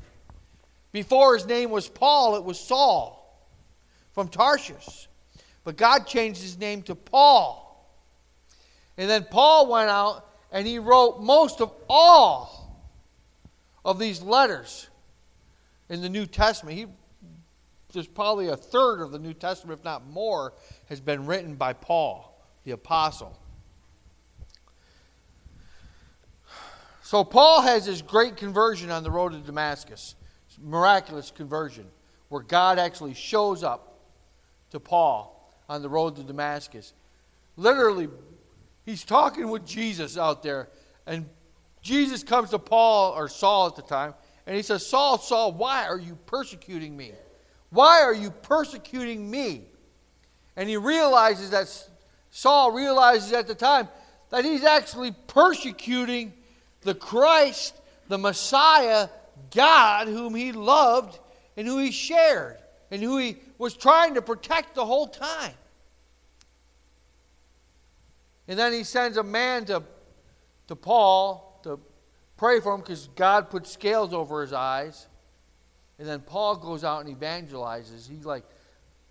Before 0.93 1.35
his 1.35 1.47
name 1.47 1.71
was 1.71 1.89
Paul, 1.89 2.37
it 2.37 2.45
was 2.45 2.61
Saul 2.61 3.19
from 4.13 4.29
Tarshish. 4.29 5.09
But 5.65 5.77
God 5.77 6.07
changed 6.07 6.43
his 6.43 6.59
name 6.59 6.83
to 6.83 6.95
Paul. 6.95 7.65
And 8.99 9.09
then 9.09 9.25
Paul 9.31 9.71
went 9.71 9.89
out 9.89 10.27
and 10.53 10.67
he 10.67 10.79
wrote 10.79 11.21
most 11.21 11.63
of 11.63 11.73
all 11.89 12.79
of 13.85 13.99
these 13.99 14.21
letters 14.21 14.89
in 15.89 16.03
the 16.03 16.09
New 16.11 16.27
Testament. 16.27 16.77
He 16.77 16.87
there's 17.93 18.07
probably 18.07 18.49
a 18.49 18.57
third 18.57 19.01
of 19.01 19.13
the 19.13 19.19
New 19.19 19.35
Testament, 19.35 19.79
if 19.79 19.85
not 19.85 20.07
more, 20.07 20.53
has 20.89 21.01
been 21.01 21.27
written 21.27 21.55
by 21.55 21.73
Paul, 21.73 22.39
the 22.65 22.73
apostle. 22.73 23.39
So 27.03 27.25
Paul 27.25 27.63
has 27.63 27.87
this 27.87 28.03
great 28.03 28.37
conversion 28.37 28.91
on 28.91 29.03
the 29.03 29.11
road 29.11 29.33
to 29.33 29.39
Damascus, 29.39 30.15
miraculous 30.63 31.31
conversion, 31.31 31.87
where 32.29 32.43
God 32.43 32.79
actually 32.79 33.15
shows 33.15 33.63
up 33.63 34.01
to 34.71 34.79
Paul 34.79 35.51
on 35.71 35.81
the 35.81 35.89
road 35.89 36.17
to 36.17 36.23
Damascus. 36.23 36.93
Literally, 37.57 38.09
he's 38.85 39.05
talking 39.05 39.49
with 39.49 39.67
Jesus 39.67 40.19
out 40.19 40.43
there, 40.43 40.69
and 41.07 41.25
Jesus 41.81 42.23
comes 42.23 42.51
to 42.51 42.59
Paul, 42.59 43.15
or 43.15 43.29
Saul 43.29 43.69
at 43.69 43.77
the 43.77 43.83
time, 43.83 44.13
and 44.47 44.55
he 44.55 44.63
says, 44.63 44.87
Saul, 44.87 45.17
Saul, 45.17 45.53
why 45.53 45.87
are 45.87 45.99
you 45.99 46.19
persecuting 46.27 46.95
me? 46.95 47.13
Why 47.71 48.03
are 48.03 48.15
you 48.15 48.31
persecuting 48.31 49.31
me? 49.31 49.65
And 50.57 50.69
he 50.69 50.77
realizes 50.77 51.51
that 51.51 51.69
Saul 52.31 52.73
realizes 52.73 53.33
at 53.33 53.47
the 53.47 53.55
time 53.55 53.89
that 54.31 54.45
he's 54.45 54.65
actually 54.65 55.13
persecuting 55.27 56.33
the 56.83 56.95
Christ, 56.95 57.75
the 58.09 58.19
Messiah, 58.19 59.09
God, 59.55 60.09
whom 60.09 60.35
he 60.35 60.53
loved 60.53 61.19
and 61.57 61.67
who 61.67 61.79
he 61.79 61.91
shared 61.91 62.59
and 62.91 63.03
who 63.03 63.19
he 63.19 63.37
was 63.59 63.75
trying 63.75 64.15
to 64.15 64.23
protect 64.23 64.75
the 64.75 64.85
whole 64.85 65.09
time. 65.09 65.55
And 68.47 68.59
then 68.59 68.73
he 68.73 68.83
sends 68.83 69.19
a 69.19 69.23
man 69.23 69.67
to, 69.67 69.83
to 70.69 70.77
Paul 70.77 71.61
to 71.65 71.79
pray 72.37 72.61
for 72.61 72.75
him 72.75 72.81
because 72.81 73.09
God 73.15 73.51
put 73.51 73.67
scales 73.67 74.15
over 74.15 74.41
his 74.41 74.53
eyes. 74.53 75.07
And 75.99 76.07
then 76.07 76.21
Paul 76.21 76.57
goes 76.57 76.85
out 76.85 77.05
and 77.05 77.19
evangelizes. 77.19 78.09
He's 78.09 78.25
like, 78.25 78.45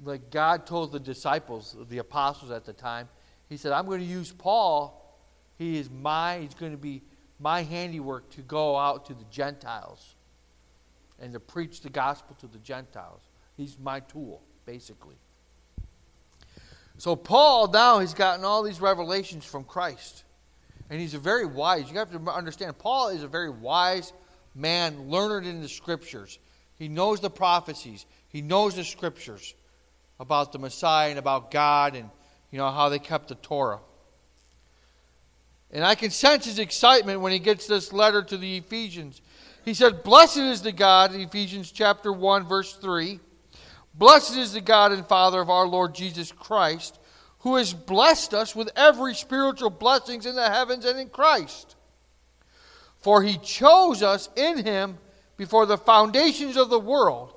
like 0.04 0.30
God 0.30 0.66
told 0.66 0.92
the 0.92 1.00
disciples, 1.00 1.76
the 1.90 1.98
apostles 1.98 2.52
at 2.52 2.66
the 2.66 2.74
time, 2.74 3.10
he 3.50 3.58
said, 3.58 3.72
I'm 3.72 3.86
going 3.86 4.00
to 4.00 4.06
use 4.06 4.32
Paul. 4.32 5.20
He 5.58 5.78
is 5.78 5.90
my, 5.90 6.40
he's 6.40 6.54
going 6.54 6.72
to 6.72 6.78
be 6.78 7.02
my 7.40 7.64
handiwork 7.64 8.30
to 8.32 8.42
go 8.42 8.78
out 8.78 9.06
to 9.08 9.14
the 9.14 9.26
Gentiles 9.32 10.16
and 11.20 11.34
to 11.34 11.40
preach 11.40 11.82
the 11.82 11.90
gospel 11.90 12.36
to 12.40 12.48
the 12.48 12.60
Gentiles. 12.60 13.22
He's 13.56 13.78
my 13.80 14.00
tool, 14.02 14.44
basically. 14.66 15.16
So 16.98 17.16
Paul 17.16 17.70
now 17.72 18.00
has 18.00 18.14
gotten 18.14 18.44
all 18.44 18.64
these 18.64 18.82
revelations 18.82 19.46
from 19.46 19.64
Christ. 19.64 20.24
And 20.90 21.00
he's 21.00 21.14
a 21.14 21.20
very 21.20 21.46
wise, 21.46 21.92
you 21.92 21.98
have 21.98 22.12
to 22.12 22.32
understand, 22.32 22.78
Paul 22.78 23.10
is 23.10 23.24
a 23.24 23.28
very 23.28 23.50
wise 23.50 24.14
man, 24.56 25.10
learned 25.10 25.46
in 25.46 25.62
the 25.62 25.68
scriptures. 25.68 26.40
He 26.78 26.88
knows 26.88 27.20
the 27.20 27.30
prophecies. 27.30 28.06
He 28.30 28.42
knows 28.42 28.76
the 28.76 28.84
scriptures 28.84 29.56
about 30.20 30.52
the 30.52 30.60
Messiah 30.60 31.10
and 31.10 31.20
about 31.20 31.52
God 31.52 31.96
and 31.96 32.10
you 32.52 32.58
know 32.58 32.72
how 32.72 32.90
they 32.90 33.00
kept 33.00 33.28
the 33.28 33.36
Torah. 33.36 33.80
And 35.72 35.84
I 35.84 35.96
can 35.96 36.12
sense 36.12 36.46
his 36.46 36.60
excitement 36.60 37.20
when 37.20 37.32
he 37.32 37.40
gets 37.40 37.68
this 37.68 37.92
letter 37.92 38.24
to 38.24 38.38
the 38.38 38.58
Ephesians. 38.58 39.22
He 39.66 39.74
said, 39.74 40.04
Blessed 40.04 40.38
is 40.38 40.62
the 40.62 40.72
God, 40.72 41.14
Ephesians 41.14 41.72
chapter 41.72 42.14
1, 42.14 42.48
verse 42.48 42.74
3. 42.76 43.20
Blessed 43.94 44.38
is 44.38 44.54
the 44.54 44.62
God 44.62 44.94
and 44.94 45.06
Father 45.06 45.42
of 45.42 45.50
our 45.50 45.68
Lord 45.68 45.94
Jesus 45.94 46.32
Christ, 46.32 47.00
who 47.40 47.56
has 47.56 47.74
blessed 47.74 48.34
us 48.34 48.56
with 48.56 48.70
every 48.76 49.14
spiritual 49.14 49.70
blessings 49.70 50.26
in 50.26 50.36
the 50.36 50.50
heavens 50.50 50.86
and 50.86 50.98
in 50.98 51.10
Christ. 51.10 51.76
For 53.00 53.22
he 53.22 53.38
chose 53.38 54.02
us 54.02 54.30
in 54.36 54.64
him 54.64 54.98
before 55.38 55.66
the 55.66 55.78
foundations 55.78 56.58
of 56.58 56.70
the 56.70 56.80
world 56.80 57.34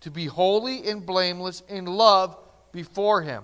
to 0.00 0.10
be 0.10 0.26
holy 0.26 0.88
and 0.88 1.06
blameless 1.06 1.62
in 1.68 1.86
love 1.86 2.36
before 2.72 3.22
Him. 3.22 3.42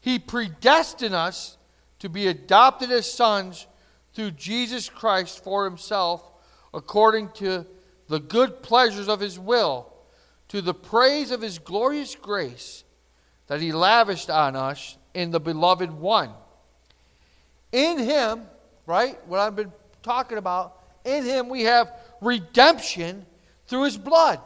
He 0.00 0.18
predestined 0.18 1.14
us 1.14 1.56
to 1.98 2.08
be 2.08 2.26
adopted 2.26 2.90
as 2.90 3.10
sons 3.10 3.66
through 4.14 4.32
Jesus 4.32 4.88
Christ 4.88 5.42
for 5.42 5.64
Himself, 5.64 6.30
according 6.74 7.30
to 7.34 7.66
the 8.08 8.20
good 8.20 8.62
pleasures 8.62 9.08
of 9.08 9.20
His 9.20 9.38
will, 9.38 9.92
to 10.48 10.60
the 10.60 10.74
praise 10.74 11.30
of 11.30 11.40
His 11.40 11.58
glorious 11.58 12.14
grace 12.14 12.84
that 13.46 13.60
He 13.60 13.72
lavished 13.72 14.30
on 14.30 14.56
us 14.56 14.96
in 15.14 15.30
the 15.30 15.40
beloved 15.40 15.90
one. 15.90 16.30
In 17.72 17.98
Him, 17.98 18.42
right, 18.86 19.18
what 19.26 19.40
I've 19.40 19.56
been 19.56 19.72
talking 20.02 20.38
about, 20.38 20.82
in 21.04 21.24
Him 21.24 21.48
we 21.48 21.62
have 21.62 21.92
redemption 22.20 23.26
through 23.66 23.84
His 23.84 23.96
blood. 23.96 24.40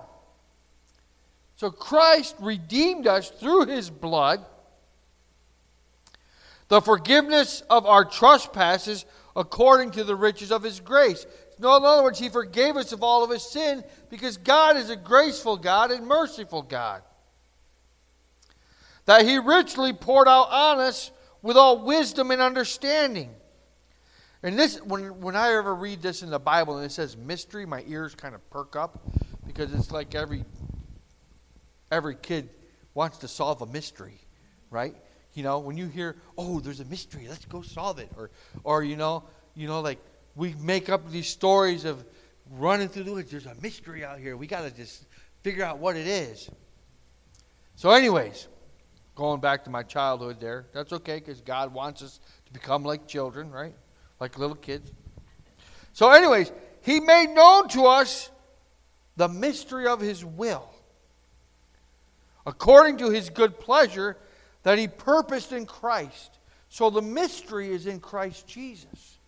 So 1.57 1.71
Christ 1.71 2.37
redeemed 2.41 3.07
us 3.07 3.29
through 3.29 3.67
His 3.67 3.91
blood, 3.91 4.45
the 6.69 6.81
forgiveness 6.81 7.63
of 7.69 7.85
our 7.85 8.05
trespasses 8.05 9.05
according 9.37 9.91
to 9.93 10.05
the 10.05 10.17
riches 10.17 10.53
of 10.53 10.63
His 10.63 10.81
grace. 10.81 11.27
In 11.59 11.65
other 11.67 12.03
words, 12.03 12.19
He 12.19 12.29
forgave 12.29 12.77
us 12.77 12.93
of 12.93 13.03
all 13.03 13.23
of 13.23 13.31
His 13.31 13.43
sin 13.43 13.85
because 14.09 14.37
God 14.39 14.77
is 14.77 14.89
a 14.89 14.97
graceful 14.97 15.57
God 15.57 15.91
and 15.91 16.07
merciful 16.07 16.63
God. 16.63 17.03
That 19.05 19.27
He 19.27 19.39
richly 19.39 19.93
poured 19.93 20.29
out 20.29 20.51
on 20.51 20.79
us 20.79 21.11
with 21.43 21.57
all 21.57 21.85
wisdom 21.85 22.31
and 22.31 22.41
understanding. 22.41 23.35
And 24.43 24.59
this, 24.59 24.81
when, 24.83 25.21
when 25.21 25.37
I 25.37 25.53
ever 25.53 25.75
read 25.75 26.01
this 26.01 26.23
in 26.23 26.31
the 26.31 26.39
Bible 26.39 26.77
and 26.79 26.87
it 26.87 26.93
says 26.93 27.17
mystery, 27.17 27.67
my 27.67 27.85
ears 27.87 28.15
kind 28.15 28.35
of 28.35 28.49
perk 28.51 28.75
up 28.75 28.99
because 29.47 29.73
it's 29.75 29.91
like 29.91 30.15
every 30.15 30.45
every 31.91 32.15
kid 32.15 32.49
wants 32.95 33.19
to 33.19 33.29
solve 33.29 33.61
a 33.63 33.67
mystery, 33.67 34.19
right? 34.71 34.95
You 35.35 35.43
know, 35.43 35.59
when 35.59 35.77
you 35.77 35.89
hear, 35.89 36.17
oh, 36.39 36.61
there's 36.61 36.81
a 36.81 36.85
mystery, 36.87 37.27
let's 37.29 37.45
go 37.45 37.63
solve 37.63 37.99
it, 37.99 38.09
or 38.17 38.31
or 38.65 38.83
you 38.83 38.97
know, 38.97 39.25
you 39.55 39.67
know, 39.67 39.81
like 39.81 39.99
we 40.37 40.55
make 40.61 40.89
up 40.89 41.11
these 41.11 41.29
stories 41.29 41.85
of 41.85 42.05
running 42.53 42.89
through 42.89 43.05
the 43.05 43.13
woods. 43.13 43.31
There's 43.31 43.47
a 43.47 43.57
mystery 43.61 44.05
out 44.05 44.19
here. 44.19 44.37
We 44.37 44.47
got 44.47 44.63
to 44.63 44.71
just 44.71 45.05
figure 45.43 45.65
out 45.65 45.79
what 45.79 45.97
it 45.97 46.07
is. 46.07 46.49
So, 47.77 47.91
anyways, 47.91 48.49
going 49.15 49.41
back 49.41 49.65
to 49.65 49.71
my 49.71 49.83
childhood 49.83 50.41
there, 50.41 50.67
that's 50.73 50.93
okay 50.95 51.17
because 51.17 51.41
God 51.41 51.75
wants 51.75 52.03
us 52.03 52.21
to 52.47 52.53
become 52.53 52.85
like 52.85 53.07
children, 53.07 53.51
right? 53.51 53.75
Like 54.21 54.39
little 54.39 54.57
kids. 54.57 54.93
So, 55.93 56.11
anyways, 56.11 56.53
He 56.83 57.01
made 57.01 57.35
known 57.35 57.69
to 57.71 57.87
us 57.87 58.31
the 59.17 59.29
mystery 59.29 59.87
of 59.87 60.01
His 60.01 60.25
will, 60.25 60.71
according 62.47 62.99
to 62.99 63.11
His 63.11 63.31
good 63.31 63.59
pleasure 63.59 64.17
that 64.63 64.79
He 64.79 64.87
purposed 64.87 65.53
in 65.53 65.67
Christ. 65.67 66.39
So, 66.69 66.91
the 66.91 67.03
mystery 67.03 67.71
is 67.71 67.87
in 67.87 67.99
Christ 67.99 68.47
Jesus. 68.47 69.19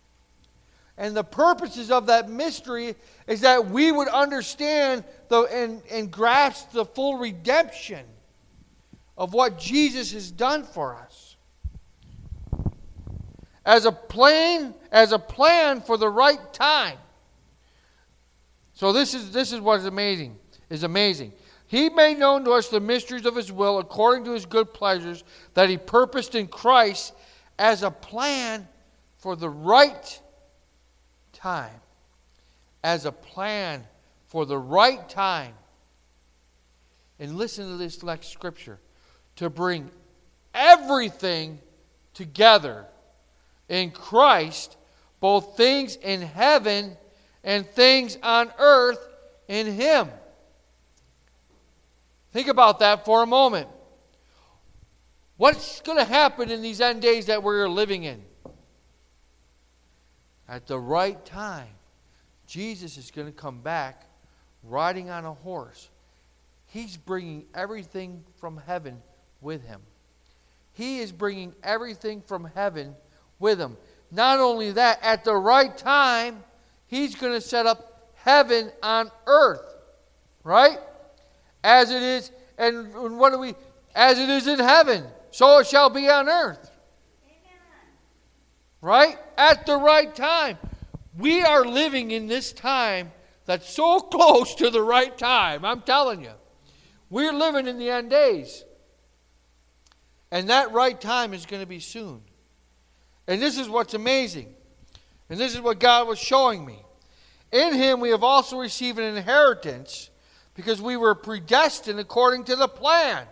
And 0.97 1.17
the 1.17 1.23
purposes 1.23 1.89
of 1.89 2.05
that 2.05 2.29
mystery 2.29 2.95
is 3.25 3.41
that 3.41 3.65
we 3.65 3.91
would 3.91 4.07
understand 4.09 5.03
the, 5.27 5.41
and, 5.41 5.81
and 5.89 6.11
grasp 6.11 6.71
the 6.71 6.85
full 6.85 7.17
redemption 7.17 8.05
of 9.17 9.33
what 9.33 9.57
Jesus 9.57 10.11
has 10.11 10.29
done 10.29 10.63
for 10.63 10.95
us. 10.95 11.22
As 13.65 13.85
a 13.85 13.91
plan, 13.91 14.73
as 14.91 15.11
a 15.11 15.19
plan 15.19 15.81
for 15.81 15.97
the 15.97 16.09
right 16.09 16.53
time. 16.53 16.97
So 18.73 18.91
this 18.91 19.13
is 19.13 19.31
this 19.31 19.51
is 19.51 19.61
what 19.61 19.79
is 19.79 19.85
amazing. 19.85 20.37
Is 20.69 20.83
amazing. 20.83 21.33
He 21.67 21.89
made 21.89 22.19
known 22.19 22.43
to 22.45 22.51
us 22.51 22.69
the 22.69 22.79
mysteries 22.79 23.25
of 23.25 23.35
his 23.35 23.51
will 23.51 23.79
according 23.79 24.25
to 24.25 24.31
his 24.31 24.45
good 24.45 24.73
pleasures 24.73 25.23
that 25.53 25.69
he 25.69 25.77
purposed 25.77 26.35
in 26.35 26.47
Christ 26.47 27.13
as 27.57 27.83
a 27.83 27.91
plan 27.91 28.67
for 29.17 29.35
the 29.35 29.49
right 29.49 30.21
time. 31.31 31.79
As 32.83 33.05
a 33.05 33.11
plan 33.11 33.83
for 34.27 34.45
the 34.45 34.57
right 34.57 35.07
time. 35.07 35.53
And 37.19 37.37
listen 37.37 37.69
to 37.69 37.77
this 37.77 38.03
next 38.03 38.27
scripture 38.27 38.79
to 39.37 39.49
bring 39.49 39.89
everything 40.53 41.59
together 42.13 42.85
in 43.69 43.91
Christ, 43.91 44.77
both 45.19 45.57
things 45.57 45.95
in 45.95 46.21
heaven 46.21 46.97
and 47.43 47.65
things 47.65 48.17
on 48.21 48.51
earth 48.57 48.99
in 49.47 49.67
Him. 49.67 50.09
Think 52.31 52.47
about 52.47 52.79
that 52.79 53.05
for 53.05 53.23
a 53.23 53.27
moment. 53.27 53.67
What's 55.37 55.81
going 55.81 55.97
to 55.97 56.05
happen 56.05 56.49
in 56.49 56.61
these 56.61 56.81
end 56.81 57.01
days 57.01 57.27
that 57.27 57.43
we're 57.43 57.67
living 57.67 58.03
in? 58.03 58.23
At 60.47 60.67
the 60.67 60.79
right 60.79 61.23
time, 61.25 61.67
Jesus 62.47 62.97
is 62.97 63.11
going 63.11 63.27
to 63.27 63.33
come 63.33 63.61
back 63.61 64.05
riding 64.63 65.09
on 65.09 65.25
a 65.25 65.33
horse. 65.33 65.89
He's 66.67 66.97
bringing 66.97 67.45
everything 67.53 68.23
from 68.37 68.57
heaven 68.57 69.01
with 69.41 69.65
him. 69.65 69.81
He 70.73 70.99
is 70.99 71.11
bringing 71.11 71.53
everything 71.63 72.21
from 72.21 72.45
heaven 72.55 72.95
with 73.43 73.61
him. 73.61 73.77
Not 74.09 74.39
only 74.39 74.71
that, 74.71 74.97
at 75.03 75.23
the 75.23 75.35
right 75.35 75.77
time, 75.77 76.43
he's 76.87 77.13
going 77.13 77.33
to 77.33 77.41
set 77.41 77.67
up 77.67 78.11
heaven 78.15 78.71
on 78.81 79.11
earth. 79.27 79.75
Right? 80.43 80.79
As 81.63 81.91
it 81.91 82.01
is, 82.01 82.31
and 82.57 83.19
what 83.19 83.31
do 83.31 83.37
we, 83.37 83.53
as 83.93 84.17
it 84.17 84.29
is 84.29 84.47
in 84.47 84.59
heaven, 84.59 85.05
so 85.29 85.59
it 85.59 85.67
shall 85.67 85.89
be 85.89 86.09
on 86.09 86.27
earth. 86.27 86.71
Right? 88.81 89.17
At 89.37 89.65
the 89.67 89.77
right 89.77 90.13
time. 90.15 90.57
We 91.17 91.43
are 91.43 91.63
living 91.63 92.11
in 92.11 92.27
this 92.27 92.51
time 92.53 93.11
that's 93.45 93.69
so 93.69 93.99
close 94.15 94.55
to 94.55 94.69
the 94.69 94.81
right 94.81 95.15
time. 95.15 95.63
I'm 95.63 95.81
telling 95.81 96.23
you. 96.23 96.33
We're 97.09 97.33
living 97.33 97.67
in 97.67 97.77
the 97.77 97.91
end 97.91 98.09
days. 98.09 98.63
And 100.31 100.49
that 100.49 100.71
right 100.71 100.99
time 100.99 101.33
is 101.33 101.45
going 101.45 101.61
to 101.61 101.67
be 101.67 101.79
soon. 101.79 102.21
And 103.27 103.41
this 103.41 103.57
is 103.57 103.69
what's 103.69 103.93
amazing. 103.93 104.53
And 105.29 105.39
this 105.39 105.55
is 105.55 105.61
what 105.61 105.79
God 105.79 106.07
was 106.07 106.19
showing 106.19 106.65
me. 106.65 106.79
In 107.51 107.73
him 107.73 107.99
we 107.99 108.09
have 108.09 108.23
also 108.23 108.57
received 108.57 108.99
an 108.99 109.15
inheritance 109.15 110.09
because 110.55 110.81
we 110.81 110.97
were 110.97 111.15
predestined 111.15 111.99
according 111.99 112.45
to 112.45 112.55
the 112.55 112.67
plan 112.67 113.25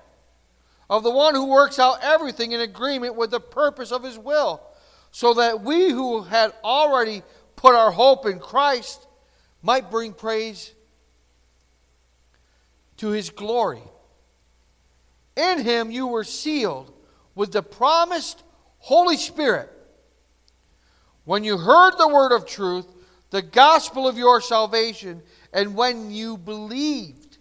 of 0.90 1.04
the 1.04 1.12
one 1.12 1.36
who 1.36 1.46
works 1.46 1.80
out 1.80 2.00
everything 2.02 2.52
in 2.52 2.62
agreement 2.62 3.16
with 3.16 3.32
the 3.32 3.40
purpose 3.40 3.92
of 3.92 4.04
his 4.04 4.18
will, 4.18 4.62
so 5.12 5.34
that 5.36 5.62
we 5.62 5.90
who 5.90 6.22
had 6.22 6.54
already 6.64 7.24
put 7.56 7.76
our 7.76 7.92
hope 7.92 8.26
in 8.26 8.40
Christ 8.40 9.08
might 9.62 9.90
bring 9.90 10.14
praise 10.14 10.74
to 12.98 13.10
his 13.10 13.30
glory. 13.30 13.84
In 15.36 15.60
him 15.60 15.92
you 15.92 16.08
were 16.08 16.24
sealed 16.24 16.94
with 17.36 17.52
the 17.52 17.64
promised 17.64 18.44
Holy 18.80 19.18
Spirit. 19.18 19.70
When 21.32 21.46
you 21.46 21.58
heard 21.58 21.94
the 21.98 22.10
word 22.10 22.34
of 22.34 22.46
truth, 22.46 22.86
the 23.30 23.42
gospel 23.42 24.06
of 24.06 24.18
your 24.18 24.42
salvation, 24.42 25.22
and 25.54 25.76
when 25.76 26.12
you 26.12 26.38
believed. 26.38 27.38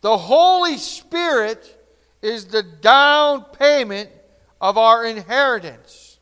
The 0.00 0.18
Holy 0.18 0.76
Spirit 0.76 1.64
is 2.20 2.46
the 2.46 2.64
down 2.64 3.44
payment 3.44 4.10
of 4.60 4.76
our 4.76 5.06
inheritance 5.06 6.18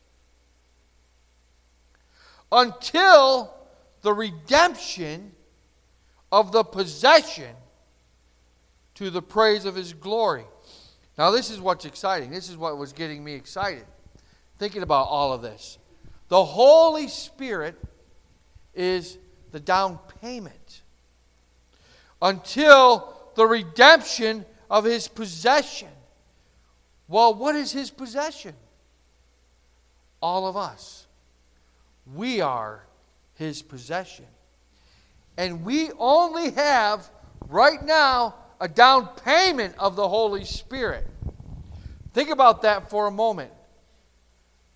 until 2.51 3.51
the 4.03 4.13
redemption 4.13 5.31
of 6.31 6.51
the 6.51 6.63
possession 6.63 7.55
to 8.93 9.09
the 9.09 9.23
praise 9.23 9.65
of 9.65 9.73
his 9.73 9.93
glory. 9.93 10.45
Now, 11.17 11.31
this 11.31 11.49
is 11.49 11.59
what's 11.59 11.85
exciting. 11.85 12.29
This 12.29 12.47
is 12.47 12.57
what 12.57 12.77
was 12.77 12.93
getting 12.93 13.23
me 13.23 13.33
excited, 13.33 13.87
thinking 14.61 14.83
about 14.83 15.07
all 15.07 15.33
of 15.33 15.41
this. 15.41 15.79
The 16.27 16.45
Holy 16.45 17.07
Spirit 17.07 17.75
is 18.75 19.17
the 19.51 19.59
down 19.59 19.97
payment 20.21 20.83
until 22.21 23.11
the 23.33 23.47
redemption 23.47 24.45
of 24.69 24.83
his 24.83 25.07
possession. 25.07 25.87
Well, 27.07 27.33
what 27.33 27.55
is 27.55 27.71
his 27.71 27.89
possession? 27.89 28.53
All 30.21 30.45
of 30.45 30.55
us. 30.55 31.07
We 32.13 32.39
are 32.39 32.83
his 33.33 33.63
possession. 33.63 34.27
And 35.37 35.65
we 35.65 35.89
only 35.97 36.51
have, 36.51 37.09
right 37.49 37.83
now, 37.83 38.35
a 38.59 38.67
down 38.67 39.09
payment 39.25 39.73
of 39.79 39.95
the 39.95 40.07
Holy 40.07 40.45
Spirit. 40.45 41.07
Think 42.13 42.29
about 42.29 42.61
that 42.61 42.91
for 42.91 43.07
a 43.07 43.11
moment. 43.11 43.51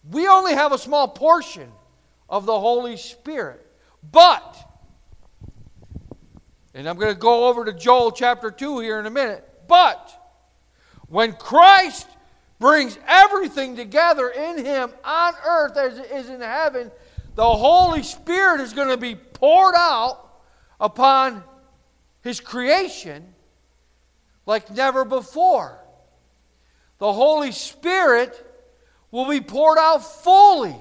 We 0.10 0.28
only 0.28 0.54
have 0.54 0.72
a 0.72 0.78
small 0.78 1.08
portion 1.08 1.72
of 2.30 2.46
the 2.46 2.60
Holy 2.60 2.98
Spirit, 2.98 3.66
but 4.12 4.56
And 6.76 6.90
I'm 6.90 6.98
going 6.98 7.14
to 7.14 7.20
go 7.20 7.48
over 7.48 7.64
to 7.64 7.72
Joel 7.72 8.12
chapter 8.12 8.52
2 8.52 8.80
here 8.82 9.00
in 9.00 9.06
a 9.06 9.10
minute. 9.10 9.50
But 9.68 10.12
when 11.08 11.32
Christ 11.32 12.06
brings 12.60 13.00
everything 13.08 13.78
together 13.78 14.30
in 14.30 14.64
him 14.64 14.92
on 15.04 15.34
earth 15.48 15.78
as 15.78 15.98
it 15.98 16.12
is 16.12 16.30
in 16.30 16.42
heaven, 16.42 16.92
the 17.36 17.50
Holy 17.50 18.04
Spirit 18.04 18.60
is 18.60 18.74
going 18.74 18.90
to 18.90 18.98
be 18.98 19.16
poured 19.16 19.76
out 19.78 20.42
upon 20.80 21.44
his 22.22 22.42
creation 22.42 23.34
like 24.46 24.70
never 24.70 25.06
before. 25.06 25.80
The 26.98 27.12
Holy 27.12 27.54
Spirit 27.54 28.36
will 29.16 29.30
be 29.30 29.40
poured 29.40 29.78
out 29.78 30.00
fully. 30.00 30.76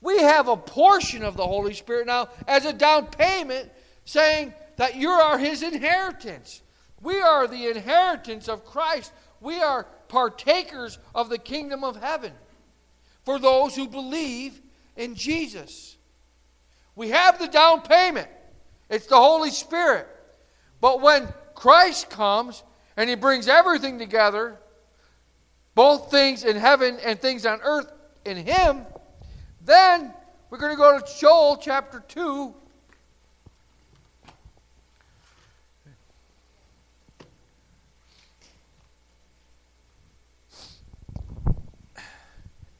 We 0.00 0.18
have 0.18 0.48
a 0.48 0.56
portion 0.56 1.22
of 1.22 1.36
the 1.36 1.46
Holy 1.46 1.72
Spirit 1.72 2.08
now 2.08 2.28
as 2.48 2.64
a 2.64 2.72
down 2.72 3.06
payment 3.06 3.70
saying 4.04 4.52
that 4.74 4.96
you 4.96 5.08
are 5.08 5.38
his 5.38 5.62
inheritance. 5.62 6.62
We 7.00 7.20
are 7.20 7.46
the 7.46 7.70
inheritance 7.70 8.48
of 8.48 8.64
Christ. 8.64 9.12
We 9.40 9.60
are 9.60 9.86
partakers 10.08 10.98
of 11.14 11.28
the 11.28 11.38
kingdom 11.38 11.84
of 11.84 12.02
heaven 12.02 12.32
for 13.24 13.38
those 13.38 13.76
who 13.76 13.86
believe 13.86 14.60
in 14.96 15.14
Jesus. 15.14 15.96
We 16.96 17.10
have 17.10 17.38
the 17.38 17.46
down 17.46 17.82
payment, 17.82 18.28
it's 18.90 19.06
the 19.06 19.16
Holy 19.16 19.50
Spirit. 19.50 20.08
But 20.80 21.00
when 21.00 21.32
Christ 21.54 22.10
comes 22.10 22.64
and 22.96 23.08
he 23.08 23.14
brings 23.14 23.46
everything 23.46 24.00
together, 24.00 24.58
both 25.74 26.10
things 26.10 26.44
in 26.44 26.56
heaven 26.56 26.98
and 27.04 27.20
things 27.20 27.44
on 27.46 27.60
earth 27.62 27.90
in 28.24 28.36
him, 28.36 28.86
then 29.64 30.12
we're 30.50 30.58
going 30.58 30.72
to 30.72 30.76
go 30.76 30.98
to 30.98 31.04
Joel 31.18 31.56
chapter 31.56 32.02
2. 32.06 32.54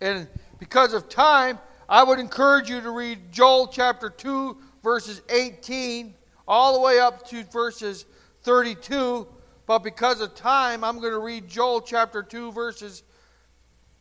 And 0.01 0.29
because 0.59 0.93
of 0.93 1.09
time, 1.09 1.59
I 1.89 2.05
would 2.05 2.19
encourage 2.19 2.69
you 2.69 2.81
to 2.81 2.91
read 2.91 3.33
Joel 3.33 3.69
chapter 3.69 4.11
2, 4.11 4.57
verses 4.83 5.23
18, 5.31 6.15
all 6.47 6.75
the 6.75 6.81
way 6.81 6.99
up 6.99 7.27
to 7.29 7.43
verses 7.45 8.05
32. 8.43 9.27
But 9.67 9.79
because 9.81 10.21
of 10.21 10.35
time, 10.35 10.85
I'm 10.85 11.01
going 11.01 11.13
to 11.13 11.19
read 11.19 11.49
Joel 11.49 11.81
chapter 11.81 12.23
2, 12.23 12.53
verses 12.53 13.03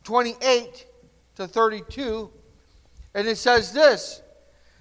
28 0.04 0.86
to 1.36 1.48
32. 1.48 2.30
And 3.14 3.26
it 3.26 3.36
says 3.36 3.72
this 3.72 4.20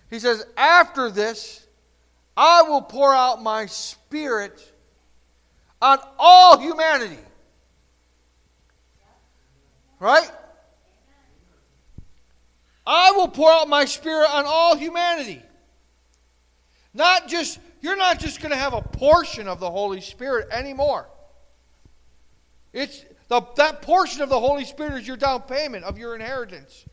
He 0.09 0.19
says, 0.19 0.45
After 0.57 1.09
this, 1.09 1.65
I 2.36 2.63
will 2.63 2.81
pour 2.81 3.13
out 3.13 3.41
my 3.41 3.65
spirit 3.67 4.71
on 5.81 5.99
all 6.17 6.59
humanity. 6.59 7.19
Right? 9.99 10.29
I 12.86 13.11
will 13.11 13.29
pour 13.29 13.49
out 13.49 13.69
my 13.69 13.86
spirit 13.86 14.27
on 14.34 14.43
all 14.45 14.75
humanity. 14.75 15.41
Not 16.93 17.27
just, 17.27 17.59
you're 17.84 17.97
not 17.97 18.17
just 18.17 18.39
going 18.39 18.51
to 18.51 18.57
have 18.57 18.73
a 18.73 18.81
portion 18.81 19.49
of 19.49 19.59
the 19.59 19.69
Holy 19.69 19.99
Spirit 19.99 20.47
anymore. 20.51 21.05
It's 22.71 23.03
the, 23.27 23.41
that 23.57 23.81
portion 23.81 24.21
of 24.21 24.29
the 24.29 24.39
Holy 24.39 24.63
Spirit 24.63 25.01
is 25.01 25.07
your 25.07 25.17
down 25.17 25.41
payment 25.41 25.84
of 25.84 25.97
your 25.97 26.15
inheritance. 26.15 26.86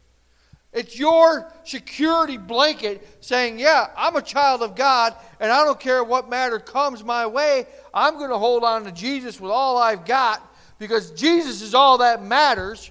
It's 0.73 0.99
your 0.99 1.53
security 1.63 2.37
blanket 2.37 3.07
saying, 3.21 3.61
Yeah, 3.61 3.87
I'm 3.97 4.17
a 4.17 4.23
child 4.23 4.63
of 4.63 4.75
God, 4.75 5.15
and 5.39 5.53
I 5.53 5.65
don't 5.65 5.79
care 5.79 6.03
what 6.03 6.29
matter 6.29 6.59
comes 6.59 7.05
my 7.05 7.25
way. 7.25 7.67
I'm 7.95 8.19
going 8.19 8.31
to 8.31 8.39
hold 8.39 8.65
on 8.65 8.83
to 8.83 8.91
Jesus 8.91 9.41
with 9.41 9.53
all 9.53 9.79
I've 9.79 10.05
got 10.05 10.45
because 10.81 11.13
Jesus 11.13 11.63
is 11.63 11.73
all 11.73 11.99
that 11.99 12.25
matters. 12.25 12.91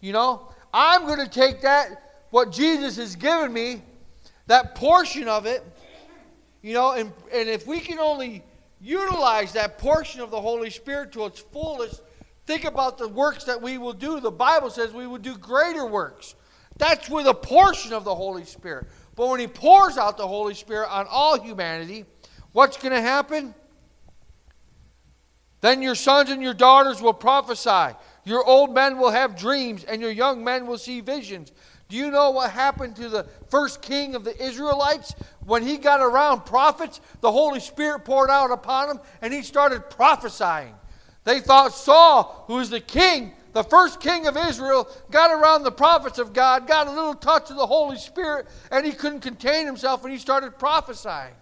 You 0.00 0.12
know, 0.12 0.52
I'm 0.72 1.04
going 1.04 1.18
to 1.18 1.28
take 1.28 1.62
that 1.62 2.28
what 2.30 2.52
Jesus 2.52 2.96
has 2.96 3.16
given 3.16 3.52
me, 3.52 3.82
that 4.46 4.76
portion 4.76 5.26
of 5.26 5.46
it, 5.46 5.64
you 6.62 6.74
know, 6.74 6.92
and, 6.92 7.12
and 7.32 7.48
if 7.48 7.66
we 7.66 7.80
can 7.80 7.98
only 7.98 8.42
utilize 8.80 9.52
that 9.52 9.78
portion 9.78 10.20
of 10.20 10.30
the 10.30 10.40
Holy 10.40 10.70
Spirit 10.70 11.12
to 11.12 11.26
its 11.26 11.40
fullest, 11.40 12.02
think 12.46 12.64
about 12.64 12.98
the 12.98 13.08
works 13.08 13.44
that 13.44 13.60
we 13.60 13.78
will 13.78 13.92
do. 13.92 14.20
The 14.20 14.30
Bible 14.30 14.70
says 14.70 14.92
we 14.92 15.06
will 15.06 15.18
do 15.18 15.36
greater 15.36 15.86
works. 15.86 16.34
That's 16.76 17.08
with 17.10 17.26
a 17.26 17.34
portion 17.34 17.92
of 17.92 18.04
the 18.04 18.14
Holy 18.14 18.44
Spirit. 18.44 18.86
But 19.14 19.28
when 19.28 19.40
He 19.40 19.46
pours 19.46 19.98
out 19.98 20.16
the 20.16 20.26
Holy 20.26 20.54
Spirit 20.54 20.88
on 20.90 21.06
all 21.08 21.38
humanity, 21.38 22.06
what's 22.52 22.76
going 22.76 22.94
to 22.94 23.02
happen? 23.02 23.54
Then 25.60 25.82
your 25.82 25.94
sons 25.94 26.30
and 26.30 26.42
your 26.42 26.54
daughters 26.54 27.02
will 27.02 27.12
prophesy. 27.12 27.94
Your 28.24 28.44
old 28.44 28.74
men 28.74 28.98
will 28.98 29.10
have 29.10 29.36
dreams, 29.36 29.84
and 29.84 30.00
your 30.00 30.10
young 30.10 30.42
men 30.42 30.66
will 30.66 30.78
see 30.78 31.00
visions. 31.00 31.52
Do 31.90 31.96
you 31.96 32.12
know 32.12 32.30
what 32.30 32.52
happened 32.52 32.94
to 32.96 33.08
the 33.08 33.24
first 33.48 33.82
king 33.82 34.14
of 34.14 34.22
the 34.22 34.40
Israelites? 34.40 35.12
When 35.44 35.64
he 35.64 35.76
got 35.76 36.00
around 36.00 36.46
prophets, 36.46 37.00
the 37.20 37.32
Holy 37.32 37.58
Spirit 37.58 38.04
poured 38.04 38.30
out 38.30 38.52
upon 38.52 38.90
him 38.90 39.00
and 39.20 39.34
he 39.34 39.42
started 39.42 39.90
prophesying. 39.90 40.72
They 41.24 41.40
thought 41.40 41.74
Saul, 41.74 42.44
who 42.46 42.54
was 42.54 42.70
the 42.70 42.80
king, 42.80 43.32
the 43.54 43.64
first 43.64 44.00
king 44.00 44.28
of 44.28 44.36
Israel, 44.36 44.88
got 45.10 45.32
around 45.32 45.64
the 45.64 45.72
prophets 45.72 46.20
of 46.20 46.32
God, 46.32 46.68
got 46.68 46.86
a 46.86 46.92
little 46.92 47.14
touch 47.14 47.50
of 47.50 47.56
the 47.56 47.66
Holy 47.66 47.98
Spirit, 47.98 48.46
and 48.70 48.86
he 48.86 48.92
couldn't 48.92 49.20
contain 49.20 49.66
himself 49.66 50.04
and 50.04 50.12
he 50.12 50.18
started 50.18 50.60
prophesying. 50.60 51.34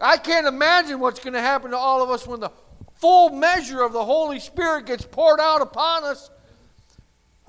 I 0.00 0.16
can't 0.16 0.46
imagine 0.46 0.98
what's 0.98 1.20
going 1.20 1.34
to 1.34 1.42
happen 1.42 1.72
to 1.72 1.76
all 1.76 2.02
of 2.02 2.08
us 2.08 2.26
when 2.26 2.40
the 2.40 2.50
full 2.94 3.28
measure 3.28 3.82
of 3.82 3.92
the 3.92 4.04
Holy 4.04 4.40
Spirit 4.40 4.86
gets 4.86 5.04
poured 5.04 5.40
out 5.40 5.60
upon 5.60 6.04
us 6.04 6.30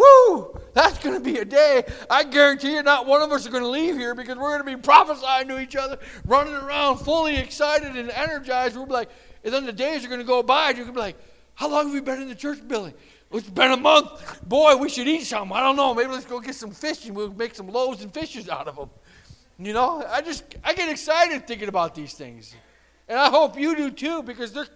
Woo! 0.04 0.60
That's 0.74 0.98
going 0.98 1.16
to 1.16 1.22
be 1.22 1.40
a 1.40 1.46
day. 1.46 1.84
I 2.10 2.24
guarantee 2.24 2.74
you, 2.74 2.84
not 2.84 3.06
one 3.06 3.22
of 3.22 3.32
us 3.32 3.46
are 3.46 3.52
going 3.52 3.64
to 3.64 3.70
leave 3.70 3.96
here 3.96 4.16
because 4.16 4.38
we're 4.38 4.58
going 4.58 4.72
to 4.72 4.78
be 4.78 4.82
prophesying 4.82 5.48
to 5.50 5.60
each 5.60 5.76
other, 5.76 6.00
running 6.26 6.54
around 6.54 6.98
fully 6.98 7.38
excited 7.38 7.96
and 7.96 8.10
energized. 8.10 8.76
We'll 8.76 8.86
be 8.86 8.94
like, 8.94 9.10
and 9.44 9.54
then 9.54 9.66
the 9.66 9.74
days 9.74 10.04
are 10.04 10.08
going 10.08 10.20
to 10.20 10.26
go 10.26 10.42
by, 10.42 10.70
and 10.70 10.78
you're 10.78 10.86
going 10.86 10.96
to 10.96 11.00
be 11.00 11.06
like, 11.06 11.18
How 11.54 11.70
long 11.70 11.86
have 11.86 11.94
we 11.94 12.02
been 12.02 12.22
in 12.22 12.28
the 12.28 12.36
church 12.36 12.68
building? 12.68 12.94
It's 13.32 13.50
been 13.50 13.72
a 13.72 13.78
month. 13.78 14.48
Boy, 14.48 14.76
we 14.76 14.90
should 14.90 15.08
eat 15.08 15.24
something. 15.24 15.56
I 15.56 15.62
don't 15.62 15.76
know. 15.76 15.94
Maybe 15.94 16.12
let's 16.12 16.26
go 16.26 16.40
get 16.40 16.56
some 16.56 16.72
fish 16.72 17.06
and 17.06 17.16
we'll 17.16 17.34
make 17.34 17.56
some 17.56 17.68
loaves 17.68 18.04
and 18.04 18.14
fishes 18.14 18.48
out 18.48 18.68
of 18.68 18.76
them. 18.76 18.90
You 19.60 19.74
know, 19.74 20.06
I 20.08 20.22
just 20.22 20.44
I 20.64 20.74
get 20.74 20.90
excited 20.90 21.48
thinking 21.48 21.68
about 21.68 21.96
these 21.96 22.14
things, 22.14 22.56
and 23.08 23.18
I 23.18 23.30
hope 23.30 23.58
you 23.58 23.76
do 23.76 23.92
too 23.92 24.24
because 24.24 24.52
they're 24.52 24.68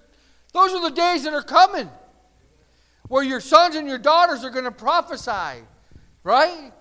those 0.53 0.73
are 0.73 0.89
the 0.89 0.95
days 0.95 1.23
that 1.23 1.33
are 1.33 1.43
coming 1.43 1.89
where 3.07 3.23
your 3.23 3.39
sons 3.39 3.75
and 3.75 3.87
your 3.87 3.97
daughters 3.97 4.43
are 4.43 4.49
going 4.49 4.65
to 4.65 4.71
prophesy, 4.71 5.63
right? 6.23 6.71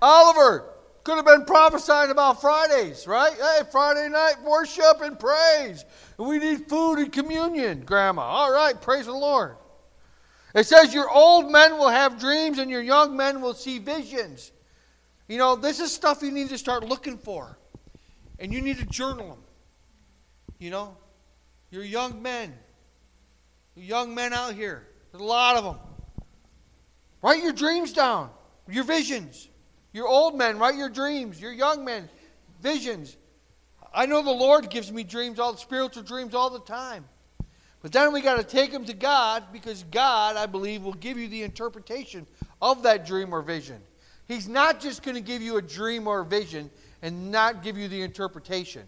Oliver 0.00 0.72
could 1.04 1.16
have 1.16 1.24
been 1.24 1.44
prophesying 1.44 2.10
about 2.10 2.40
Fridays, 2.40 3.06
right? 3.06 3.32
Hey, 3.32 3.64
Friday 3.70 4.08
night 4.08 4.36
worship 4.44 5.00
and 5.02 5.18
praise. 5.18 5.84
We 6.18 6.38
need 6.38 6.68
food 6.68 6.96
and 6.96 7.12
communion, 7.12 7.82
Grandma. 7.84 8.22
All 8.22 8.52
right, 8.52 8.80
praise 8.80 9.06
the 9.06 9.12
Lord. 9.12 9.56
It 10.54 10.66
says, 10.66 10.92
Your 10.92 11.10
old 11.10 11.52
men 11.52 11.78
will 11.78 11.90
have 11.90 12.18
dreams 12.18 12.58
and 12.58 12.70
your 12.70 12.82
young 12.82 13.16
men 13.16 13.40
will 13.40 13.54
see 13.54 13.78
visions. 13.78 14.52
You 15.28 15.38
know, 15.38 15.56
this 15.56 15.80
is 15.80 15.92
stuff 15.92 16.22
you 16.22 16.30
need 16.30 16.48
to 16.48 16.58
start 16.58 16.84
looking 16.84 17.18
for. 17.18 17.58
And 18.38 18.52
you 18.52 18.60
need 18.60 18.78
to 18.78 18.86
journal 18.86 19.28
them. 19.28 19.42
You 20.58 20.70
know, 20.70 20.96
your 21.70 21.84
young 21.84 22.22
men, 22.22 22.54
young 23.84 24.14
men 24.14 24.32
out 24.32 24.54
here, 24.54 24.86
there's 25.12 25.22
a 25.22 25.26
lot 25.26 25.56
of 25.56 25.64
them. 25.64 25.76
Write 27.22 27.42
your 27.42 27.52
dreams 27.52 27.92
down, 27.92 28.30
your 28.68 28.84
visions. 28.84 29.48
Your 29.92 30.08
old 30.08 30.36
men, 30.36 30.58
write 30.58 30.76
your 30.76 30.90
dreams. 30.90 31.40
Your 31.40 31.52
young 31.52 31.84
men, 31.84 32.08
visions. 32.60 33.16
I 33.94 34.04
know 34.04 34.20
the 34.20 34.30
Lord 34.30 34.68
gives 34.68 34.92
me 34.92 35.04
dreams, 35.04 35.38
all 35.38 35.56
spiritual 35.56 36.02
dreams 36.02 36.34
all 36.34 36.50
the 36.50 36.60
time. 36.60 37.06
But 37.80 37.92
then 37.92 38.12
we 38.12 38.20
got 38.20 38.36
to 38.36 38.44
take 38.44 38.72
them 38.72 38.84
to 38.84 38.92
God 38.92 39.44
because 39.52 39.84
God, 39.84 40.36
I 40.36 40.46
believe, 40.46 40.82
will 40.82 40.92
give 40.92 41.16
you 41.16 41.28
the 41.28 41.42
interpretation 41.44 42.26
of 42.60 42.82
that 42.82 43.06
dream 43.06 43.34
or 43.34 43.42
vision. 43.42 43.80
He's 44.28 44.48
not 44.48 44.80
just 44.80 45.02
going 45.02 45.14
to 45.14 45.20
give 45.20 45.40
you 45.40 45.56
a 45.56 45.62
dream 45.62 46.06
or 46.06 46.20
a 46.20 46.24
vision 46.24 46.70
and 47.00 47.30
not 47.30 47.62
give 47.62 47.78
you 47.78 47.88
the 47.88 48.02
interpretation. 48.02 48.82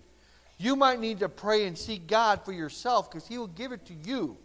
You 0.59 0.75
might 0.75 1.01
need 1.01 1.21
to 1.21 1.29
pray 1.29 1.67
and 1.67 1.79
seek 1.79 2.07
God 2.07 2.45
for 2.45 2.53
yourself 2.53 3.11
because 3.11 3.27
He 3.27 3.39
will 3.39 3.47
give 3.47 3.73
it 3.73 3.87
to 3.87 3.95
you. 3.95 4.37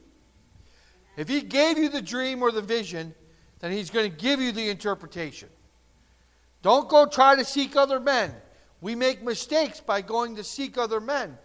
If 1.17 1.27
He 1.27 1.41
gave 1.41 1.77
you 1.77 1.89
the 1.89 2.01
dream 2.01 2.41
or 2.41 2.51
the 2.51 2.61
vision, 2.61 3.13
then 3.59 3.71
He's 3.71 3.89
going 3.89 4.09
to 4.09 4.17
give 4.17 4.41
you 4.41 4.51
the 4.51 4.69
interpretation. 4.69 5.49
Don't 6.61 6.87
go 6.89 7.05
try 7.05 7.35
to 7.35 7.45
seek 7.45 7.75
other 7.75 7.99
men. 7.99 8.33
We 8.81 8.95
make 8.95 9.23
mistakes 9.23 9.79
by 9.79 10.01
going 10.01 10.35
to 10.37 10.43
seek 10.43 10.77
other 10.77 10.99
men. 10.99 11.37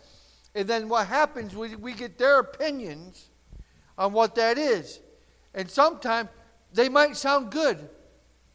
And 0.55 0.69
then 0.69 0.89
what 0.89 1.07
happens, 1.07 1.55
we, 1.55 1.77
we 1.77 1.93
get 1.93 2.19
their 2.19 2.41
opinions 2.41 3.29
on 3.97 4.13
what 4.13 4.35
that 4.37 4.59
is. 4.59 5.01
And 5.55 5.71
sometimes 5.71 6.31
they 6.73 6.89
might 6.89 7.17
sound 7.17 7.51
good, 7.51 7.89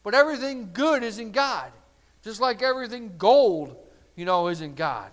but 0.04 0.14
everything 0.14 0.72
good 0.74 1.04
is 1.04 1.20
in 1.20 1.32
God. 1.32 1.72
Just 2.24 2.40
like 2.40 2.62
everything 2.62 3.14
gold 3.18 3.76
you 4.16 4.26
know, 4.26 4.48
isn't 4.48 4.76
God. 4.76 5.12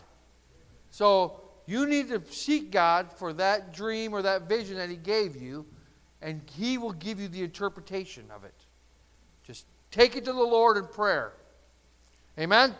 So 0.91 1.41
you 1.67 1.87
need 1.87 2.09
to 2.09 2.23
seek 2.31 2.71
God 2.71 3.13
for 3.13 3.33
that 3.35 3.73
dream 3.73 4.13
or 4.13 4.23
that 4.23 4.43
vision 4.49 4.77
that 4.77 4.91
He 4.91 4.97
gave 4.97 5.37
you, 5.37 5.67
and 6.23 6.43
He 6.55 6.79
will 6.79 6.93
give 6.93 7.21
you 7.21 7.29
the 7.29 7.43
interpretation 7.43 8.25
of 8.35 8.45
it. 8.45 8.55
Just 9.45 9.67
take 9.91 10.17
it 10.17 10.25
to 10.25 10.33
the 10.33 10.39
Lord 10.39 10.77
in 10.77 10.87
prayer. 10.87 11.33
Amen? 12.39 12.75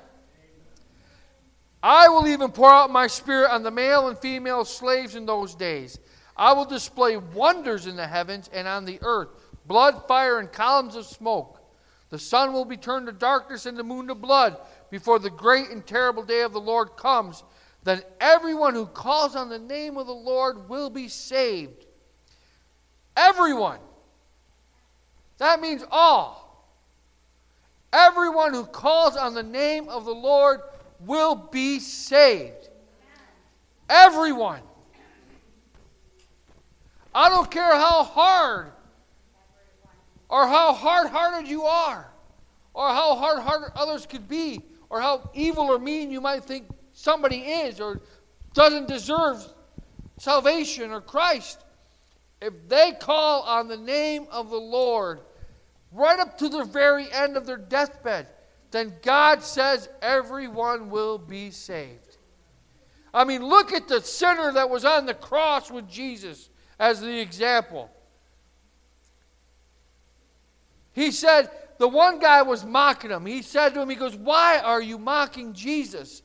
I 1.83 2.09
will 2.09 2.27
even 2.29 2.53
pour 2.53 2.71
out 2.71 2.91
my 2.91 3.07
spirit 3.07 3.51
on 3.51 3.63
the 3.63 3.71
male 3.71 4.09
and 4.09 4.19
female 4.19 4.65
slaves 4.65 5.15
in 5.17 5.25
those 5.25 5.55
days. 5.55 5.99
I 6.37 6.53
will 6.53 6.65
display 6.65 7.17
wonders 7.17 7.87
in 7.87 7.97
the 7.97 8.07
heavens 8.07 8.49
and 8.53 8.69
on 8.69 8.85
the 8.85 8.99
earth 9.03 9.29
blood, 9.67 10.09
fire, 10.09 10.41
and 10.41 10.51
columns 10.51 10.97
of 10.97 11.07
smoke. 11.07 11.61
The 12.09 12.19
sun 12.19 12.53
will 12.53 12.65
be 12.65 12.77
turned 12.77 13.07
to 13.07 13.13
darkness 13.13 13.67
and 13.67 13.79
the 13.79 13.85
moon 13.85 14.09
to 14.09 14.15
blood 14.15 14.57
before 14.91 15.21
the 15.21 15.31
great 15.31 15.71
and 15.71 15.87
terrible 15.87 16.25
day 16.25 16.43
of 16.43 16.53
the 16.53 16.61
Lord 16.61 16.97
comes. 16.97 17.45
Then 17.85 18.03
everyone 18.21 18.75
who 18.75 18.87
calls 18.87 19.37
on 19.37 19.49
the 19.49 19.59
name 19.59 19.97
of 19.97 20.07
the 20.07 20.13
Lord 20.13 20.69
will 20.69 20.91
be 20.91 21.09
saved. 21.09 21.87
Everyone. 23.17 23.79
That 25.39 25.61
means 25.61 25.83
all. 25.91 26.39
Everyone 27.93 28.55
who 28.55 28.65
calls 28.65 29.17
on 29.17 29.35
the 29.35 29.43
name 29.43 29.89
of 29.89 30.05
the 30.05 30.15
Lord 30.15 30.61
will 31.01 31.35
be 31.35 31.81
saved. 31.81 32.69
Everyone. 33.89 34.61
I 37.15 37.29
don't 37.29 37.51
care 37.51 37.75
how 37.75 38.05
hard 38.05 38.73
or 40.31 40.47
how 40.47 40.73
hard 40.73 41.09
hearted 41.09 41.49
you 41.49 41.65
are, 41.65 42.09
or 42.73 42.89
how 42.89 43.17
hard 43.17 43.41
hearted 43.41 43.73
others 43.75 44.07
could 44.07 44.29
be, 44.29 44.63
or 44.89 45.01
how 45.01 45.29
evil 45.35 45.65
or 45.65 45.79
mean 45.79 46.11
you 46.11 46.21
might 46.21 46.45
think 46.45 46.67
somebody 46.93 47.39
is, 47.39 47.81
or 47.81 48.01
doesn't 48.55 48.87
deserve 48.87 49.45
salvation 50.19 50.93
or 50.93 51.01
Christ. 51.01 51.65
If 52.41 52.69
they 52.69 52.93
call 52.99 53.43
on 53.43 53.69
the 53.69 53.77
name 53.77 54.27
of 54.31 54.51
the 54.51 54.57
Lord 54.57 55.21
right 55.93 56.19
up 56.19 56.39
to 56.39 56.49
the 56.49 56.65
very 56.65 57.11
end 57.13 57.37
of 57.37 57.47
their 57.47 57.57
deathbed, 57.57 58.27
then 58.71 58.95
God 59.03 59.43
says 59.43 59.89
everyone 60.01 60.91
will 60.91 61.19
be 61.19 61.51
saved. 61.51 62.17
I 63.13 63.25
mean, 63.25 63.45
look 63.45 63.73
at 63.73 63.89
the 63.89 64.01
sinner 64.01 64.53
that 64.53 64.71
was 64.71 64.85
on 64.85 65.07
the 65.07 65.15
cross 65.15 65.71
with 65.71 65.89
Jesus 65.89 66.49
as 66.79 67.01
the 67.01 67.21
example. 67.21 67.91
He 70.93 71.11
said, 71.11 71.51
the 71.81 71.89
one 71.89 72.19
guy 72.19 72.43
was 72.43 72.63
mocking 72.63 73.11
him. 73.11 73.25
He 73.25 73.41
said 73.41 73.71
to 73.71 73.81
him, 73.81 73.89
He 73.89 73.97
goes, 73.97 74.15
Why 74.15 74.59
are 74.59 74.83
you 74.83 74.99
mocking 74.99 75.55
Jesus? 75.55 76.21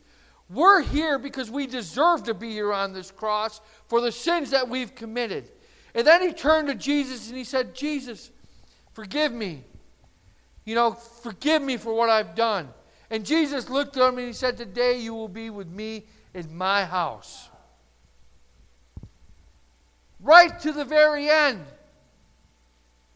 We're 0.49 0.81
here 0.81 1.17
because 1.17 1.49
we 1.49 1.65
deserve 1.65 2.25
to 2.25 2.33
be 2.33 2.51
here 2.51 2.73
on 2.73 2.91
this 2.91 3.09
cross 3.09 3.61
for 3.87 4.01
the 4.01 4.11
sins 4.11 4.51
that 4.51 4.67
we've 4.67 4.93
committed. 4.93 5.49
And 5.95 6.05
then 6.05 6.21
he 6.21 6.33
turned 6.33 6.67
to 6.67 6.75
Jesus 6.75 7.29
and 7.29 7.37
he 7.37 7.45
said, 7.45 7.73
Jesus, 7.73 8.29
forgive 8.93 9.31
me. 9.31 9.63
You 10.65 10.75
know, 10.75 10.91
forgive 10.91 11.61
me 11.61 11.77
for 11.77 11.93
what 11.93 12.09
I've 12.09 12.35
done. 12.35 12.67
And 13.09 13.25
Jesus 13.25 13.69
looked 13.69 13.95
at 13.95 14.09
him 14.09 14.17
and 14.17 14.27
he 14.27 14.33
said, 14.33 14.57
Today 14.57 14.99
you 14.99 15.13
will 15.13 15.29
be 15.29 15.49
with 15.49 15.67
me 15.67 16.03
in 16.33 16.55
my 16.55 16.83
house. 16.83 17.49
Right 20.19 20.59
to 20.61 20.73
the 20.73 20.83
very 20.83 21.29
end. 21.29 21.63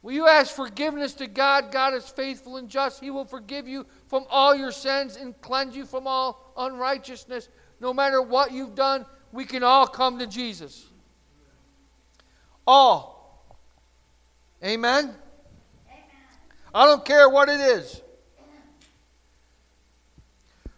Will 0.02 0.14
you 0.14 0.28
ask 0.28 0.56
forgiveness 0.56 1.14
to 1.16 1.28
God? 1.28 1.72
God 1.72 1.94
is 1.94 2.08
faithful 2.08 2.56
and 2.56 2.70
just. 2.70 3.02
He 3.02 3.12
will 3.12 3.26
forgive 3.26 3.68
you 3.68 3.86
from 4.08 4.26
all 4.30 4.56
your 4.56 4.72
sins 4.72 5.18
and 5.18 5.40
cleanse 5.42 5.76
you 5.76 5.86
from 5.86 6.08
all 6.08 6.54
unrighteousness. 6.56 7.50
No 7.82 7.94
matter 7.94 8.22
what 8.22 8.54
you've 8.54 8.76
done, 8.76 9.06
we 9.34 9.44
can 9.44 9.64
all 9.64 9.88
come 9.88 10.20
to 10.20 10.28
Jesus. 10.28 10.89
All. 12.72 13.58
Amen? 14.64 15.06
Amen. 15.06 15.16
I 16.72 16.86
don't 16.86 17.04
care 17.04 17.28
what 17.28 17.50
it 17.50 17.60
is. 17.60 18.00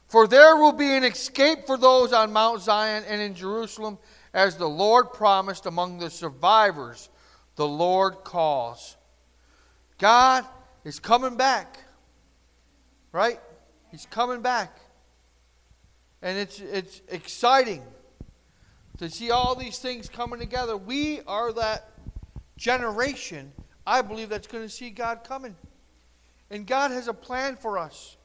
For 0.07 0.25
there 0.25 0.55
will 0.55 0.71
be 0.71 0.95
an 0.95 1.03
escape 1.03 1.67
for 1.67 1.77
those 1.77 2.13
on 2.13 2.31
Mount 2.31 2.61
Zion 2.61 3.03
and 3.09 3.19
in 3.19 3.35
Jerusalem, 3.35 3.97
as 4.33 4.55
the 4.55 4.69
Lord 4.69 5.11
promised 5.11 5.65
among 5.65 5.99
the 5.99 6.09
survivors, 6.09 7.09
the 7.57 7.67
Lord 7.67 8.23
calls. 8.23 8.95
God 9.97 10.45
is 10.85 10.97
coming 10.97 11.35
back. 11.35 11.77
Right? 13.11 13.41
He's 13.91 14.05
coming 14.05 14.41
back. 14.41 14.79
And 16.21 16.37
it's, 16.37 16.61
it's 16.61 17.01
exciting 17.09 17.83
to 18.97 19.09
see 19.09 19.31
all 19.31 19.55
these 19.55 19.79
things 19.79 20.09
coming 20.09 20.39
together. 20.39 20.77
We 20.77 21.21
are 21.27 21.51
that 21.53 21.89
generation, 22.57 23.51
I 23.85 24.01
believe, 24.01 24.29
that's 24.29 24.47
going 24.47 24.63
to 24.63 24.69
see 24.69 24.89
God 24.89 25.23
coming. 25.23 25.55
And 26.49 26.67
God 26.67 26.91
has 26.91 27.07
a 27.07 27.13
plan 27.13 27.55
for 27.55 27.77
us. 27.77 28.17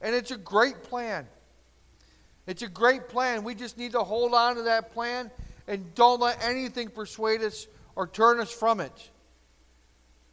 And 0.00 0.14
it's 0.14 0.30
a 0.30 0.36
great 0.36 0.82
plan. 0.82 1.26
It's 2.46 2.62
a 2.62 2.68
great 2.68 3.08
plan. 3.08 3.44
We 3.44 3.54
just 3.54 3.78
need 3.78 3.92
to 3.92 4.00
hold 4.00 4.34
on 4.34 4.56
to 4.56 4.62
that 4.62 4.92
plan 4.92 5.30
and 5.66 5.94
don't 5.94 6.20
let 6.20 6.44
anything 6.44 6.88
persuade 6.88 7.42
us 7.42 7.66
or 7.96 8.06
turn 8.06 8.40
us 8.40 8.52
from 8.52 8.80
it. 8.80 9.10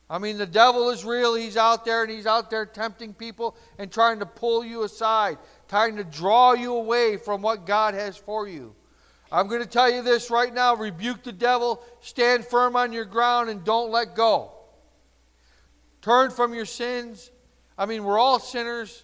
I 0.09 0.17
mean, 0.17 0.37
the 0.37 0.45
devil 0.45 0.89
is 0.89 1.05
real. 1.05 1.35
He's 1.35 1.55
out 1.55 1.85
there 1.85 2.03
and 2.03 2.11
he's 2.11 2.27
out 2.27 2.49
there 2.49 2.65
tempting 2.65 3.13
people 3.13 3.55
and 3.77 3.89
trying 3.89 4.19
to 4.19 4.25
pull 4.25 4.65
you 4.65 4.83
aside, 4.83 5.37
trying 5.69 5.95
to 5.95 6.03
draw 6.03 6.51
you 6.51 6.75
away 6.75 7.15
from 7.15 7.41
what 7.41 7.65
God 7.65 7.93
has 7.93 8.17
for 8.17 8.45
you. 8.45 8.75
I'm 9.31 9.47
going 9.47 9.61
to 9.61 9.67
tell 9.67 9.89
you 9.89 10.01
this 10.01 10.29
right 10.29 10.53
now 10.53 10.75
rebuke 10.75 11.23
the 11.23 11.31
devil, 11.31 11.81
stand 12.01 12.45
firm 12.45 12.75
on 12.75 12.91
your 12.91 13.05
ground, 13.05 13.49
and 13.49 13.63
don't 13.63 13.89
let 13.89 14.15
go. 14.15 14.51
Turn 16.01 16.31
from 16.31 16.53
your 16.53 16.65
sins. 16.65 17.31
I 17.77 17.85
mean, 17.85 18.03
we're 18.03 18.19
all 18.19 18.39
sinners, 18.39 19.03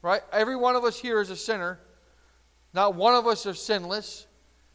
right? 0.00 0.20
Every 0.32 0.54
one 0.54 0.76
of 0.76 0.84
us 0.84 0.98
here 0.98 1.20
is 1.20 1.30
a 1.30 1.36
sinner. 1.36 1.80
Not 2.72 2.94
one 2.94 3.14
of 3.14 3.26
us 3.26 3.44
are 3.46 3.54
sinless. 3.54 4.26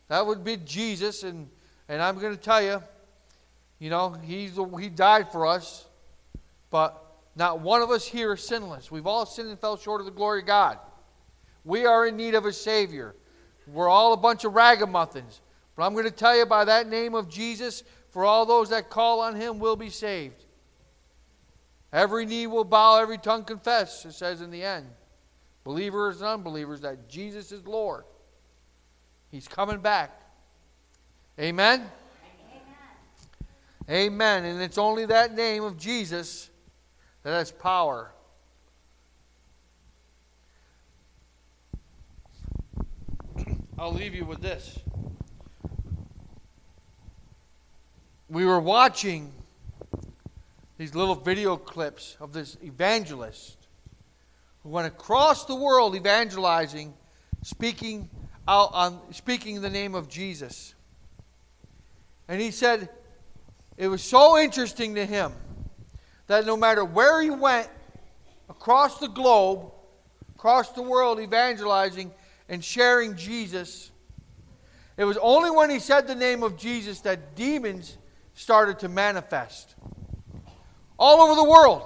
That 0.09 0.26
would 0.26 0.43
be 0.43 0.57
Jesus. 0.57 1.24
And, 1.24 1.49
and 1.88 2.01
I'm 2.01 2.20
going 2.20 2.36
to 2.36 2.41
tell 2.41 2.61
you, 2.61 2.84
you 3.80 3.89
know, 3.89 4.15
he's, 4.24 4.59
he 4.80 4.89
died 4.89 5.32
for 5.32 5.47
us, 5.47 5.86
but 6.70 7.03
not 7.36 7.61
one 7.61 7.82
of 7.82 7.91
us 7.91 8.05
here 8.05 8.34
is 8.34 8.43
sinless. 8.43 8.91
We've 8.91 9.07
all 9.07 9.26
sinned 9.26 9.49
and 9.49 9.59
fell 9.59 9.78
short 9.78 10.01
of 10.01 10.05
the 10.05 10.11
glory 10.11 10.41
of 10.41 10.47
God. 10.47 10.80
We 11.63 11.86
are 11.86 12.07
in 12.07 12.18
need 12.18 12.34
of 12.34 12.45
a 12.45 12.53
Savior. 12.53 13.15
We're 13.68 13.89
all 13.89 14.13
a 14.13 14.18
bunch 14.18 14.43
of 14.45 14.53
ragamuffins. 14.53 15.41
But 15.76 15.86
I'm 15.86 15.93
going 15.93 16.05
to 16.05 16.11
tell 16.11 16.36
you 16.36 16.45
by 16.45 16.65
that 16.65 16.88
name 16.88 17.13
of 17.13 17.30
Jesus, 17.30 17.84
for 18.09 18.26
all 18.26 18.45
those 18.45 18.70
that 18.70 18.89
call 18.89 19.20
on 19.20 19.36
him 19.36 19.59
will 19.59 19.76
be 19.76 19.89
saved. 19.89 20.45
Every 21.93 22.26
knee 22.26 22.47
will 22.47 22.63
bow, 22.63 22.99
every 22.99 23.18
tongue 23.18 23.43
confess, 23.43 24.05
it 24.05 24.13
says 24.13 24.41
in 24.41 24.51
the 24.51 24.63
end. 24.63 24.88
Believers 25.63 26.22
and 26.22 26.30
unbelievers, 26.30 26.82
that 26.82 27.07
Jesus 27.09 27.51
is 27.51 27.65
Lord. 27.65 28.03
He's 29.30 29.47
coming 29.47 29.80
back. 29.80 30.22
Amen? 31.39 31.89
Amen. 33.89 34.45
And 34.45 34.61
it's 34.61 34.78
only 34.78 35.05
that 35.05 35.34
name 35.34 35.63
of 35.63 35.78
Jesus 35.78 36.49
that 37.24 37.32
has 37.32 37.51
power. 37.51 38.11
I'll 43.80 43.93
leave 43.93 44.15
you 44.15 44.25
with 44.25 44.41
this. 44.41 44.80
We 48.28 48.43
were 48.43 48.59
watching 48.59 49.32
these 50.80 50.95
little 50.95 51.13
video 51.13 51.57
clips 51.57 52.17
of 52.19 52.34
this 52.34 52.57
evangelist 52.63 53.67
who 54.63 54.69
went 54.69 54.88
across 54.88 55.45
the 55.45 55.53
world 55.53 55.95
evangelizing, 55.95 56.95
speaking 57.43 58.09
out 58.47 58.71
on 58.73 58.99
speaking 59.13 59.61
the 59.61 59.69
name 59.69 59.93
of 59.93 60.09
Jesus. 60.09 60.73
And 62.28 62.41
he 62.41 62.49
said, 62.49 62.89
it 63.78 63.89
was 63.89 64.01
so 64.01 64.39
interesting 64.39 64.95
to 64.95 65.05
him 65.05 65.34
that 66.25 66.47
no 66.47 66.57
matter 66.57 66.84
where 66.84 67.21
he 67.21 67.30
went 67.30 67.69
across 68.49 68.97
the 68.97 69.07
globe, 69.07 69.71
across 70.36 70.71
the 70.71 70.82
world, 70.82 71.19
evangelizing 71.19 72.11
and 72.50 72.64
sharing 72.64 73.16
Jesus, 73.16 73.91
it 74.98 75.06
was 75.06 75.18
only 75.18 75.52
when 75.52 75.70
he 75.70 75.80
said 75.80 76.08
the 76.08 76.16
name 76.16 76.43
of 76.43 76.58
Jesus 76.58 77.02
that 77.02 77.36
demons 77.36 77.98
started 78.34 78.80
to 78.80 78.89
manifest. 78.89 79.76
All 80.98 81.22
over 81.22 81.36
the 81.36 81.43
world. 81.43 81.84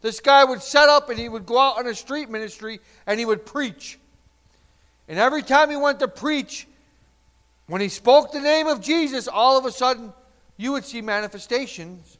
This 0.00 0.20
guy 0.20 0.44
would 0.44 0.62
set 0.62 0.88
up 0.88 1.10
and 1.10 1.18
he 1.18 1.28
would 1.28 1.44
go 1.44 1.58
out 1.58 1.78
on 1.78 1.86
a 1.86 1.94
street 1.94 2.30
ministry 2.30 2.80
and 3.06 3.18
he 3.18 3.26
would 3.26 3.44
preach. 3.44 3.98
And 5.08 5.18
every 5.18 5.42
time 5.42 5.70
he 5.70 5.76
went 5.76 6.00
to 6.00 6.08
preach, 6.08 6.66
when 7.66 7.80
he 7.80 7.88
spoke 7.88 8.32
the 8.32 8.40
name 8.40 8.66
of 8.66 8.80
Jesus, 8.80 9.28
all 9.28 9.58
of 9.58 9.66
a 9.66 9.72
sudden 9.72 10.12
you 10.56 10.72
would 10.72 10.84
see 10.84 11.02
manifestations 11.02 12.18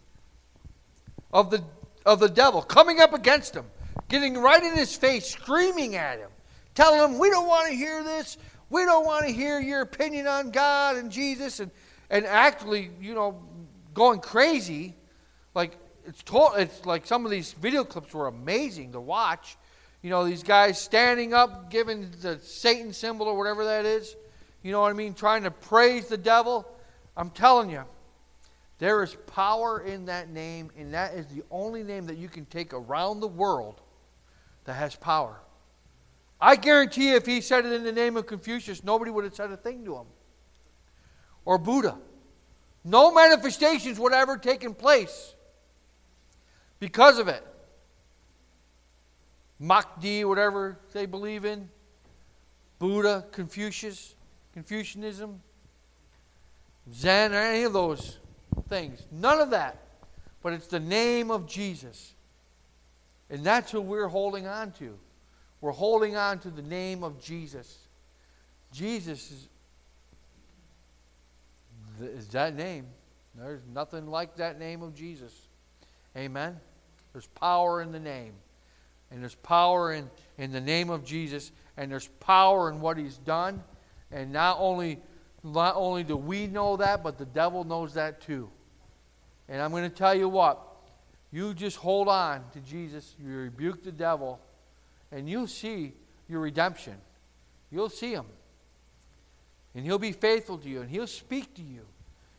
of 1.32 1.50
the, 1.50 1.62
of 2.04 2.20
the 2.20 2.28
devil 2.28 2.62
coming 2.62 3.00
up 3.00 3.12
against 3.12 3.54
him, 3.54 3.64
getting 4.08 4.38
right 4.38 4.62
in 4.62 4.76
his 4.76 4.94
face, 4.94 5.26
screaming 5.30 5.96
at 5.96 6.18
him, 6.18 6.30
telling 6.74 6.98
them, 6.98 7.18
we 7.18 7.30
don't 7.30 7.46
want 7.46 7.68
to 7.68 7.74
hear 7.74 8.02
this. 8.02 8.38
We 8.68 8.84
don't 8.84 9.04
want 9.04 9.26
to 9.26 9.32
hear 9.32 9.60
your 9.60 9.80
opinion 9.82 10.26
on 10.26 10.50
God 10.50 10.96
and 10.96 11.10
Jesus. 11.10 11.60
And, 11.60 11.70
and 12.08 12.24
actually, 12.24 12.90
you 13.00 13.14
know, 13.14 13.42
going 13.94 14.20
crazy. 14.20 14.94
Like, 15.54 15.76
it's, 16.06 16.22
to, 16.24 16.48
it's 16.56 16.86
like 16.86 17.06
some 17.06 17.24
of 17.24 17.30
these 17.30 17.52
video 17.52 17.84
clips 17.84 18.14
were 18.14 18.28
amazing 18.28 18.92
to 18.92 19.00
watch. 19.00 19.56
You 20.02 20.10
know, 20.10 20.24
these 20.24 20.42
guys 20.42 20.80
standing 20.80 21.34
up, 21.34 21.70
giving 21.70 22.10
the 22.22 22.38
Satan 22.38 22.92
symbol 22.92 23.26
or 23.26 23.36
whatever 23.36 23.64
that 23.64 23.84
is. 23.84 24.16
You 24.62 24.72
know 24.72 24.80
what 24.80 24.90
I 24.90 24.94
mean? 24.94 25.14
Trying 25.14 25.42
to 25.42 25.50
praise 25.50 26.06
the 26.06 26.16
devil. 26.16 26.66
I'm 27.16 27.30
telling 27.30 27.70
you, 27.70 27.84
there 28.78 29.02
is 29.02 29.14
power 29.26 29.80
in 29.80 30.06
that 30.06 30.30
name, 30.30 30.70
and 30.78 30.94
that 30.94 31.14
is 31.14 31.26
the 31.26 31.42
only 31.50 31.82
name 31.82 32.06
that 32.06 32.16
you 32.16 32.28
can 32.28 32.46
take 32.46 32.72
around 32.72 33.20
the 33.20 33.28
world 33.28 33.80
that 34.64 34.74
has 34.74 34.96
power. 34.96 35.38
I 36.40 36.56
guarantee 36.56 37.10
you, 37.10 37.16
if 37.16 37.26
he 37.26 37.40
said 37.40 37.66
it 37.66 37.72
in 37.72 37.84
the 37.84 37.92
name 37.92 38.16
of 38.16 38.26
Confucius, 38.26 38.82
nobody 38.82 39.10
would 39.10 39.24
have 39.24 39.34
said 39.34 39.50
a 39.50 39.56
thing 39.56 39.84
to 39.84 39.96
him. 39.96 40.06
Or 41.44 41.58
Buddha. 41.58 41.98
No 42.82 43.12
manifestations 43.12 43.98
would 43.98 44.12
have 44.12 44.22
ever 44.22 44.38
taken 44.38 44.74
place 44.74 45.34
because 46.78 47.18
of 47.18 47.28
it. 47.28 47.46
Mahdi, 49.58 50.24
whatever 50.24 50.78
they 50.94 51.04
believe 51.04 51.44
in, 51.44 51.68
Buddha, 52.78 53.26
Confucius, 53.30 54.14
Confucianism, 54.54 55.42
Zen, 56.90 57.34
or 57.34 57.38
any 57.38 57.64
of 57.64 57.74
those 57.74 58.18
things. 58.70 59.02
None 59.12 59.40
of 59.40 59.50
that. 59.50 59.76
But 60.42 60.54
it's 60.54 60.66
the 60.66 60.80
name 60.80 61.30
of 61.30 61.46
Jesus. 61.46 62.14
And 63.28 63.44
that's 63.44 63.70
who 63.70 63.82
we're 63.82 64.08
holding 64.08 64.46
on 64.46 64.72
to. 64.72 64.98
We're 65.60 65.72
holding 65.72 66.16
on 66.16 66.38
to 66.40 66.50
the 66.50 66.62
name 66.62 67.04
of 67.04 67.20
Jesus. 67.20 67.78
Jesus 68.72 69.30
is, 69.30 69.48
is 72.00 72.28
that 72.28 72.54
name. 72.54 72.86
There's 73.34 73.60
nothing 73.72 74.06
like 74.06 74.36
that 74.36 74.58
name 74.58 74.82
of 74.82 74.94
Jesus. 74.94 75.32
Amen. 76.16 76.58
There's 77.12 77.26
power 77.26 77.82
in 77.82 77.92
the 77.92 78.00
name. 78.00 78.32
And 79.10 79.22
there's 79.22 79.34
power 79.34 79.92
in, 79.92 80.08
in 80.38 80.52
the 80.52 80.60
name 80.60 80.90
of 80.90 81.04
Jesus. 81.04 81.52
And 81.76 81.90
there's 81.90 82.08
power 82.20 82.70
in 82.70 82.80
what 82.80 82.96
he's 82.96 83.18
done. 83.18 83.62
And 84.10 84.32
not 84.32 84.56
only, 84.60 84.98
not 85.42 85.74
only 85.76 86.04
do 86.04 86.16
we 86.16 86.46
know 86.46 86.76
that, 86.76 87.02
but 87.02 87.18
the 87.18 87.26
devil 87.26 87.64
knows 87.64 87.94
that 87.94 88.20
too. 88.20 88.48
And 89.48 89.60
I'm 89.60 89.70
going 89.70 89.88
to 89.88 89.94
tell 89.94 90.14
you 90.14 90.28
what. 90.28 90.66
You 91.32 91.54
just 91.54 91.76
hold 91.76 92.08
on 92.08 92.44
to 92.52 92.60
Jesus. 92.60 93.14
You 93.20 93.36
rebuke 93.36 93.84
the 93.84 93.92
devil. 93.92 94.40
And 95.12 95.28
you'll 95.28 95.46
see 95.46 95.94
your 96.28 96.40
redemption. 96.40 96.96
You'll 97.70 97.88
see 97.88 98.12
him. 98.12 98.26
And 99.74 99.84
he'll 99.84 99.98
be 99.98 100.12
faithful 100.12 100.58
to 100.58 100.68
you. 100.68 100.80
And 100.80 100.90
he'll 100.90 101.06
speak 101.06 101.54
to 101.54 101.62
you. 101.62 101.86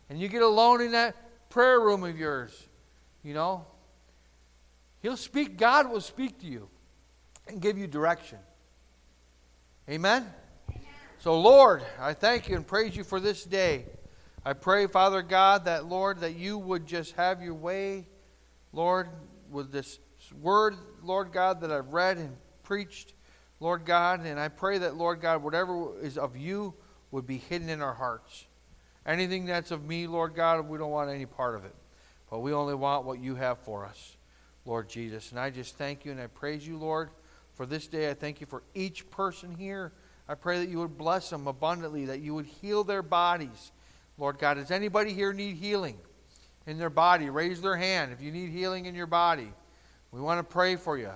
And 0.09 0.19
you 0.19 0.27
get 0.27 0.41
alone 0.41 0.81
in 0.81 0.91
that 0.91 1.49
prayer 1.49 1.79
room 1.79 2.03
of 2.03 2.17
yours. 2.17 2.67
You 3.23 3.33
know, 3.33 3.65
He'll 5.01 5.17
speak, 5.17 5.57
God 5.57 5.89
will 5.89 6.01
speak 6.01 6.39
to 6.41 6.47
you 6.47 6.69
and 7.47 7.59
give 7.59 7.77
you 7.77 7.87
direction. 7.87 8.37
Amen? 9.89 10.25
So, 11.19 11.39
Lord, 11.39 11.83
I 11.99 12.13
thank 12.13 12.49
you 12.49 12.55
and 12.55 12.65
praise 12.65 12.95
you 12.95 13.03
for 13.03 13.19
this 13.19 13.43
day. 13.43 13.85
I 14.45 14.53
pray, 14.53 14.87
Father 14.87 15.21
God, 15.21 15.65
that, 15.65 15.85
Lord, 15.85 16.19
that 16.21 16.35
you 16.35 16.57
would 16.57 16.87
just 16.87 17.13
have 17.13 17.41
your 17.41 17.53
way, 17.53 18.07
Lord, 18.73 19.09
with 19.49 19.71
this 19.71 19.99
word, 20.39 20.75
Lord 21.03 21.31
God, 21.31 21.61
that 21.61 21.71
I've 21.71 21.93
read 21.93 22.17
and 22.17 22.35
preached, 22.63 23.13
Lord 23.59 23.85
God. 23.85 24.25
And 24.25 24.39
I 24.39 24.47
pray 24.47 24.77
that, 24.79 24.95
Lord 24.95 25.21
God, 25.21 25.43
whatever 25.43 25.99
is 26.01 26.17
of 26.17 26.37
you 26.37 26.73
would 27.11 27.25
be 27.25 27.37
hidden 27.37 27.69
in 27.69 27.81
our 27.81 27.93
hearts. 27.93 28.45
Anything 29.05 29.45
that's 29.45 29.71
of 29.71 29.85
me, 29.85 30.07
Lord 30.07 30.35
God, 30.35 30.67
we 30.67 30.77
don't 30.77 30.91
want 30.91 31.09
any 31.09 31.25
part 31.25 31.55
of 31.55 31.65
it. 31.65 31.75
But 32.29 32.39
we 32.39 32.53
only 32.53 32.75
want 32.75 33.05
what 33.05 33.19
you 33.19 33.35
have 33.35 33.59
for 33.59 33.85
us. 33.85 34.15
Lord 34.65 34.89
Jesus. 34.89 35.31
And 35.31 35.39
I 35.39 35.49
just 35.49 35.77
thank 35.77 36.05
you 36.05 36.11
and 36.11 36.21
I 36.21 36.27
praise 36.27 36.67
you, 36.67 36.77
Lord, 36.77 37.09
for 37.53 37.65
this 37.65 37.87
day. 37.87 38.09
I 38.09 38.13
thank 38.13 38.41
you 38.41 38.47
for 38.47 38.63
each 38.73 39.09
person 39.09 39.55
here. 39.55 39.91
I 40.27 40.35
pray 40.35 40.59
that 40.59 40.69
you 40.69 40.79
would 40.79 40.97
bless 40.97 41.29
them 41.29 41.47
abundantly, 41.47 42.05
that 42.05 42.21
you 42.21 42.33
would 42.35 42.45
heal 42.45 42.83
their 42.83 43.01
bodies. 43.01 43.71
Lord 44.17 44.37
God, 44.37 44.55
does 44.55 44.71
anybody 44.71 45.13
here 45.13 45.33
need 45.33 45.55
healing 45.55 45.97
in 46.67 46.77
their 46.77 46.89
body? 46.89 47.29
Raise 47.29 47.61
their 47.61 47.75
hand 47.75 48.11
if 48.11 48.21
you 48.21 48.31
need 48.31 48.51
healing 48.51 48.85
in 48.85 48.95
your 48.95 49.07
body. 49.07 49.51
We 50.11 50.21
want 50.21 50.39
to 50.39 50.43
pray 50.43 50.75
for 50.75 50.97
you. 50.97 51.11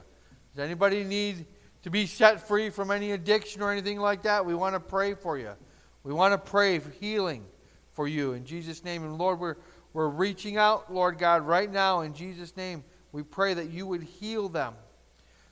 Does 0.56 0.64
anybody 0.64 1.04
need 1.04 1.46
to 1.84 1.90
be 1.90 2.06
set 2.06 2.48
free 2.48 2.70
from 2.70 2.90
any 2.90 3.12
addiction 3.12 3.62
or 3.62 3.72
anything 3.72 4.00
like 4.00 4.24
that? 4.24 4.46
We 4.46 4.56
want 4.56 4.74
to 4.74 4.80
pray 4.80 5.14
for 5.14 5.38
you. 5.38 5.52
We 6.04 6.14
want 6.14 6.32
to 6.34 6.38
pray 6.38 6.80
for 6.80 6.92
healing 6.92 7.46
for 7.94 8.08
you 8.08 8.34
in 8.34 8.46
Jesus' 8.46 8.84
name. 8.84 9.04
And 9.04 9.18
Lord, 9.18 9.40
we're, 9.40 9.56
we're 9.94 10.08
reaching 10.08 10.58
out, 10.58 10.94
Lord 10.94 11.18
God, 11.18 11.42
right 11.46 11.72
now 11.72 12.02
in 12.02 12.14
Jesus' 12.14 12.56
name 12.56 12.84
we 13.12 13.24
pray 13.24 13.54
that 13.54 13.70
you 13.70 13.88
would 13.88 14.04
heal 14.04 14.50
them. 14.50 14.76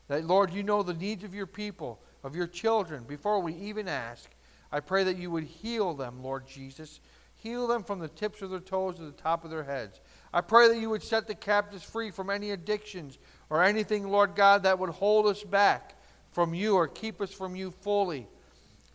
That, 0.10 0.26
Lord, 0.26 0.54
you 0.54 0.64
know 0.64 0.84
the 0.84 0.94
needs 0.94 1.24
of 1.24 1.34
your 1.34 1.48
people, 1.48 2.02
of 2.24 2.36
your 2.36 2.48
children, 2.48 3.04
before 3.04 3.40
we 3.40 3.54
even 3.56 3.88
ask. 3.88 4.30
I 4.72 4.80
pray 4.80 5.04
that 5.06 5.18
you 5.18 5.32
would 5.32 5.46
heal 5.46 5.94
them, 5.94 6.22
Lord 6.22 6.46
Jesus. 6.46 7.00
Heal 7.36 7.68
them 7.68 7.84
from 7.84 8.00
the 8.00 8.10
tips 8.10 8.42
of 8.42 8.50
their 8.50 8.60
toes 8.60 8.98
to 8.98 9.04
the 9.04 9.12
top 9.12 9.46
of 9.46 9.50
their 9.50 9.64
heads. 9.64 10.02
I 10.34 10.42
pray 10.42 10.68
that 10.68 10.78
you 10.78 10.90
would 10.90 11.04
set 11.04 11.28
the 11.28 11.36
captives 11.36 11.84
free 11.84 12.12
from 12.12 12.30
any 12.30 12.52
addictions 12.52 13.18
or 13.54 13.62
anything, 13.62 14.10
Lord 14.10 14.34
God, 14.34 14.64
that 14.64 14.80
would 14.80 14.90
hold 14.90 15.28
us 15.28 15.44
back 15.44 15.94
from 16.32 16.56
you 16.56 16.74
or 16.74 16.88
keep 16.88 17.22
us 17.22 17.32
from 17.32 17.56
you 17.56 17.70
fully. 17.70 18.26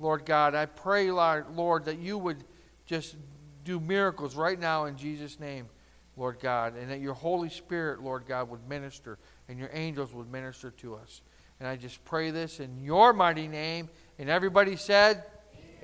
Lord 0.00 0.26
God, 0.26 0.56
I 0.56 0.66
pray, 0.66 1.12
Lord, 1.12 1.84
that 1.84 2.00
you 2.00 2.18
would 2.18 2.42
just 2.84 3.14
do 3.62 3.78
miracles 3.78 4.34
right 4.34 4.58
now 4.58 4.86
in 4.86 4.96
Jesus' 4.96 5.38
name. 5.38 5.68
Lord 6.16 6.40
God, 6.40 6.74
and 6.76 6.90
that 6.90 6.98
your 6.98 7.14
Holy 7.14 7.48
Spirit, 7.48 8.02
Lord 8.02 8.26
God, 8.26 8.50
would 8.50 8.68
minister 8.68 9.20
and 9.48 9.60
your 9.60 9.70
angels 9.72 10.12
would 10.12 10.28
minister 10.28 10.72
to 10.72 10.96
us. 10.96 11.22
And 11.60 11.68
I 11.68 11.76
just 11.76 12.04
pray 12.04 12.32
this 12.32 12.58
in 12.58 12.82
your 12.82 13.12
mighty 13.12 13.46
name. 13.46 13.88
And 14.18 14.28
everybody 14.28 14.74
said, 14.74 15.22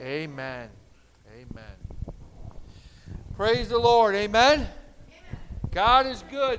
Amen. 0.01 0.69
Amen. 1.33 2.03
Praise 3.37 3.69
the 3.69 3.79
Lord. 3.79 4.17
Amen. 4.17 4.55
Amen. 4.55 4.69
God 5.71 6.07
is 6.07 6.25
good. 6.29 6.59